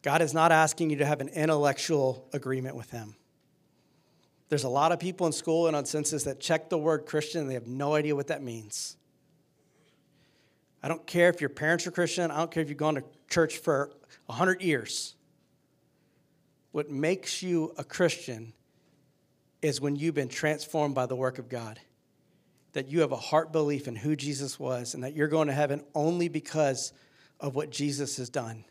God 0.00 0.22
is 0.22 0.32
not 0.32 0.52
asking 0.52 0.88
you 0.88 0.96
to 0.96 1.04
have 1.04 1.20
an 1.20 1.28
intellectual 1.28 2.30
agreement 2.32 2.76
with 2.76 2.90
Him. 2.90 3.14
There's 4.48 4.64
a 4.64 4.70
lot 4.70 4.90
of 4.90 4.98
people 4.98 5.26
in 5.26 5.34
school 5.34 5.66
and 5.66 5.76
on 5.76 5.84
census 5.84 6.24
that 6.24 6.40
check 6.40 6.70
the 6.70 6.78
word 6.78 7.04
Christian 7.04 7.42
and 7.42 7.50
they 7.50 7.54
have 7.54 7.66
no 7.66 7.94
idea 7.94 8.16
what 8.16 8.28
that 8.28 8.42
means. 8.42 8.96
I 10.82 10.88
don't 10.88 11.06
care 11.06 11.28
if 11.28 11.42
your 11.42 11.50
parents 11.50 11.86
are 11.86 11.90
Christian, 11.90 12.30
I 12.30 12.38
don't 12.38 12.50
care 12.50 12.62
if 12.62 12.70
you've 12.70 12.78
gone 12.78 12.94
to 12.94 13.04
church 13.31 13.59
for 13.59 13.91
100 14.26 14.61
years. 14.61 15.14
What 16.72 16.91
makes 16.91 17.43
you 17.43 17.72
a 17.78 17.85
Christian 17.85 18.53
is 19.62 19.81
when 19.81 19.97
you've 19.97 20.14
been 20.14 20.28
transformed 20.28 20.95
by 20.95 21.07
the 21.07 21.16
work 21.16 21.39
of 21.39 21.49
God. 21.49 21.81
That 22.72 22.89
you 22.89 23.01
have 23.01 23.12
a 23.12 23.16
heart 23.16 23.53
belief 23.53 23.89
in 23.89 23.97
who 23.97 24.14
Jesus 24.14 24.59
was 24.59 24.95
and 24.95 25.03
that 25.03 25.14
you're 25.14 25.28
going 25.28 25.49
to 25.49 25.55
heaven 25.55 25.83
only 25.95 26.28
because 26.28 26.93
of 27.41 27.55
what 27.55 27.70
Jesus 27.70 28.16
has 28.18 28.28
done. 28.28 28.64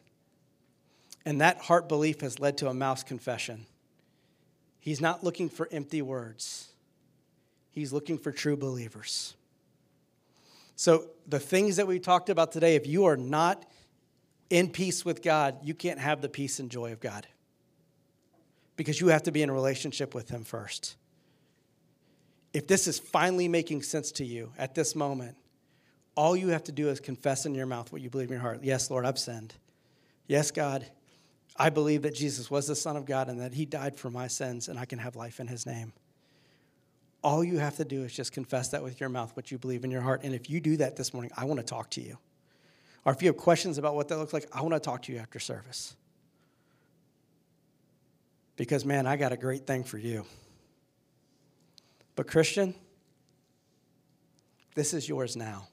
And 1.26 1.41
that 1.41 1.57
heart 1.57 1.89
belief 1.89 2.22
has 2.22 2.39
led 2.39 2.57
to 2.60 2.70
a 2.70 2.74
mouth 2.74 3.05
confession. 3.05 3.66
He's 4.80 5.01
not 5.01 5.24
looking 5.24 5.49
for 5.49 5.68
empty 5.72 6.01
words, 6.01 6.70
he's 7.72 7.91
looking 7.91 8.18
for 8.18 8.32
true 8.32 8.55
believers. 8.55 9.36
So, 10.78 11.07
the 11.28 11.41
things 11.41 11.76
that 11.76 11.88
we 11.88 11.99
talked 11.99 12.30
about 12.30 12.53
today, 12.53 12.78
if 12.78 12.88
you 12.88 13.03
are 13.03 13.18
not 13.18 13.66
in 14.49 14.69
peace 14.69 15.05
with 15.05 15.21
God, 15.21 15.57
you 15.63 15.73
can't 15.73 15.99
have 15.99 16.21
the 16.21 16.29
peace 16.29 16.59
and 16.59 16.69
joy 16.69 16.91
of 16.91 16.99
God 16.99 17.27
because 18.75 18.99
you 18.99 19.07
have 19.07 19.23
to 19.23 19.31
be 19.31 19.41
in 19.41 19.49
a 19.49 19.53
relationship 19.53 20.15
with 20.15 20.29
Him 20.29 20.43
first. 20.43 20.95
If 22.53 22.65
this 22.65 22.87
is 22.87 22.97
finally 22.97 23.47
making 23.47 23.83
sense 23.83 24.11
to 24.13 24.25
you 24.25 24.51
at 24.57 24.73
this 24.73 24.95
moment, 24.95 25.35
all 26.15 26.35
you 26.35 26.49
have 26.49 26.63
to 26.65 26.71
do 26.71 26.89
is 26.89 26.99
confess 26.99 27.45
in 27.45 27.53
your 27.53 27.67
mouth 27.67 27.91
what 27.91 28.01
you 28.01 28.09
believe 28.09 28.29
in 28.29 28.33
your 28.33 28.41
heart. 28.41 28.59
Yes, 28.63 28.89
Lord, 28.89 29.05
I've 29.05 29.19
sinned. 29.19 29.53
Yes, 30.27 30.51
God, 30.51 30.85
I 31.55 31.69
believe 31.69 32.01
that 32.01 32.15
Jesus 32.15 32.49
was 32.49 32.67
the 32.67 32.75
Son 32.75 32.95
of 32.97 33.05
God 33.05 33.29
and 33.29 33.39
that 33.41 33.53
He 33.53 33.65
died 33.65 33.95
for 33.95 34.09
my 34.09 34.27
sins 34.27 34.67
and 34.67 34.79
I 34.79 34.85
can 34.85 34.99
have 34.99 35.15
life 35.15 35.39
in 35.39 35.47
His 35.47 35.65
name. 35.65 35.93
All 37.21 37.43
you 37.43 37.59
have 37.59 37.75
to 37.77 37.85
do 37.85 38.03
is 38.03 38.13
just 38.13 38.31
confess 38.31 38.69
that 38.69 38.81
with 38.81 38.99
your 38.99 39.09
mouth, 39.09 39.35
what 39.35 39.51
you 39.51 39.57
believe 39.57 39.83
in 39.83 39.91
your 39.91 40.01
heart. 40.01 40.23
And 40.23 40.33
if 40.33 40.49
you 40.49 40.61
do 40.61 40.77
that 40.77 40.95
this 40.95 41.13
morning, 41.13 41.31
I 41.35 41.45
want 41.45 41.59
to 41.59 41.65
talk 41.65 41.89
to 41.91 42.01
you. 42.01 42.17
Or 43.05 43.13
if 43.13 43.21
you 43.21 43.27
have 43.29 43.37
questions 43.37 43.77
about 43.77 43.95
what 43.95 44.07
that 44.09 44.17
looks 44.17 44.33
like, 44.33 44.47
I 44.53 44.61
want 44.61 44.73
to 44.73 44.79
talk 44.79 45.03
to 45.03 45.13
you 45.13 45.19
after 45.19 45.39
service. 45.39 45.95
Because, 48.55 48.83
man, 48.83 49.07
I 49.07 49.15
got 49.15 49.31
a 49.31 49.37
great 49.37 49.65
thing 49.65 49.83
for 49.83 49.97
you. 49.97 50.25
But, 52.15 52.27
Christian, 52.27 52.75
this 54.75 54.93
is 54.93 55.07
yours 55.07 55.37
now. 55.37 55.67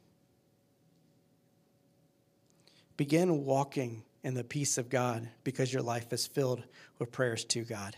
Begin 2.96 3.44
walking 3.44 4.04
in 4.22 4.34
the 4.34 4.44
peace 4.44 4.78
of 4.78 4.88
God 4.88 5.28
because 5.44 5.72
your 5.72 5.82
life 5.82 6.12
is 6.12 6.26
filled 6.26 6.62
with 6.98 7.12
prayers 7.12 7.44
to 7.46 7.62
God. 7.64 7.96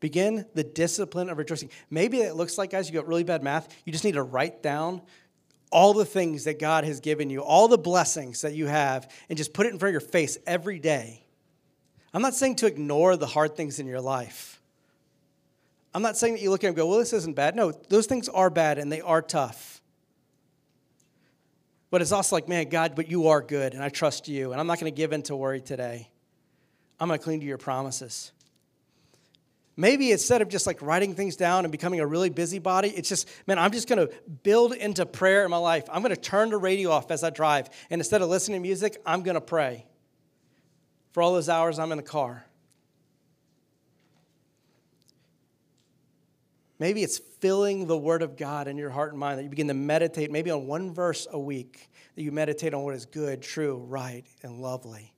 Begin 0.00 0.44
the 0.54 0.64
discipline 0.64 1.30
of 1.30 1.38
rejoicing. 1.38 1.70
Maybe 1.90 2.18
it 2.18 2.34
looks 2.34 2.58
like, 2.58 2.70
guys, 2.70 2.88
you 2.88 2.94
got 2.94 3.06
really 3.06 3.24
bad 3.24 3.42
math. 3.42 3.68
You 3.84 3.92
just 3.92 4.04
need 4.04 4.12
to 4.12 4.22
write 4.22 4.62
down 4.62 5.02
all 5.70 5.94
the 5.94 6.04
things 6.04 6.44
that 6.44 6.58
God 6.58 6.84
has 6.84 7.00
given 7.00 7.30
you, 7.30 7.40
all 7.40 7.68
the 7.68 7.78
blessings 7.78 8.42
that 8.42 8.54
you 8.54 8.66
have, 8.66 9.10
and 9.28 9.36
just 9.36 9.52
put 9.52 9.66
it 9.66 9.72
in 9.72 9.78
front 9.78 9.96
of 9.96 10.02
your 10.02 10.08
face 10.08 10.38
every 10.46 10.78
day. 10.78 11.24
I'm 12.14 12.22
not 12.22 12.34
saying 12.34 12.56
to 12.56 12.66
ignore 12.66 13.16
the 13.16 13.26
hard 13.26 13.56
things 13.56 13.78
in 13.78 13.86
your 13.86 14.00
life. 14.00 14.60
I'm 15.94 16.02
not 16.02 16.16
saying 16.16 16.34
that 16.34 16.42
you 16.42 16.50
look 16.50 16.62
at 16.62 16.66
it 16.66 16.68
and 16.68 16.76
go, 16.76 16.86
well, 16.86 16.98
this 16.98 17.12
isn't 17.12 17.36
bad. 17.36 17.56
No, 17.56 17.72
those 17.72 18.06
things 18.06 18.28
are 18.28 18.50
bad 18.50 18.78
and 18.78 18.90
they 18.92 19.00
are 19.00 19.22
tough. 19.22 19.80
But 21.90 22.02
it's 22.02 22.12
also 22.12 22.36
like, 22.36 22.48
man, 22.48 22.68
God, 22.68 22.94
but 22.94 23.08
you 23.08 23.28
are 23.28 23.40
good, 23.40 23.72
and 23.72 23.82
I 23.82 23.88
trust 23.88 24.28
you, 24.28 24.52
and 24.52 24.60
I'm 24.60 24.66
not 24.66 24.80
going 24.80 24.92
to 24.92 24.96
give 24.96 25.12
in 25.12 25.22
to 25.24 25.36
worry 25.36 25.60
today. 25.60 26.10
I'm 26.98 27.08
going 27.08 27.18
to 27.18 27.24
cling 27.24 27.40
to 27.40 27.46
your 27.46 27.58
promises. 27.58 28.32
Maybe 29.76 30.10
instead 30.10 30.40
of 30.40 30.48
just 30.48 30.66
like 30.66 30.80
writing 30.80 31.14
things 31.14 31.36
down 31.36 31.66
and 31.66 31.72
becoming 31.72 32.00
a 32.00 32.06
really 32.06 32.30
busybody, 32.30 32.88
it's 32.88 33.10
just, 33.10 33.28
man, 33.46 33.58
I'm 33.58 33.72
just 33.72 33.88
to 34.08 34.14
build 34.42 34.72
into 34.72 35.04
prayer 35.04 35.44
in 35.44 35.50
my 35.50 35.58
life. 35.58 35.84
I'm 35.92 36.00
to 36.14 36.20
turn 36.20 36.48
the 36.48 36.56
radio 36.56 36.90
off 36.90 37.10
as 37.10 37.22
I 37.22 37.28
drive. 37.28 37.68
And 37.90 38.00
instead 38.00 38.22
of 38.22 38.30
listening 38.30 38.60
to 38.60 38.62
music, 38.62 38.96
I'm 39.04 39.22
to 39.34 39.40
pray 39.42 39.84
for 41.12 41.22
all 41.22 41.34
those 41.34 41.50
hours 41.50 41.78
I'm 41.78 41.92
in 41.92 41.98
the 41.98 42.02
car. 42.02 42.46
Maybe 46.78 47.02
it's 47.02 47.18
filling 47.18 47.86
the 47.86 47.96
Word 47.96 48.22
of 48.22 48.36
God 48.36 48.68
in 48.68 48.76
your 48.76 48.90
heart 48.90 49.12
and 49.12 49.20
mind 49.20 49.38
that 49.38 49.44
you 49.44 49.48
begin 49.48 49.68
to 49.68 49.74
meditate, 49.74 50.30
maybe 50.30 50.50
on 50.50 50.66
one 50.66 50.92
verse 50.92 51.26
a 51.30 51.38
week, 51.38 51.90
that 52.14 52.22
you 52.22 52.32
meditate 52.32 52.74
on 52.74 52.82
what 52.82 52.94
is 52.94 53.06
good, 53.06 53.42
true, 53.42 53.76
right, 53.76 54.24
and 54.42 54.60
lovely. 54.60 55.15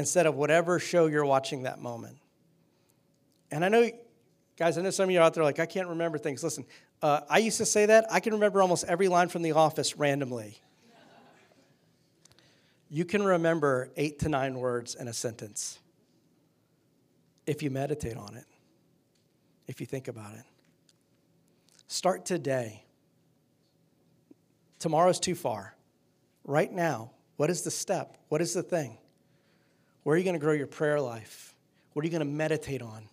Instead 0.00 0.26
of 0.26 0.34
whatever 0.34 0.78
show 0.78 1.06
you're 1.06 1.26
watching 1.26 1.64
that 1.64 1.78
moment. 1.78 2.16
And 3.50 3.62
I 3.62 3.68
know, 3.68 3.90
guys, 4.56 4.78
I 4.78 4.80
know 4.80 4.88
some 4.88 5.04
of 5.04 5.10
you 5.10 5.20
out 5.20 5.34
there 5.34 5.44
like, 5.44 5.58
I 5.58 5.66
can't 5.66 5.88
remember 5.88 6.16
things. 6.16 6.42
Listen, 6.42 6.64
Uh, 7.02 7.20
I 7.28 7.38
used 7.38 7.58
to 7.58 7.66
say 7.66 7.86
that. 7.86 8.06
I 8.10 8.20
can 8.20 8.32
remember 8.32 8.62
almost 8.62 8.84
every 8.84 9.08
line 9.08 9.28
from 9.28 9.42
The 9.42 9.52
Office 9.52 9.96
randomly. 9.96 10.58
You 12.88 13.04
can 13.04 13.22
remember 13.22 13.90
eight 13.96 14.18
to 14.20 14.28
nine 14.28 14.58
words 14.58 14.94
in 14.94 15.06
a 15.06 15.12
sentence 15.12 15.78
if 17.46 17.62
you 17.62 17.70
meditate 17.70 18.16
on 18.16 18.36
it, 18.36 18.46
if 19.66 19.80
you 19.80 19.86
think 19.86 20.08
about 20.08 20.34
it. 20.34 20.44
Start 21.88 22.24
today. 22.24 22.84
Tomorrow's 24.78 25.20
too 25.20 25.34
far. 25.34 25.74
Right 26.44 26.72
now, 26.72 27.12
what 27.36 27.50
is 27.50 27.62
the 27.62 27.70
step? 27.70 28.16
What 28.28 28.40
is 28.40 28.54
the 28.54 28.62
thing? 28.62 28.96
Where 30.02 30.14
are 30.14 30.18
you 30.18 30.24
going 30.24 30.34
to 30.34 30.40
grow 30.40 30.52
your 30.52 30.66
prayer 30.66 31.00
life? 31.00 31.54
What 31.92 32.02
are 32.02 32.06
you 32.06 32.10
going 32.10 32.20
to 32.20 32.32
meditate 32.32 32.82
on? 32.82 33.08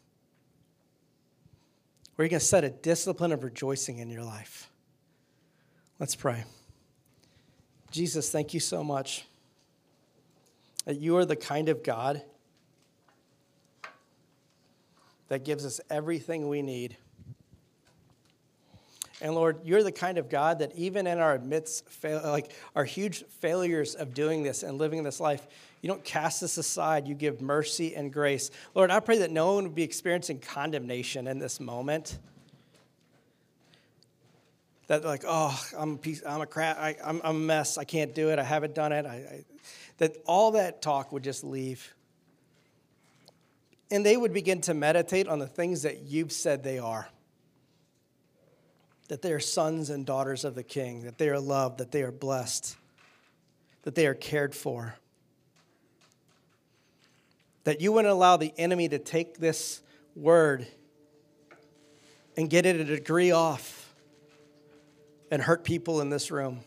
Where 2.16 2.24
are 2.24 2.26
you 2.26 2.30
going 2.30 2.40
to 2.40 2.46
set 2.46 2.64
a 2.64 2.70
discipline 2.70 3.32
of 3.32 3.44
rejoicing 3.44 4.00
in 4.00 4.10
your 4.10 4.24
life? 4.24 4.72
Let's 6.00 6.16
pray. 6.16 6.46
Jesus, 7.92 8.32
thank 8.32 8.54
you 8.54 8.60
so 8.60 8.84
much 8.84 9.26
that 10.86 11.00
you 11.00 11.18
are 11.18 11.26
the 11.26 11.36
kind 11.36 11.70
of 11.70 11.84
God 11.84 12.22
that 15.28 15.44
gives 15.44 15.66
us 15.66 15.82
everything 15.90 16.48
we 16.48 16.62
need. 16.62 16.98
And 19.20 19.34
Lord, 19.34 19.62
you're 19.64 19.82
the 19.82 19.92
kind 19.92 20.18
of 20.18 20.30
God 20.30 20.60
that 20.60 20.76
even 20.76 21.08
in 21.08 21.18
our 21.18 21.40
midst, 21.40 21.90
fail, 21.90 22.22
like 22.24 22.52
our 22.76 22.86
huge 22.86 23.24
failures 23.40 23.96
of 23.96 24.14
doing 24.14 24.44
this 24.44 24.62
and 24.62 24.78
living 24.78 25.02
this 25.02 25.20
life, 25.20 25.48
you 25.82 25.88
don't 25.88 26.04
cast 26.04 26.44
us 26.44 26.58
aside. 26.58 27.08
You 27.08 27.16
give 27.16 27.42
mercy 27.42 27.96
and 27.96 28.14
grace. 28.14 28.52
Lord, 28.76 28.92
I 28.92 29.00
pray 29.00 29.20
that 29.20 29.32
no 29.32 29.56
one 29.56 29.64
would 29.64 29.76
be 29.76 29.84
experiencing 29.84 30.40
condemnation 30.40 31.28
in 31.28 31.40
this 31.40 31.60
moment. 31.60 32.20
That 34.86 35.04
like, 35.04 35.24
oh, 35.28 35.60
I'm 35.78 35.94
a 35.94 35.98
piece, 35.98 36.22
I'm 36.26 36.42
a 36.42 36.46
crap, 36.46 36.78
I, 36.78 36.96
am 37.04 37.22
a 37.24 37.34
mess. 37.34 37.78
I 37.78 37.84
can't 37.86 38.14
do 38.14 38.30
it. 38.30 38.40
I 38.40 38.44
haven't 38.44 38.76
done 38.76 38.92
it. 38.92 39.06
I, 39.06 39.16
I, 39.16 39.46
that 39.98 40.16
all 40.26 40.52
that 40.52 40.82
talk 40.82 41.12
would 41.12 41.24
just 41.24 41.44
leave. 41.44 41.94
And 43.90 44.06
they 44.06 44.16
would 44.16 44.34
begin 44.34 44.62
to 44.62 44.74
meditate 44.76 45.28
on 45.28 45.40
the 45.40 45.48
things 45.48 45.82
that 45.84 46.02
you've 46.02 46.32
said 46.32 46.64
they 46.64 46.78
are 46.78 47.08
that 49.08 49.22
they 49.22 49.32
are 49.32 49.40
sons 49.40 49.90
and 49.90 50.06
daughters 50.06 50.44
of 50.44 50.56
the 50.56 50.64
King, 50.64 51.04
that 51.04 51.18
they 51.18 51.30
are 51.30 51.40
loved, 51.40 51.78
that 51.78 51.92
they 51.92 52.04
are 52.04 52.12
blessed, 52.12 52.76
that 53.84 53.96
they 53.96 54.06
are 54.06 54.14
cared 54.14 54.54
for. 54.54 54.96
That 57.64 57.82
you 57.82 57.92
wouldn't 57.92 58.12
allow 58.12 58.38
the 58.38 58.54
enemy 58.58 58.90
to 58.90 59.00
take 59.00 59.38
this 59.38 59.82
word 60.16 60.68
and 62.36 62.50
get 62.50 62.66
it 62.66 62.80
a 62.80 62.84
degree 62.84 63.32
off 63.32 63.94
and 65.32 65.42
hurt 65.42 65.64
people 65.64 66.02
in 66.02 66.10
this 66.10 66.32
room. 66.32 66.62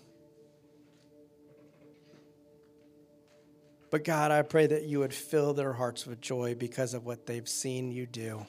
But 3.90 4.04
God, 4.04 4.30
I 4.30 4.42
pray 4.42 4.66
that 4.66 4.84
you 4.84 5.00
would 5.00 5.12
fill 5.12 5.52
their 5.52 5.72
hearts 5.72 6.06
with 6.06 6.20
joy 6.20 6.54
because 6.54 6.94
of 6.94 7.04
what 7.04 7.26
they've 7.26 7.48
seen 7.48 7.90
you 7.90 8.06
do 8.06 8.46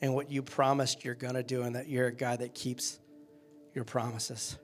and 0.00 0.14
what 0.14 0.30
you 0.30 0.42
promised 0.42 1.04
you're 1.04 1.14
going 1.14 1.34
to 1.34 1.42
do, 1.42 1.62
and 1.62 1.76
that 1.76 1.88
you're 1.88 2.08
a 2.08 2.12
God 2.12 2.40
that 2.40 2.54
keeps 2.54 2.98
your 3.74 3.84
promises. 3.84 4.58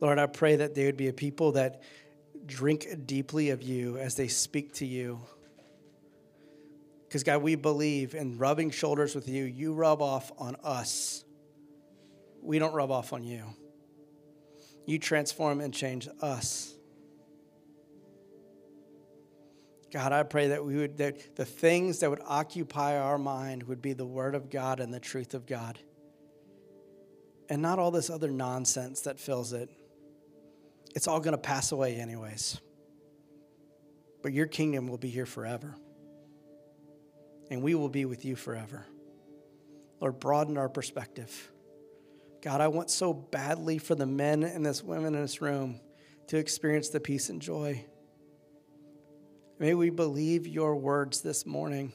Lord, 0.00 0.18
I 0.18 0.26
pray 0.26 0.56
that 0.56 0.74
they 0.74 0.86
would 0.86 0.96
be 0.96 1.08
a 1.08 1.12
people 1.12 1.52
that 1.52 1.82
drink 2.46 2.86
deeply 3.06 3.50
of 3.50 3.62
you 3.62 3.98
as 3.98 4.14
they 4.14 4.28
speak 4.28 4.74
to 4.74 4.86
you. 4.86 5.20
Because, 7.06 7.22
God, 7.22 7.42
we 7.42 7.54
believe 7.54 8.14
in 8.14 8.38
rubbing 8.38 8.70
shoulders 8.70 9.14
with 9.14 9.28
you. 9.28 9.44
You 9.44 9.74
rub 9.74 10.00
off 10.00 10.32
on 10.38 10.56
us, 10.62 11.24
we 12.42 12.58
don't 12.58 12.72
rub 12.72 12.90
off 12.90 13.12
on 13.12 13.24
you. 13.24 13.44
You 14.86 14.98
transform 14.98 15.60
and 15.60 15.74
change 15.74 16.08
us. 16.22 16.74
God, 19.92 20.12
I 20.12 20.22
pray 20.22 20.48
that 20.48 20.64
we 20.64 20.76
would 20.76 20.98
that 20.98 21.36
the 21.36 21.44
things 21.44 22.00
that 22.00 22.10
would 22.10 22.22
occupy 22.24 22.96
our 22.96 23.18
mind 23.18 23.64
would 23.64 23.82
be 23.82 23.92
the 23.92 24.06
word 24.06 24.34
of 24.34 24.48
God 24.48 24.78
and 24.78 24.94
the 24.94 25.00
truth 25.00 25.34
of 25.34 25.46
God. 25.46 25.78
And 27.48 27.60
not 27.60 27.80
all 27.80 27.90
this 27.90 28.10
other 28.10 28.30
nonsense 28.30 29.02
that 29.02 29.18
fills 29.18 29.52
it. 29.52 29.68
It's 30.94 31.08
all 31.08 31.18
going 31.18 31.32
to 31.32 31.38
pass 31.38 31.72
away 31.72 31.96
anyways. 31.96 32.60
But 34.22 34.32
your 34.32 34.46
kingdom 34.46 34.86
will 34.86 34.98
be 34.98 35.08
here 35.08 35.26
forever. 35.26 35.74
And 37.50 37.62
we 37.62 37.74
will 37.74 37.88
be 37.88 38.04
with 38.04 38.24
you 38.24 38.36
forever. 38.36 38.86
Lord, 40.00 40.20
broaden 40.20 40.56
our 40.56 40.68
perspective. 40.68 41.50
God, 42.42 42.60
I 42.60 42.68
want 42.68 42.90
so 42.90 43.12
badly 43.12 43.78
for 43.78 43.96
the 43.96 44.06
men 44.06 44.44
and 44.44 44.64
this 44.64 44.84
women 44.84 45.14
in 45.16 45.22
this 45.22 45.42
room 45.42 45.80
to 46.28 46.36
experience 46.36 46.90
the 46.90 47.00
peace 47.00 47.28
and 47.28 47.42
joy 47.42 47.84
May 49.60 49.74
we 49.74 49.90
believe 49.90 50.46
your 50.46 50.74
words 50.74 51.20
this 51.20 51.44
morning. 51.44 51.92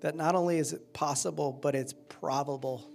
That 0.00 0.16
not 0.16 0.34
only 0.34 0.56
is 0.56 0.72
it 0.72 0.94
possible, 0.94 1.52
but 1.52 1.74
it's 1.74 1.94
probable, 2.08 2.88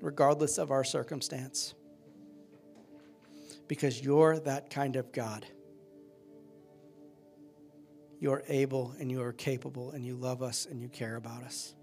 regardless 0.00 0.56
of 0.56 0.70
our 0.70 0.82
circumstance. 0.82 1.74
Because 3.68 4.00
you're 4.00 4.40
that 4.40 4.70
kind 4.70 4.96
of 4.96 5.12
God. 5.12 5.44
You're 8.18 8.42
able 8.48 8.94
and 8.98 9.10
you 9.10 9.20
are 9.20 9.34
capable 9.34 9.90
and 9.90 10.06
you 10.06 10.16
love 10.16 10.42
us 10.42 10.64
and 10.64 10.80
you 10.80 10.88
care 10.88 11.16
about 11.16 11.42
us. 11.42 11.74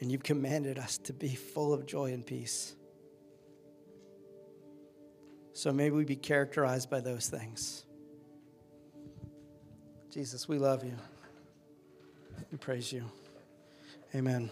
And 0.00 0.12
you've 0.12 0.22
commanded 0.22 0.78
us 0.78 0.96
to 0.98 1.12
be 1.12 1.34
full 1.34 1.74
of 1.74 1.86
joy 1.86 2.12
and 2.12 2.24
peace. 2.24 2.76
So 5.54 5.72
may 5.72 5.90
we 5.90 6.04
be 6.04 6.14
characterized 6.14 6.88
by 6.88 7.00
those 7.00 7.26
things. 7.26 7.84
Jesus, 10.10 10.48
we 10.48 10.58
love 10.58 10.84
you. 10.84 10.96
We 12.50 12.58
praise 12.58 12.92
you. 12.92 13.04
Amen. 14.14 14.48